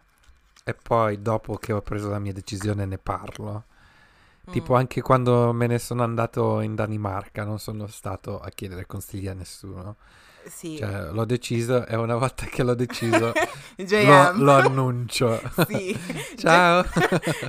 e 0.64 0.74
poi 0.74 1.20
dopo 1.20 1.56
che 1.56 1.72
ho 1.72 1.82
preso 1.82 2.08
la 2.08 2.18
mia 2.18 2.32
decisione 2.32 2.86
ne 2.86 2.98
parlo. 2.98 3.64
Tipo 4.50 4.74
Mm. 4.74 4.76
anche 4.76 5.00
quando 5.00 5.52
me 5.52 5.66
ne 5.66 5.78
sono 5.78 6.02
andato 6.02 6.60
in 6.60 6.74
Danimarca 6.74 7.44
non 7.44 7.58
sono 7.58 7.86
stato 7.86 8.40
a 8.40 8.50
chiedere 8.50 8.86
consigli 8.86 9.26
a 9.26 9.34
nessuno. 9.34 9.96
Sì. 10.46 10.76
Cioè 10.76 11.10
l'ho 11.10 11.24
deciso 11.24 11.86
e 11.86 11.96
una 11.96 12.16
volta 12.16 12.46
che 12.46 12.62
l'ho 12.62 12.74
deciso 12.74 13.32
lo, 13.76 14.32
lo 14.34 14.52
annuncio. 14.52 15.40
Sì. 15.68 15.98
Ciao. 16.36 16.84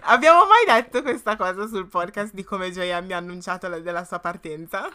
Abbiamo 0.04 0.42
mai 0.46 0.66
detto 0.66 1.02
questa 1.02 1.36
cosa 1.36 1.68
sul 1.68 1.88
podcast 1.88 2.34
di 2.34 2.44
come 2.44 2.72
JM 2.72 3.06
mi 3.06 3.14
ha 3.14 3.18
annunciato 3.18 3.68
la- 3.68 3.80
della 3.80 4.04
sua 4.06 4.20
partenza? 4.20 4.90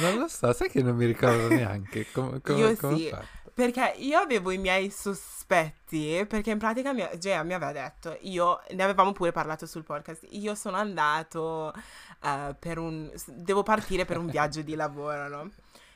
non 0.00 0.18
lo 0.18 0.28
so, 0.28 0.52
sai 0.52 0.68
che 0.68 0.82
non 0.82 0.94
mi 0.94 1.06
ricordo 1.06 1.48
neanche 1.48 2.06
come, 2.12 2.40
come, 2.40 2.58
Io 2.58 2.76
come 2.76 2.92
ho 2.92 2.96
sì. 2.96 3.14
Perché 3.52 3.94
io 3.98 4.18
avevo 4.18 4.52
i 4.52 4.58
miei 4.58 4.90
sospetti, 4.90 6.24
perché 6.26 6.50
in 6.50 6.58
pratica 6.58 6.92
mia, 6.94 7.10
JM 7.14 7.46
mi 7.46 7.52
aveva 7.54 7.72
detto, 7.72 8.16
io, 8.22 8.60
ne 8.70 8.82
avevamo 8.82 9.12
pure 9.12 9.32
parlato 9.32 9.66
sul 9.66 9.84
podcast, 9.84 10.24
io 10.30 10.54
sono 10.54 10.76
andato 10.76 11.72
eh, 12.22 12.54
per 12.58 12.78
un, 12.78 13.10
devo 13.26 13.62
partire 13.62 14.04
per 14.06 14.16
un 14.16 14.26
viaggio 14.26 14.62
di 14.62 14.74
lavoro, 14.74 15.28
no? 15.28 15.50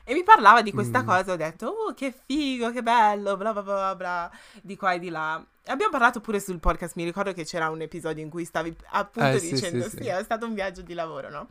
E 0.05 0.12
mi 0.12 0.22
parlava 0.22 0.61
di 0.62 0.70
questa 0.72 1.02
Mm. 1.02 1.07
cosa, 1.07 1.32
ho 1.32 1.36
detto, 1.36 1.66
oh 1.66 1.94
che 1.94 2.12
figo, 2.26 2.70
che 2.70 2.82
bello, 2.82 3.36
bla 3.36 3.52
bla 3.52 3.62
bla 3.62 3.94
bla, 3.96 4.30
di 4.61 4.76
qua 4.76 4.92
e 4.92 4.98
di 4.98 5.09
là. 5.09 5.42
Abbiamo 5.66 5.90
parlato 5.90 6.20
pure 6.20 6.40
sul 6.40 6.61
podcast, 6.61 6.94
mi 6.96 7.05
ricordo 7.05 7.32
che 7.32 7.44
c'era 7.44 7.70
un 7.70 7.80
episodio 7.80 8.22
in 8.22 8.28
cui 8.28 8.44
stavi 8.44 8.76
appunto 8.90 9.36
Eh, 9.36 9.40
sì, 9.40 9.55
dicendo, 9.55 9.84
sì, 9.84 9.90
sì, 9.90 9.96
sì. 10.02 10.09
è 10.09 10.22
stato 10.22 10.44
un 10.46 10.52
viaggio 10.52 10.82
di 10.82 10.92
lavoro, 10.92 11.30
no? 11.30 11.48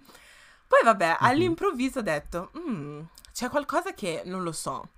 Poi 0.67 0.81
vabbè, 0.83 1.07
Mhm. 1.09 1.15
all'improvviso 1.19 1.99
ho 1.99 2.01
detto, 2.03 2.51
"Mm, 2.57 3.01
c'è 3.33 3.49
qualcosa 3.49 3.93
che 3.93 4.21
non 4.25 4.43
lo 4.43 4.51
so, 4.51 4.89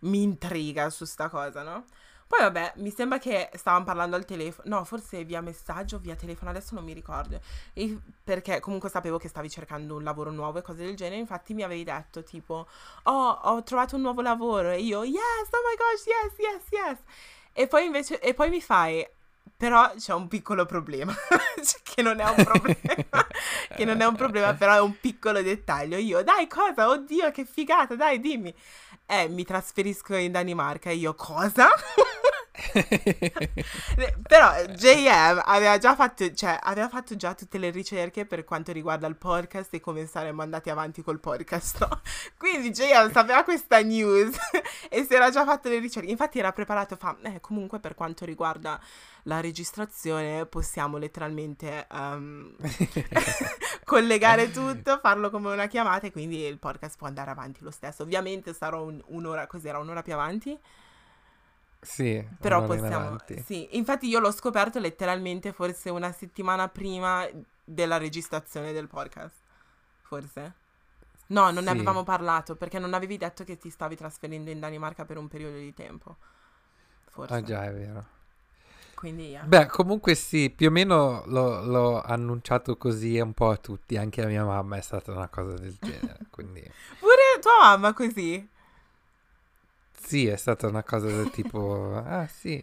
mi 0.00 0.22
intriga 0.22 0.88
su 0.88 1.04
sta 1.04 1.28
cosa, 1.28 1.62
no? 1.62 1.84
Poi 2.28 2.40
vabbè, 2.40 2.74
mi 2.76 2.90
sembra 2.90 3.18
che 3.18 3.48
stavamo 3.54 3.84
parlando 3.84 4.14
al 4.14 4.26
telefono, 4.26 4.76
no, 4.76 4.84
forse 4.84 5.24
via 5.24 5.40
messaggio 5.40 5.96
o 5.96 5.98
via 5.98 6.14
telefono, 6.14 6.50
adesso 6.50 6.74
non 6.74 6.84
mi 6.84 6.92
ricordo, 6.92 7.40
E- 7.72 7.98
perché 8.22 8.60
comunque 8.60 8.90
sapevo 8.90 9.16
che 9.18 9.28
stavi 9.28 9.48
cercando 9.48 9.96
un 9.96 10.02
lavoro 10.02 10.30
nuovo 10.30 10.58
e 10.58 10.62
cose 10.62 10.84
del 10.84 10.94
genere, 10.94 11.16
infatti 11.20 11.54
mi 11.54 11.62
avevi 11.62 11.84
detto 11.84 12.22
tipo, 12.22 12.68
oh, 13.04 13.30
ho 13.30 13.62
trovato 13.62 13.96
un 13.96 14.02
nuovo 14.02 14.20
lavoro 14.20 14.70
e 14.70 14.80
io, 14.80 15.04
yes, 15.04 15.48
oh 15.50 15.62
my 15.66 15.76
gosh, 15.76 16.04
yes, 16.06 16.38
yes, 16.38 16.62
yes. 16.70 16.98
E 17.52 17.66
poi 17.66 17.86
invece, 17.86 18.20
e 18.20 18.34
poi 18.34 18.50
mi 18.50 18.60
fai, 18.60 19.06
però 19.56 19.92
c'è 19.96 20.12
un 20.14 20.28
piccolo 20.28 20.66
problema, 20.66 21.12
Cioè, 21.64 21.80
che 21.82 22.02
non 22.02 22.20
è 22.20 22.24
un 22.28 22.44
problema, 22.44 23.26
che 23.74 23.84
non 23.84 24.00
è 24.00 24.06
un 24.06 24.14
problema, 24.14 24.54
però 24.54 24.74
è 24.74 24.80
un 24.80 24.98
piccolo 25.00 25.42
dettaglio. 25.42 25.96
Io, 25.96 26.22
dai, 26.22 26.46
cosa? 26.46 26.88
Oddio, 26.88 27.30
che 27.32 27.44
figata, 27.44 27.96
dai, 27.96 28.20
dimmi. 28.20 28.54
Eh, 29.10 29.26
mi 29.28 29.42
trasferisco 29.42 30.14
in 30.16 30.32
Danimarca 30.32 30.90
e 30.90 30.94
io, 30.96 31.14
cosa? 31.14 31.68
Però 34.26 34.64
JM 34.64 35.42
aveva 35.44 35.78
già 35.78 35.94
fatto, 35.94 36.32
cioè, 36.34 36.58
aveva 36.60 36.88
fatto 36.88 37.14
già 37.16 37.34
tutte 37.34 37.58
le 37.58 37.70
ricerche 37.70 38.26
per 38.26 38.44
quanto 38.44 38.72
riguarda 38.72 39.06
il 39.06 39.16
podcast 39.16 39.72
e 39.74 39.80
come 39.80 40.06
saremmo 40.06 40.42
andati 40.42 40.68
avanti 40.70 41.02
col 41.02 41.20
podcast, 41.20 41.78
no? 41.80 42.00
Quindi 42.36 42.70
JM 42.70 43.12
sapeva 43.12 43.44
questa 43.44 43.80
news 43.82 44.36
e 44.90 45.04
si 45.04 45.14
era 45.14 45.30
già 45.30 45.44
fatto 45.44 45.68
le 45.68 45.78
ricerche. 45.78 46.10
Infatti 46.10 46.38
era 46.38 46.52
preparato, 46.52 46.96
fa, 46.96 47.16
eh, 47.22 47.40
comunque 47.40 47.78
per 47.78 47.94
quanto 47.94 48.24
riguarda 48.24 48.80
la 49.24 49.40
registrazione 49.40 50.46
possiamo 50.46 50.96
letteralmente 50.96 51.86
ehm, 51.90 52.56
collegare 53.84 54.50
tutto, 54.50 54.98
farlo 54.98 55.30
come 55.30 55.52
una 55.52 55.66
chiamata 55.66 56.06
e 56.06 56.12
quindi 56.12 56.40
il 56.44 56.58
podcast 56.58 56.96
può 56.96 57.06
andare 57.06 57.30
avanti 57.30 57.62
lo 57.62 57.70
stesso. 57.70 58.02
Ovviamente 58.02 58.52
sarò 58.52 58.82
un- 58.82 59.02
un'ora, 59.08 59.46
cos'era, 59.46 59.78
un'ora 59.78 60.02
più 60.02 60.14
avanti? 60.14 60.58
Sì, 61.80 62.26
Però 62.40 62.60
in 62.60 62.66
possiamo, 62.66 62.96
avanti. 62.96 63.40
sì, 63.44 63.76
infatti 63.76 64.08
io 64.08 64.18
l'ho 64.18 64.32
scoperto 64.32 64.78
letteralmente 64.80 65.52
forse 65.52 65.90
una 65.90 66.10
settimana 66.12 66.68
prima 66.68 67.26
della 67.64 67.98
registrazione 67.98 68.72
del 68.72 68.88
podcast, 68.88 69.36
forse. 70.02 70.54
No, 71.28 71.50
non 71.50 71.62
ne 71.64 71.70
Sì. 71.70 71.76
avevamo 71.76 72.02
parlato 72.04 72.56
perché 72.56 72.78
non 72.78 72.94
avevi 72.94 73.16
detto 73.16 73.44
che 73.44 73.58
ti 73.58 73.70
stavi 73.70 73.94
trasferendo 73.96 74.50
in 74.50 74.58
Danimarca 74.60 75.04
per 75.04 75.18
un 75.18 75.28
periodo 75.28 75.56
di 75.58 75.72
tempo. 75.74 76.16
Forse. 77.10 77.34
Ah 77.34 77.42
già, 77.42 77.64
è 77.64 77.72
vero. 77.72 78.06
Quindi, 78.94 79.28
yeah. 79.28 79.44
Beh, 79.44 79.66
comunque 79.66 80.16
sì, 80.16 80.50
più 80.50 80.68
o 80.68 80.70
meno 80.72 81.22
l'ho, 81.26 81.62
l'ho 81.64 82.00
annunciato 82.02 82.76
così 82.76 83.20
un 83.20 83.32
po' 83.32 83.50
a 83.50 83.56
tutti, 83.56 83.96
anche 83.96 84.22
a 84.22 84.26
mia 84.26 84.44
mamma 84.44 84.76
è 84.76 84.80
stata 84.80 85.12
una 85.12 85.28
cosa 85.28 85.54
del 85.54 85.76
genere, 85.80 86.18
quindi 86.30 86.60
Pure 86.98 87.38
tua 87.40 87.52
mamma 87.62 87.92
così. 87.92 88.48
Sì, 90.08 90.26
è 90.26 90.36
stata 90.36 90.66
una 90.66 90.82
cosa 90.82 91.06
del 91.08 91.30
tipo, 91.30 91.94
ah 92.04 92.26
sì, 92.26 92.62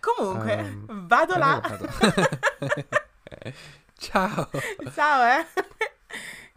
Comunque, 0.00 0.52
Ehm, 0.52 1.06
vado 1.08 1.36
là. 1.36 1.60
vado. 1.66 1.88
Ciao. 3.98 4.48
Ciao, 4.94 5.40
eh. 5.40 5.46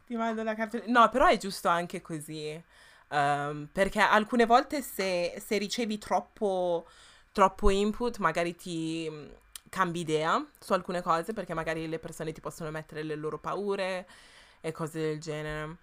Ti 0.05 0.15
mando 0.15 0.43
la 0.43 0.55
carta. 0.55 0.81
No, 0.87 1.09
però 1.09 1.27
è 1.27 1.37
giusto 1.37 1.67
anche 1.67 2.01
così. 2.01 2.61
ehm, 3.09 3.69
perché 3.71 3.99
alcune 3.99 4.45
volte 4.45 4.81
se, 4.81 5.41
se 5.43 5.57
ricevi 5.57 5.97
troppo, 5.97 6.85
troppo 7.31 7.69
input 7.69 8.17
magari 8.17 8.55
ti 8.55 9.09
mh, 9.09 9.29
cambi 9.69 10.01
idea 10.01 10.43
su 10.59 10.73
alcune 10.73 11.01
cose 11.01 11.33
perché 11.33 11.53
magari 11.53 11.87
le 11.87 11.99
persone 11.99 12.31
ti 12.33 12.41
possono 12.41 12.69
mettere 12.71 13.03
le 13.03 13.15
loro 13.15 13.37
paure 13.39 14.07
e 14.61 14.71
cose 14.71 14.99
del 14.99 15.19
genere. 15.19 15.77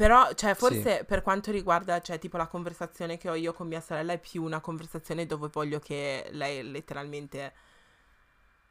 Però, 0.00 0.32
cioè, 0.32 0.54
forse 0.54 1.04
per 1.04 1.20
quanto 1.20 1.50
riguarda, 1.50 2.00
cioè, 2.00 2.18
tipo 2.18 2.38
la 2.38 2.46
conversazione 2.46 3.18
che 3.18 3.28
ho 3.28 3.34
io 3.34 3.52
con 3.52 3.68
mia 3.68 3.82
sorella 3.82 4.14
è 4.14 4.18
più 4.18 4.42
una 4.42 4.58
conversazione 4.58 5.26
dove 5.26 5.50
voglio 5.52 5.78
che 5.78 6.30
lei 6.32 6.62
letteralmente, 6.62 7.52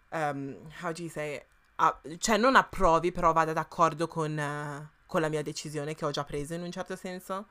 um, 0.09 0.57
how 0.81 0.91
do 0.91 1.03
you 1.03 1.07
say, 1.07 1.39
ah, 1.75 2.01
cioè 2.17 2.37
non 2.37 2.55
approvi, 2.55 3.11
però 3.11 3.31
vada 3.31 3.53
d'accordo 3.53 4.07
con, 4.07 4.39
eh, 4.39 4.89
con 5.05 5.21
la 5.21 5.29
mia 5.29 5.43
decisione 5.43 5.93
che 5.93 6.03
ho 6.03 6.09
già 6.09 6.23
preso 6.23 6.55
in 6.55 6.63
un 6.63 6.71
certo 6.71 6.95
senso. 6.95 7.45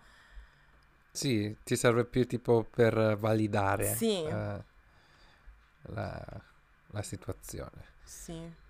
Sì, 1.12 1.57
ti 1.62 1.76
serve 1.76 2.05
più 2.05 2.26
tipo 2.26 2.64
per 2.64 3.16
validare 3.16 3.95
Sì, 3.95 4.24
eh, 4.24 4.64
la, 5.83 6.43
la 6.89 7.03
situazione. 7.03 7.85
sì. 8.03 8.66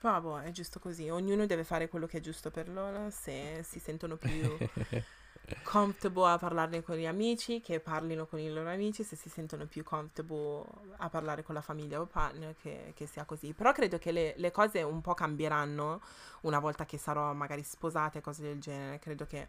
Però 0.00 0.18
boh, 0.18 0.40
è 0.40 0.50
giusto 0.50 0.78
così. 0.78 1.10
Ognuno 1.10 1.44
deve 1.44 1.62
fare 1.62 1.88
quello 1.88 2.06
che 2.06 2.18
è 2.18 2.20
giusto 2.20 2.50
per 2.50 2.70
loro. 2.70 3.10
Se 3.10 3.62
si 3.62 3.78
sentono 3.78 4.16
più 4.16 4.56
comfortable 5.62 6.30
a 6.30 6.38
parlarne 6.38 6.82
con 6.82 6.96
gli 6.96 7.04
amici, 7.04 7.60
che 7.60 7.80
parlino 7.80 8.24
con 8.24 8.38
i 8.38 8.50
loro 8.50 8.70
amici. 8.70 9.04
Se 9.04 9.14
si 9.14 9.28
sentono 9.28 9.66
più 9.66 9.84
comfortable 9.84 10.64
a 10.96 11.10
parlare 11.10 11.42
con 11.42 11.54
la 11.54 11.60
famiglia 11.60 12.00
o 12.00 12.06
partner, 12.06 12.54
che, 12.62 12.94
che 12.96 13.04
sia 13.04 13.26
così. 13.26 13.52
Però 13.52 13.72
credo 13.72 13.98
che 13.98 14.10
le, 14.10 14.32
le 14.38 14.50
cose 14.50 14.80
un 14.80 15.02
po' 15.02 15.12
cambieranno 15.12 16.00
una 16.42 16.60
volta 16.60 16.86
che 16.86 16.96
sarò 16.96 17.34
magari 17.34 17.62
sposata 17.62 18.18
e 18.18 18.22
cose 18.22 18.40
del 18.40 18.58
genere. 18.58 18.98
Credo 19.00 19.26
che 19.26 19.48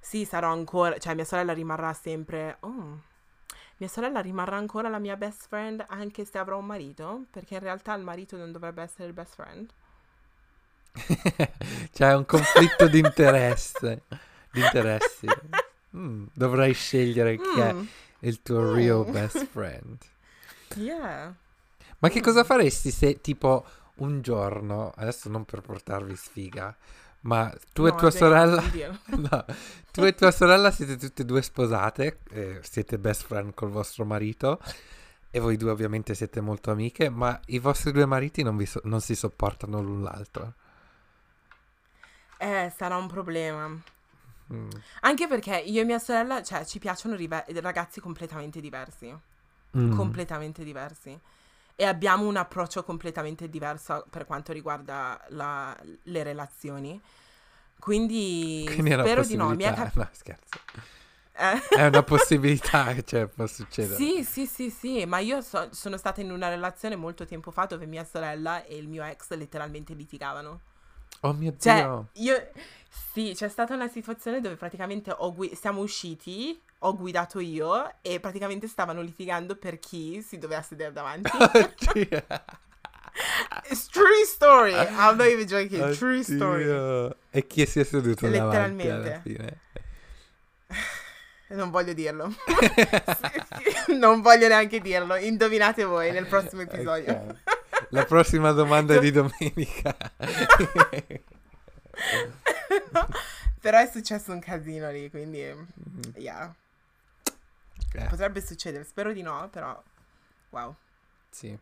sì, 0.00 0.24
sarò 0.24 0.50
ancora, 0.50 0.98
cioè 0.98 1.14
mia 1.14 1.24
sorella 1.24 1.52
rimarrà 1.52 1.92
sempre... 1.92 2.56
Oh, 2.60 3.16
mia 3.78 3.88
sorella 3.88 4.20
rimarrà 4.20 4.56
ancora 4.56 4.88
la 4.88 4.98
mia 5.00 5.16
best 5.16 5.46
friend 5.48 5.84
anche 5.88 6.24
se 6.24 6.38
avrò 6.38 6.58
un 6.58 6.66
marito? 6.66 7.26
Perché 7.30 7.54
in 7.54 7.60
realtà 7.60 7.94
il 7.94 8.04
marito 8.04 8.36
non 8.36 8.52
dovrebbe 8.52 8.82
essere 8.82 9.08
il 9.08 9.14
best 9.14 9.34
friend. 9.34 9.72
C'è 11.92 12.14
un 12.14 12.24
conflitto 12.26 12.88
di 12.88 12.98
interesse, 12.98 14.04
di 14.50 14.60
interessi. 14.60 15.34
Mm, 15.96 16.26
dovrai 16.34 16.74
scegliere 16.74 17.40
chi 17.40 17.60
è 17.60 17.74
Mm, 17.74 17.86
il 18.20 18.42
tuo 18.42 18.74
real 18.74 19.06
mm. 19.06 19.10
best 19.10 19.46
friend. 19.46 19.96
Yeah. 20.76 21.34
Ma 22.00 22.08
che 22.08 22.20
cosa 22.20 22.44
Mm. 22.44 22.44
faresti 22.44 22.90
se 22.90 23.20
tipo 23.20 23.64
un 23.96 24.20
giorno, 24.22 24.92
adesso 24.96 25.28
non 25.28 25.44
per 25.44 25.60
portarvi 25.60 26.14
sfiga, 26.16 26.76
ma 27.22 27.52
tu 27.72 27.86
e 27.86 27.92
No, 27.92 27.94
tua 27.94 28.10
Jay, 28.10 28.18
sorella, 28.18 28.62
no, 29.16 29.44
tu 29.92 30.02
e 30.04 30.14
tua 30.14 30.30
sorella 30.30 30.70
siete 30.70 30.96
tutte 30.96 31.22
e 31.22 31.24
due 31.24 31.42
sposate, 31.42 32.20
eh, 32.30 32.60
siete 32.62 32.98
best 32.98 33.24
friend 33.26 33.54
col 33.54 33.70
vostro 33.70 34.04
marito 34.04 34.60
e 35.30 35.40
voi 35.40 35.56
due 35.56 35.70
ovviamente 35.70 36.14
siete 36.14 36.40
molto 36.40 36.70
amiche, 36.70 37.08
ma 37.10 37.38
i 37.46 37.58
vostri 37.58 37.92
due 37.92 38.06
mariti 38.06 38.42
non, 38.42 38.56
vi 38.56 38.66
so- 38.66 38.80
non 38.84 39.00
si 39.00 39.14
sopportano 39.14 39.80
l'un 39.82 40.02
l'altro. 40.02 40.54
Eh, 42.38 42.72
sarà 42.76 42.96
un 42.96 43.06
problema. 43.08 43.68
Mm. 44.52 44.80
Anche 45.00 45.26
perché 45.28 45.56
io 45.58 45.82
e 45.82 45.84
mia 45.84 45.98
sorella, 45.98 46.42
cioè, 46.42 46.64
ci 46.64 46.78
piacciono 46.78 47.14
rive- 47.16 47.44
ragazzi 47.60 48.00
completamente 48.00 48.60
diversi. 48.60 49.14
Mm. 49.76 49.90
Completamente 49.90 50.64
diversi. 50.64 51.18
E 51.80 51.84
abbiamo 51.84 52.26
un 52.26 52.34
approccio 52.36 52.82
completamente 52.82 53.48
diverso 53.48 54.04
per 54.10 54.26
quanto 54.26 54.52
riguarda 54.52 55.24
la- 55.28 55.76
le 56.02 56.22
relazioni. 56.24 57.00
Quindi 57.78 58.64
Quindi 58.66 58.90
spero 58.90 59.22
di 59.22 59.36
no. 59.36 59.50
Mi 59.54 59.62
è 59.62 59.72
cap- 59.72 59.94
No, 59.96 60.08
scherzo. 60.10 60.58
Eh? 61.36 61.76
È 61.76 61.86
una 61.86 62.02
possibilità, 62.02 63.00
cioè 63.04 63.26
può 63.28 63.46
succedere. 63.46 63.94
Sì, 63.94 64.24
sì, 64.24 64.46
sì, 64.46 64.70
sì, 64.70 65.04
ma 65.06 65.18
io 65.18 65.40
so- 65.40 65.68
sono 65.72 65.96
stata 65.96 66.20
in 66.20 66.32
una 66.32 66.48
relazione 66.48 66.96
molto 66.96 67.24
tempo 67.24 67.52
fa 67.52 67.66
dove 67.66 67.86
mia 67.86 68.02
sorella 68.02 68.64
e 68.64 68.76
il 68.76 68.88
mio 68.88 69.04
ex 69.04 69.30
letteralmente 69.36 69.94
litigavano. 69.94 70.62
Oh 71.20 71.32
mio 71.32 71.54
Cioè, 71.58 71.74
Dio. 71.74 72.08
io... 72.14 72.50
Sì, 73.12 73.32
c'è 73.34 73.48
stata 73.48 73.74
una 73.74 73.88
situazione 73.88 74.40
dove 74.40 74.56
praticamente 74.56 75.12
ho 75.16 75.32
gui- 75.34 75.54
siamo 75.54 75.80
usciti, 75.80 76.60
ho 76.80 76.94
guidato 76.96 77.40
io 77.40 77.94
e 78.00 78.20
praticamente 78.20 78.66
stavano 78.68 79.00
litigando 79.00 79.56
per 79.56 79.78
chi 79.78 80.22
si 80.22 80.38
doveva 80.38 80.62
sedere 80.62 80.92
davanti. 80.92 81.30
Oddio. 81.36 82.24
It's 83.68 83.86
true 83.88 84.24
story, 84.24 84.72
I'm 84.72 85.16
not 85.16 85.26
even 85.26 85.46
joking, 85.46 85.92
true 85.96 86.22
story. 86.22 86.62
Oddio. 86.62 87.16
E 87.30 87.46
chi 87.46 87.66
si 87.66 87.80
è 87.80 87.84
seduto 87.84 88.28
Letteralmente. 88.28 89.20
fine? 89.24 89.60
Non 91.48 91.70
voglio 91.70 91.94
dirlo. 91.94 92.32
non 93.98 94.20
voglio 94.20 94.46
neanche 94.48 94.80
dirlo. 94.80 95.16
Indovinate 95.16 95.82
voi 95.84 96.12
nel 96.12 96.26
prossimo 96.26 96.62
episodio. 96.62 97.12
Ok. 97.12 97.47
La 97.90 98.04
prossima 98.04 98.52
domanda 98.52 98.94
è 98.94 98.98
di 99.00 99.10
domenica. 99.10 99.96
Però 103.60 103.78
è 103.78 103.86
successo 103.90 104.32
un 104.32 104.40
casino 104.40 104.90
lì, 104.90 105.10
quindi 105.10 105.42
Mm, 105.44 106.00
yeah. 106.16 106.54
ok, 107.94 108.08
Potrebbe 108.08 108.40
succedere, 108.40 108.84
spero 108.84 109.12
di 109.12 109.22
no, 109.22 109.48
però 109.50 109.82
wow. 110.50 110.74
Sì. 111.30 111.56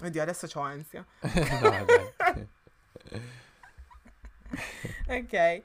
Oddio, 0.00 0.22
adesso 0.22 0.48
ho 0.54 0.60
ansia. 0.60 1.04
No. 1.60 1.86
Ok. 5.08 5.62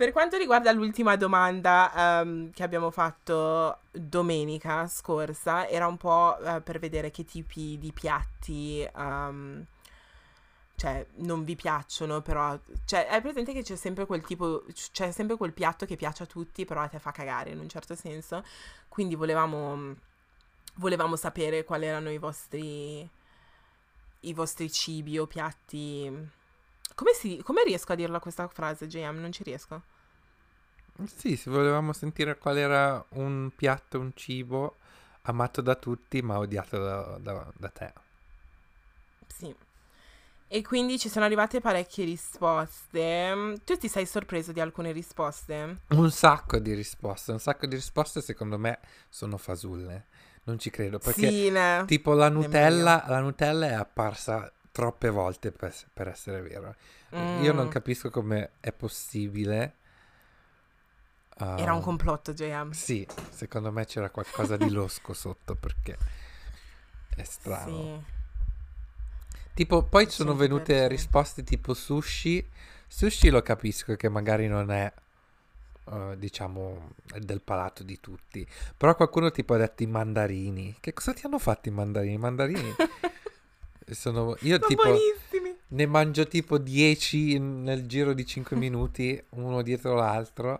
Per 0.00 0.12
quanto 0.12 0.38
riguarda 0.38 0.72
l'ultima 0.72 1.14
domanda 1.14 2.22
ehm, 2.22 2.52
che 2.52 2.62
abbiamo 2.62 2.90
fatto 2.90 3.80
domenica 3.90 4.86
scorsa, 4.86 5.68
era 5.68 5.86
un 5.86 5.98
po' 5.98 6.38
eh, 6.38 6.62
per 6.62 6.78
vedere 6.78 7.10
che 7.10 7.26
tipi 7.26 7.76
di 7.78 7.92
piatti, 7.92 8.80
ehm, 8.80 9.62
cioè, 10.74 11.06
non 11.16 11.44
vi 11.44 11.54
piacciono, 11.54 12.22
però, 12.22 12.58
cioè, 12.86 13.08
è 13.08 13.20
presente 13.20 13.52
che 13.52 13.62
c'è 13.62 13.76
sempre 13.76 14.06
quel 14.06 14.22
tipo, 14.22 14.64
c'è 14.72 15.10
sempre 15.10 15.36
quel 15.36 15.52
piatto 15.52 15.84
che 15.84 15.96
piace 15.96 16.22
a 16.22 16.26
tutti, 16.26 16.64
però 16.64 16.80
a 16.80 16.88
te 16.88 16.98
fa 16.98 17.10
cagare 17.10 17.50
in 17.50 17.58
un 17.58 17.68
certo 17.68 17.94
senso. 17.94 18.42
Quindi 18.88 19.14
volevamo, 19.16 19.96
volevamo 20.76 21.16
sapere 21.16 21.62
quali 21.64 21.84
erano 21.84 22.10
i 22.10 22.16
vostri, 22.16 23.06
i 24.20 24.32
vostri 24.32 24.72
cibi 24.72 25.18
o 25.18 25.26
piatti. 25.26 26.38
Come, 27.00 27.14
si, 27.14 27.40
come 27.42 27.64
riesco 27.64 27.92
a 27.92 27.94
dirla 27.94 28.20
questa 28.20 28.46
frase, 28.46 28.86
JM? 28.86 29.20
Non 29.20 29.32
ci 29.32 29.42
riesco. 29.42 29.80
Sì, 31.16 31.36
se 31.36 31.50
volevamo 31.50 31.92
sentire 31.92 32.36
qual 32.38 32.56
era 32.58 33.04
un 33.14 33.50
piatto, 33.56 33.98
un 33.98 34.12
cibo 34.14 34.76
amato 35.22 35.62
da 35.62 35.74
tutti 35.74 36.20
ma 36.22 36.38
odiato 36.38 36.78
da, 36.78 37.18
da- 37.18 37.52
da 37.56 37.68
te. 37.70 37.92
Sì. 39.26 39.54
E 40.52 40.62
quindi 40.62 40.98
ci 40.98 41.08
sono 41.08 41.24
arrivate 41.24 41.60
parecchie 41.60 42.04
risposte. 42.04 43.60
Tu 43.64 43.76
ti 43.76 43.88
sei 43.88 44.04
sorpreso 44.04 44.52
di 44.52 44.60
alcune 44.60 44.92
risposte? 44.92 45.78
Un 45.90 46.10
sacco 46.10 46.58
di 46.58 46.72
risposte, 46.74 47.32
un 47.32 47.40
sacco 47.40 47.66
di 47.66 47.74
risposte 47.76 48.20
secondo 48.20 48.58
me 48.58 48.78
sono 49.08 49.36
fasulle. 49.36 50.06
Non 50.44 50.58
ci 50.58 50.70
credo 50.70 50.98
perché 50.98 51.26
Sì, 51.28 51.50
ne. 51.50 51.84
tipo 51.86 52.14
la 52.14 52.28
Nutella, 52.28 53.04
la 53.06 53.20
Nutella 53.20 53.66
è 53.68 53.72
apparsa 53.72 54.52
troppe 54.72 55.08
volte 55.10 55.50
per, 55.52 55.74
per 55.92 56.08
essere 56.08 56.40
vero. 56.42 56.74
Io 57.42 57.52
non 57.52 57.66
Mm. 57.66 57.70
capisco 57.70 58.10
come 58.10 58.50
è 58.60 58.72
possibile. 58.72 59.74
Era 61.36 61.72
un 61.72 61.80
ah, 61.80 61.82
complotto, 61.82 62.32
JM. 62.34 62.70
Sì, 62.72 63.06
secondo 63.30 63.72
me 63.72 63.86
c'era 63.86 64.10
qualcosa 64.10 64.56
di 64.56 64.70
losco 64.70 65.12
sotto 65.14 65.54
perché 65.54 65.96
è 67.16 67.22
strano. 67.24 68.04
Sì. 68.04 68.18
Tipo, 69.54 69.82
poi 69.84 70.04
ci 70.06 70.12
sono 70.16 70.34
venute 70.34 70.84
100%. 70.86 70.88
risposte 70.88 71.42
tipo 71.42 71.74
sushi. 71.74 72.46
Sushi 72.86 73.30
lo 73.30 73.40
capisco 73.42 73.94
che 73.96 74.08
magari 74.08 74.48
non 74.48 74.70
è, 74.70 74.92
eh, 75.90 76.14
diciamo, 76.18 76.92
del 77.18 77.40
palato 77.40 77.82
di 77.82 77.98
tutti. 78.00 78.46
Però 78.76 78.94
qualcuno 78.94 79.30
tipo 79.30 79.54
ha 79.54 79.58
detto 79.58 79.82
i 79.82 79.86
mandarini. 79.86 80.76
Che 80.78 80.92
cosa 80.92 81.12
ti 81.14 81.24
hanno 81.24 81.38
fatto 81.38 81.68
i 81.68 81.72
mandarini? 81.72 82.14
I 82.14 82.18
mandarini 82.18 82.74
sono... 83.94 84.36
Io 84.40 84.56
Sono 84.56 84.66
tipo 84.66 84.82
buonissimi. 84.84 85.56
ne 85.68 85.86
mangio 85.86 86.26
tipo 86.26 86.58
10 86.58 87.38
nel 87.38 87.86
giro 87.86 88.12
di 88.12 88.24
5 88.26 88.56
minuti, 88.56 89.22
uno 89.30 89.62
dietro 89.62 89.94
l'altro. 89.94 90.58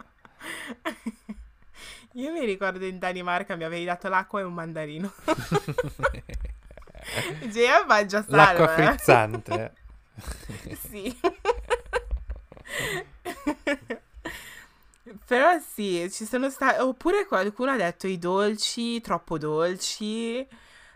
Io 2.15 2.33
mi 2.33 2.45
ricordo 2.45 2.85
in 2.87 2.99
Danimarca 2.99 3.55
mi 3.57 3.65
avevi 3.65 3.85
dato 3.85 4.09
l'acqua 4.09 4.41
e 4.41 4.45
un 4.45 4.55
mandarino. 4.55 5.13
JM 7.51 7.87
mangia 7.87 8.25
L'acqua 8.29 8.67
salve. 8.67 8.83
eh. 8.83 8.87
frizzante. 8.89 9.73
Sì. 10.91 11.19
Però 15.27 15.59
sì, 15.61 16.09
ci 16.11 16.25
sono 16.25 16.51
stati... 16.51 16.81
Oppure 16.81 17.27
qualcuno 17.27 17.71
ha 17.73 17.77
detto 17.77 18.07
i 18.07 18.19
dolci, 18.19 19.01
troppo 19.01 19.39
dolci, 19.39 20.47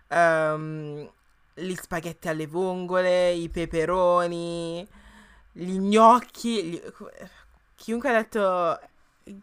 ehm, 0.09 1.11
gli 1.55 1.75
spaghetti 1.75 2.29
alle 2.29 2.47
vongole, 2.47 3.33
i 3.33 3.49
peperoni, 3.49 4.87
gli 5.53 5.79
gnocchi. 5.79 6.65
gli- 6.65 6.83
Chiunque 7.75 8.09
ha 8.11 8.13
detto... 8.13 8.81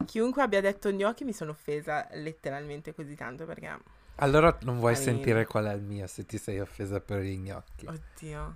Chiunque 0.05 0.43
abbia 0.43 0.61
detto 0.61 0.91
gnocchi 0.91 1.23
mi 1.23 1.33
sono 1.33 1.51
offesa 1.51 2.07
letteralmente 2.11 2.93
così 2.93 3.15
tanto 3.15 3.45
perché... 3.45 3.79
Allora 4.15 4.55
non 4.61 4.77
vuoi 4.77 4.91
mean- 4.91 5.03
sentire 5.03 5.45
qual 5.47 5.65
è 5.65 5.73
il 5.73 5.81
mio 5.81 6.05
se 6.05 6.25
ti 6.25 6.37
sei 6.37 6.59
offesa 6.59 6.99
per 6.99 7.21
gli 7.21 7.37
gnocchi. 7.37 7.87
Oddio. 7.87 8.55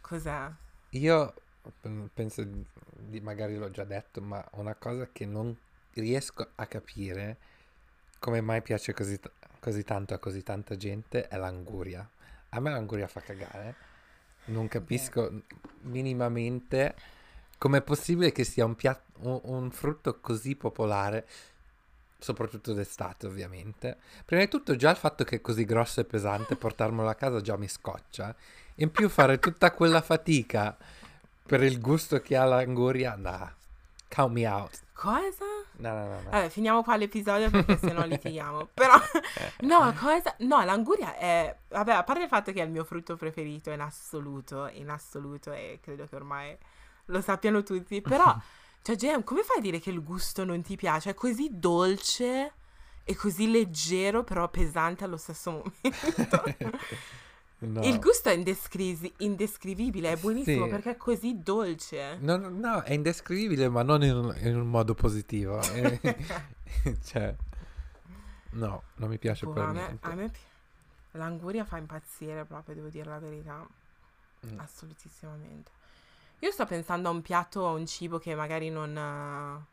Cos'è? 0.00 0.50
Io 0.90 1.34
pen- 1.80 2.08
penso 2.14 2.44
di- 2.44 3.20
magari 3.20 3.56
l'ho 3.56 3.70
già 3.70 3.84
detto, 3.84 4.20
ma 4.20 4.44
una 4.52 4.74
cosa 4.74 5.08
che 5.10 5.26
non 5.26 5.56
riesco 5.94 6.46
a 6.54 6.66
capire 6.66 7.36
come 8.20 8.40
mai 8.40 8.62
piace 8.62 8.92
così, 8.92 9.18
t- 9.18 9.30
così 9.58 9.82
tanto 9.82 10.14
a 10.14 10.18
così 10.18 10.42
tanta 10.44 10.76
gente 10.76 11.26
è 11.26 11.36
l'anguria. 11.36 12.08
A 12.54 12.60
me 12.60 12.70
l'anguria 12.70 13.06
fa 13.06 13.20
cagare. 13.20 13.74
Non 14.46 14.68
capisco 14.68 15.42
minimamente 15.82 16.94
com'è 17.56 17.80
possibile 17.80 18.30
che 18.30 18.44
sia 18.44 18.64
un, 18.64 18.74
piat- 18.74 19.04
un, 19.20 19.40
un 19.44 19.70
frutto 19.70 20.20
così 20.20 20.54
popolare, 20.54 21.26
soprattutto 22.18 22.74
d'estate 22.74 23.26
ovviamente. 23.26 23.96
Prima 24.26 24.42
di 24.42 24.48
tutto 24.48 24.76
già 24.76 24.90
il 24.90 24.96
fatto 24.96 25.24
che 25.24 25.36
è 25.36 25.40
così 25.40 25.64
grosso 25.64 26.00
e 26.00 26.04
pesante, 26.04 26.56
portarmelo 26.56 27.08
a 27.08 27.14
casa 27.14 27.40
già 27.40 27.56
mi 27.56 27.68
scoccia. 27.68 28.34
In 28.76 28.90
più 28.90 29.08
fare 29.08 29.38
tutta 29.38 29.72
quella 29.72 30.02
fatica 30.02 30.76
per 31.46 31.62
il 31.62 31.80
gusto 31.80 32.20
che 32.20 32.36
ha 32.36 32.44
l'anguria, 32.44 33.14
nah, 33.16 33.50
count 34.08 34.32
me 34.32 34.46
out. 34.46 34.80
Cosa? 34.92 35.61
No, 35.82 35.92
no, 35.92 36.06
no, 36.06 36.20
no. 36.22 36.30
Vabbè, 36.30 36.48
finiamo 36.48 36.84
qua 36.84 36.96
l'episodio 36.96 37.50
perché 37.50 37.76
sennò 37.76 38.04
litighiamo. 38.04 38.68
Però, 38.72 38.94
no, 39.62 39.92
cosa? 39.98 40.34
No, 40.38 40.62
l'anguria 40.62 41.16
è... 41.16 41.54
Vabbè, 41.68 41.92
a 41.92 42.04
parte 42.04 42.22
il 42.22 42.28
fatto 42.28 42.52
che 42.52 42.62
è 42.62 42.64
il 42.64 42.70
mio 42.70 42.84
frutto 42.84 43.16
preferito 43.16 43.70
in 43.70 43.80
assoluto, 43.80 44.68
in 44.72 44.88
assoluto, 44.88 45.52
e 45.52 45.80
credo 45.82 46.06
che 46.06 46.14
ormai 46.14 46.56
lo 47.06 47.20
sappiano 47.20 47.64
tutti, 47.64 48.00
però, 48.00 48.34
cioè, 48.82 48.94
Gem, 48.94 49.24
come 49.24 49.42
fai 49.42 49.58
a 49.58 49.60
dire 49.60 49.80
che 49.80 49.90
il 49.90 50.02
gusto 50.02 50.44
non 50.44 50.62
ti 50.62 50.76
piace? 50.76 51.10
È 51.10 51.14
così 51.14 51.48
dolce 51.50 52.52
e 53.02 53.16
così 53.16 53.50
leggero, 53.50 54.22
però 54.22 54.48
pesante 54.48 55.02
allo 55.02 55.16
stesso 55.16 55.50
momento. 55.50 56.42
No. 57.64 57.80
Il 57.84 58.00
gusto 58.00 58.28
è 58.28 58.32
indescri- 58.32 59.14
indescrivibile, 59.18 60.10
è 60.12 60.16
buonissimo 60.16 60.64
Sì. 60.64 60.70
perché 60.70 60.90
è 60.90 60.96
così 60.96 61.42
dolce. 61.42 62.16
No, 62.20 62.36
no, 62.36 62.48
no, 62.48 62.82
è 62.82 62.92
indescrivibile, 62.92 63.68
ma 63.68 63.82
non 63.82 64.02
in 64.02 64.16
un, 64.16 64.34
in 64.40 64.56
un 64.58 64.68
modo 64.68 64.94
positivo. 64.94 65.60
Eh, 66.84 66.96
cioè, 67.04 67.34
no, 68.52 68.82
non 68.96 69.08
mi 69.08 69.18
piace 69.18 69.46
per 69.46 69.62
a 69.62 69.66
me, 69.72 69.80
niente. 69.80 70.06
a 70.06 70.14
me 70.14 70.28
pi- 70.28 70.38
l'anguria 71.12 71.64
fa 71.64 71.76
impazzire 71.76 72.44
proprio, 72.44 72.74
devo 72.74 72.88
dire 72.88 73.08
la 73.08 73.18
verità. 73.18 73.64
Mm. 74.46 74.58
Assolutissimamente. 74.58 75.70
Io 76.40 76.50
sto 76.50 76.66
pensando 76.66 77.08
a 77.08 77.12
un 77.12 77.22
piatto, 77.22 77.66
a 77.68 77.70
un 77.72 77.86
cibo 77.86 78.18
che 78.18 78.34
magari 78.34 78.70
non, 78.70 78.96
eh, 78.96 79.64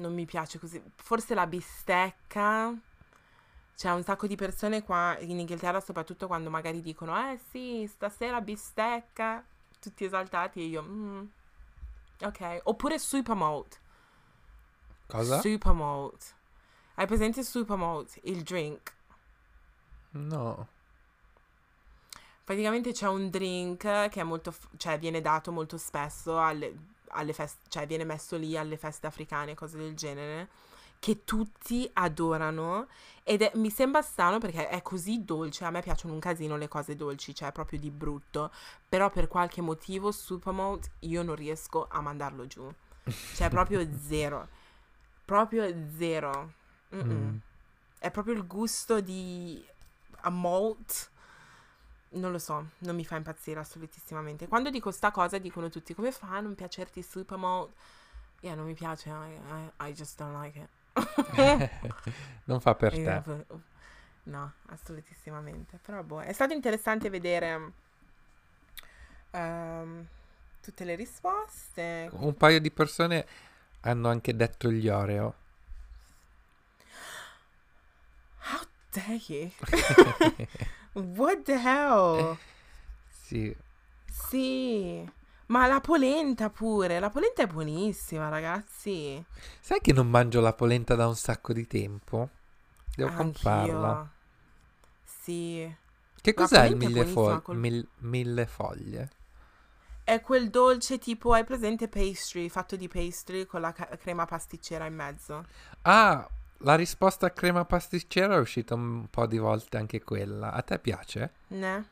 non 0.00 0.12
mi 0.14 0.24
piace 0.24 0.58
così. 0.58 0.82
Forse 0.96 1.34
la 1.34 1.46
bistecca. 1.46 2.74
C'è 3.82 3.90
un 3.90 4.04
sacco 4.04 4.28
di 4.28 4.36
persone 4.36 4.84
qua 4.84 5.16
in 5.18 5.40
Inghilterra, 5.40 5.80
soprattutto 5.80 6.28
quando 6.28 6.50
magari 6.50 6.80
dicono, 6.80 7.18
eh 7.18 7.36
sì, 7.50 7.84
stasera 7.92 8.40
bistecca, 8.40 9.44
tutti 9.80 10.04
esaltati 10.04 10.60
e 10.60 10.64
io, 10.66 10.82
"Mm, 10.84 11.24
ok. 12.20 12.60
Oppure 12.62 13.00
super 13.00 13.34
malt. 13.34 13.80
Cosa? 15.08 15.40
Super 15.40 15.72
malt. 15.72 16.34
Hai 16.94 17.06
presente 17.08 17.42
super 17.42 17.76
malt, 17.76 18.20
il 18.22 18.44
drink? 18.44 18.94
No. 20.10 20.68
Praticamente 22.44 22.92
c'è 22.92 23.08
un 23.08 23.30
drink 23.30 23.80
che 24.10 24.20
è 24.20 24.22
molto, 24.22 24.54
cioè 24.76 24.96
viene 24.96 25.20
dato 25.20 25.50
molto 25.50 25.76
spesso 25.76 26.40
alle, 26.40 26.72
alle 27.08 27.32
feste, 27.32 27.68
cioè 27.68 27.88
viene 27.88 28.04
messo 28.04 28.36
lì 28.36 28.56
alle 28.56 28.76
feste 28.76 29.08
africane, 29.08 29.56
cose 29.56 29.76
del 29.76 29.96
genere, 29.96 30.48
che 31.02 31.24
tutti 31.24 31.90
adorano 31.94 32.86
ed 33.24 33.42
è- 33.42 33.50
mi 33.56 33.70
sembra 33.70 34.02
strano 34.02 34.38
perché 34.38 34.68
è 34.68 34.82
così 34.82 35.24
dolce, 35.24 35.64
a 35.64 35.70
me 35.70 35.82
piacciono 35.82 36.14
un 36.14 36.20
casino 36.20 36.56
le 36.56 36.68
cose 36.68 36.94
dolci, 36.94 37.34
cioè 37.34 37.50
proprio 37.50 37.80
di 37.80 37.90
brutto, 37.90 38.52
però 38.88 39.10
per 39.10 39.26
qualche 39.26 39.60
motivo 39.62 40.12
Supermalt 40.12 40.90
io 41.00 41.24
non 41.24 41.34
riesco 41.34 41.88
a 41.90 42.00
mandarlo 42.00 42.46
giù, 42.46 42.72
cioè 43.34 43.48
proprio 43.50 43.84
zero, 44.06 44.46
proprio 45.24 45.74
zero. 45.96 46.52
Mm. 46.94 47.36
è 47.98 48.10
proprio 48.12 48.34
il 48.34 48.46
gusto 48.46 49.00
di 49.00 49.64
a 50.20 50.30
malt. 50.30 51.10
Non 52.10 52.30
lo 52.30 52.38
so, 52.38 52.68
non 52.78 52.94
mi 52.94 53.04
fa 53.04 53.16
impazzire 53.16 53.58
assolutissimamente. 53.58 54.46
Quando 54.46 54.70
dico 54.70 54.90
sta 54.92 55.10
cosa 55.10 55.38
dicono 55.38 55.68
tutti 55.68 55.94
come 55.94 56.12
fa 56.12 56.36
a 56.36 56.40
non 56.40 56.54
piacerti 56.54 57.02
super 57.02 57.38
malt? 57.38 57.70
Yeah, 58.40 58.54
non 58.54 58.66
mi 58.66 58.74
piace, 58.74 59.08
I, 59.08 59.32
I- 59.84 59.88
I 59.88 59.92
just 59.94 60.16
don't 60.18 60.40
like 60.40 60.58
it. 60.58 60.68
non 62.44 62.60
fa 62.60 62.74
per 62.74 62.92
te. 62.92 63.22
v- 63.24 63.44
No, 64.24 64.52
assolutissimamente. 64.66 65.78
Però 65.84 66.02
boh, 66.02 66.20
è 66.20 66.32
stato 66.32 66.52
interessante 66.54 67.10
vedere 67.10 67.72
ehm, 69.30 70.06
tutte 70.60 70.84
le 70.84 70.94
risposte. 70.94 72.08
Un 72.12 72.34
paio 72.36 72.60
di 72.60 72.70
persone 72.70 73.26
hanno 73.80 74.08
anche 74.08 74.36
detto 74.36 74.70
gli 74.70 74.88
Oreo. 74.88 75.34
How 78.40 78.60
dare 78.92 79.20
you? 79.28 79.50
What 80.94 81.44
the 81.46 81.58
hell? 81.58 82.36
Sì. 83.10 83.54
Sì, 84.10 85.08
ma 85.52 85.66
la 85.66 85.80
polenta 85.80 86.50
pure. 86.50 86.98
La 86.98 87.10
polenta 87.10 87.42
è 87.42 87.46
buonissima, 87.46 88.28
ragazzi. 88.28 89.22
Sai 89.60 89.80
che 89.80 89.92
non 89.92 90.08
mangio 90.10 90.40
la 90.40 90.52
polenta 90.52 90.94
da 90.94 91.06
un 91.06 91.16
sacco 91.16 91.52
di 91.52 91.66
tempo? 91.66 92.28
Devo 92.94 93.10
Anch'io. 93.10 93.22
comprarla. 93.22 94.10
Sì. 95.04 95.76
Che 96.20 96.34
La 96.34 96.34
cos'è 96.34 96.64
il 96.66 96.76
mille, 96.76 97.04
fo- 97.04 97.42
col- 97.42 97.56
mil- 97.56 97.88
mille 97.98 98.46
foglie? 98.46 99.10
È 100.04 100.20
quel 100.20 100.48
dolce 100.50 100.98
tipo, 100.98 101.32
hai 101.32 101.44
presente 101.44 101.88
pastry, 101.88 102.48
fatto 102.48 102.76
di 102.76 102.86
pastry 102.88 103.46
con 103.46 103.60
la 103.60 103.72
ca- 103.72 103.96
crema 103.96 104.26
pasticcera 104.26 104.86
in 104.86 104.94
mezzo. 104.94 105.44
Ah, 105.82 106.28
la 106.58 106.74
risposta 106.76 107.26
a 107.26 107.30
crema 107.30 107.64
pasticcera 107.64 108.34
è 108.36 108.38
uscita 108.38 108.74
un 108.74 109.08
po' 109.08 109.26
di 109.26 109.38
volte 109.38 109.76
anche 109.76 110.02
quella. 110.02 110.52
A 110.52 110.62
te 110.62 110.78
piace? 110.78 111.32
Ne? 111.48 111.91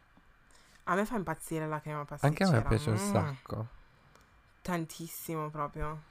A 0.84 0.94
me 0.94 1.04
fa 1.04 1.16
impazzire 1.16 1.66
la 1.68 1.80
crema 1.80 2.04
pasticcera. 2.04 2.44
Anche 2.50 2.56
a 2.56 2.62
me 2.62 2.68
piace 2.68 2.90
un 2.90 2.96
Mm, 2.96 3.12
sacco. 3.12 3.66
Tantissimo 4.62 5.50
proprio. 5.50 6.08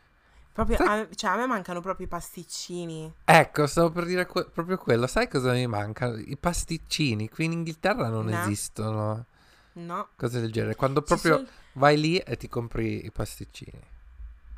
Proprio, 0.51 0.78
a, 0.80 1.07
cioè 1.15 1.32
a 1.32 1.36
me 1.38 1.45
mancano 1.45 1.80
proprio 1.82 2.05
i 2.05 2.09
pasticcini. 2.09 3.13
Ecco, 3.24 3.67
stavo 3.67 3.91
per 3.91 4.05
dire 4.05 4.26
que- 4.26 4.45
proprio 4.45 4.78
quello. 4.78 5.07
Sai 5.07 5.28
cosa 5.30 5.53
mi 5.53 5.67
manca? 5.67 6.07
I 6.17 6.36
pasticcini. 6.38 7.30
Qui 7.30 7.45
in 7.45 7.51
Inghilterra 7.53 8.09
non 8.09 8.26
No. 8.26 8.41
esistono 8.41 9.26
No. 9.74 10.09
cose 10.15 10.41
del 10.41 10.51
genere. 10.51 10.76
Quando 10.76 11.01
proprio 11.01 11.36
son- 11.38 11.47
vai 11.74 11.97
lì 11.99 12.17
e 12.17 12.36
ti 12.36 12.49
compri 12.49 13.05
i 13.05 13.11
pasticcini. 13.11 13.80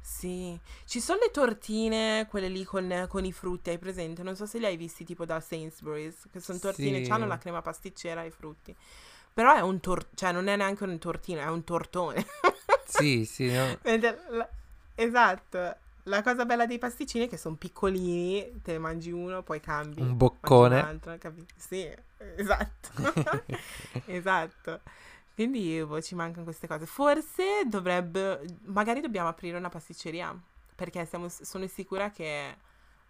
Sì, 0.02 0.60
ci 0.86 1.00
sono 1.00 1.20
le 1.20 1.30
tortine, 1.32 2.26
quelle 2.30 2.48
lì 2.50 2.64
con, 2.64 3.06
con 3.08 3.24
i 3.24 3.32
frutti, 3.32 3.70
hai 3.70 3.78
presente? 3.78 4.24
Non 4.24 4.36
so 4.36 4.46
se 4.46 4.58
li 4.58 4.66
hai 4.66 4.76
visti 4.78 5.06
tipo 5.06 5.26
da 5.26 5.40
Sainsbury's, 5.40 6.28
che 6.32 6.40
sono 6.40 6.58
tortine, 6.58 7.04
Sì. 7.04 7.12
hanno 7.12 7.28
la 7.28 7.38
crema 7.38 7.62
pasticcera 7.62 8.24
e 8.24 8.28
i 8.28 8.32
frutti. 8.32 8.76
Però 9.34 9.56
è 9.56 9.62
un 9.62 9.80
tor- 9.80 10.10
cioè 10.14 10.32
non 10.32 10.48
è 10.48 10.56
neanche 10.56 10.84
un 10.84 10.98
tortino, 11.00 11.40
è 11.42 11.48
un 11.48 11.64
tortone. 11.64 12.26
Sì, 12.92 13.24
sì. 13.24 13.50
no? 13.50 13.78
Esatto. 14.96 15.76
La 16.04 16.22
cosa 16.22 16.46
bella 16.46 16.66
dei 16.66 16.78
pasticcini 16.78 17.26
è 17.26 17.30
che 17.30 17.38
sono 17.38 17.56
piccolini, 17.56 18.60
te 18.62 18.74
ne 18.74 18.80
mangi 18.80 19.12
uno, 19.12 19.44
poi 19.44 19.60
cambi. 19.60 20.02
Un 20.02 20.18
boccone. 20.18 20.80
un 20.80 20.86
altro, 20.86 21.18
capi? 21.18 21.46
Sì, 21.56 21.90
esatto. 22.36 22.90
esatto. 24.08 24.82
Quindi 25.34 25.82
boh, 25.86 26.02
ci 26.02 26.16
mancano 26.16 26.44
queste 26.44 26.68
cose. 26.68 26.86
Forse 26.86 27.64
dovrebbe, 27.66 28.42
magari 28.66 29.00
dobbiamo 29.00 29.30
aprire 29.30 29.58
una 29.58 29.70
pasticceria, 29.70 30.38
perché 30.76 31.06
siamo- 31.06 31.30
sono 31.30 31.66
sicura 31.68 32.10
che 32.12 32.56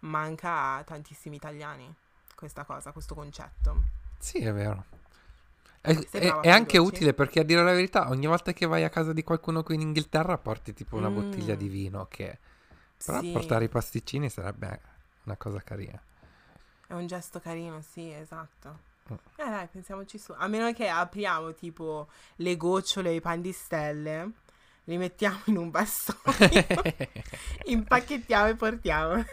manca 0.00 0.76
a 0.76 0.82
tantissimi 0.84 1.36
italiani 1.36 1.92
questa 2.34 2.64
cosa, 2.64 2.92
questo 2.92 3.14
concetto. 3.14 3.82
Sì, 4.18 4.38
è 4.38 4.52
vero. 4.52 4.84
È, 5.82 5.92
è- 6.12 6.32
è 6.40 6.48
anche 6.48 6.78
utile 6.78 7.12
perché 7.12 7.40
a 7.40 7.42
dire 7.42 7.62
la 7.64 7.72
verità, 7.72 8.08
ogni 8.08 8.26
volta 8.26 8.52
che 8.52 8.66
vai 8.66 8.84
a 8.84 8.88
casa 8.88 9.12
di 9.12 9.22
qualcuno 9.24 9.62
qui 9.64 9.74
in 9.74 9.80
Inghilterra 9.80 10.38
porti 10.38 10.72
tipo 10.72 10.96
una 10.96 11.08
Mm. 11.10 11.14
bottiglia 11.14 11.54
di 11.56 11.68
vino 11.68 12.06
che... 12.08 12.38
Però 13.04 13.20
Sì, 13.20 13.32
portare 13.32 13.64
i 13.64 13.68
pasticcini 13.68 14.30
sarebbe 14.30 14.80
una 15.24 15.36
cosa 15.36 15.60
carina. 15.60 16.00
è 16.86 16.92
un 16.94 17.06
gesto 17.08 17.40
carino, 17.40 17.82
sì, 17.82 18.12
esatto. 18.12 18.78
Mm. 19.12 19.16
Eh 19.36 19.50
dai, 19.50 19.66
pensiamoci 19.66 20.18
su. 20.18 20.32
A 20.36 20.46
meno 20.46 20.72
che 20.72 20.86
apriamo 20.88 21.52
tipo 21.54 22.08
le 22.36 22.56
gocciole 22.56 23.10
e 23.10 23.14
i 23.16 23.20
pan 23.20 23.40
di 23.40 23.50
stelle, 23.52 24.30
li 24.84 24.96
mettiamo 24.98 25.40
in 25.46 25.56
un 25.56 25.70
bastone, 25.70 26.66
impacchettiamo 27.66 28.48
e 28.50 28.54
portiamo. 28.54 29.24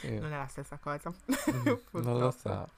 Sì. 0.00 0.18
Non 0.18 0.32
è 0.32 0.36
la 0.38 0.46
stessa 0.46 0.78
cosa. 0.78 1.12
Mm, 1.50 1.72
non 2.02 2.18
lo 2.18 2.30
so. 2.30 2.68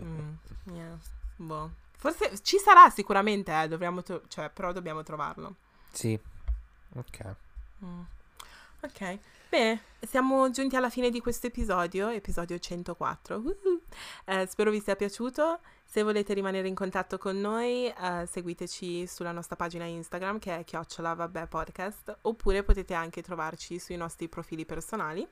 Mm, 0.00 0.32
yeah. 0.72 0.98
Boh. 1.36 1.70
Forse 2.02 2.42
ci 2.42 2.58
sarà 2.58 2.90
sicuramente, 2.90 3.52
eh, 3.62 3.68
dovremmo 3.68 4.02
tro- 4.02 4.22
cioè, 4.26 4.50
però 4.50 4.72
dobbiamo 4.72 5.04
trovarlo. 5.04 5.54
Sì. 5.92 6.18
Ok. 6.96 7.34
Mm. 7.84 8.00
Ok, 8.80 9.18
bene, 9.48 9.80
siamo 10.00 10.50
giunti 10.50 10.74
alla 10.74 10.90
fine 10.90 11.10
di 11.10 11.20
questo 11.20 11.46
episodio, 11.46 12.08
episodio 12.08 12.58
104. 12.58 13.36
Woohoo! 13.36 13.82
Eh, 14.24 14.46
spero 14.48 14.72
vi 14.72 14.80
sia 14.80 14.96
piaciuto. 14.96 15.60
Se 15.84 16.02
volete 16.02 16.34
rimanere 16.34 16.66
in 16.66 16.74
contatto 16.74 17.18
con 17.18 17.40
noi, 17.40 17.86
eh, 17.86 18.26
seguiteci 18.28 19.06
sulla 19.06 19.30
nostra 19.30 19.54
pagina 19.54 19.84
Instagram 19.84 20.40
che 20.40 20.58
è 20.58 20.64
chiocciola 20.64 21.14
vabbè 21.14 21.46
podcast, 21.46 22.18
oppure 22.22 22.64
potete 22.64 22.94
anche 22.94 23.22
trovarci 23.22 23.78
sui 23.78 23.94
nostri 23.94 24.28
profili 24.28 24.66
personali. 24.66 25.24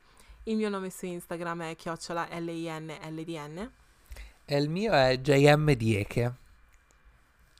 Il 0.44 0.54
mio 0.54 0.68
nome 0.68 0.90
su 0.90 1.06
Instagram 1.06 1.62
è 1.62 1.74
chiocciola 1.74 2.28
linldn. 2.38 3.72
E 4.44 4.56
il 4.56 4.68
mio 4.68 4.92
è 4.92 5.18
JM. 5.18 5.74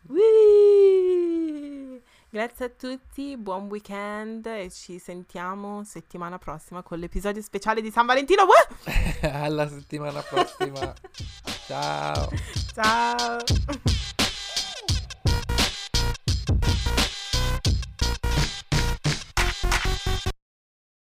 Whee! 0.08 2.02
Grazie 2.32 2.66
a 2.66 2.68
tutti, 2.68 3.36
buon 3.36 3.66
weekend 3.66 4.46
e 4.46 4.70
ci 4.70 5.00
sentiamo 5.00 5.82
settimana 5.82 6.38
prossima 6.38 6.82
con 6.82 6.98
l'episodio 6.98 7.42
speciale 7.42 7.80
di 7.80 7.90
San 7.90 8.06
Valentino. 8.06 8.46
Alla 9.22 9.68
settimana 9.68 10.22
prossima. 10.22 10.94
Ciao. 11.66 12.28
Ciao. 12.72 13.38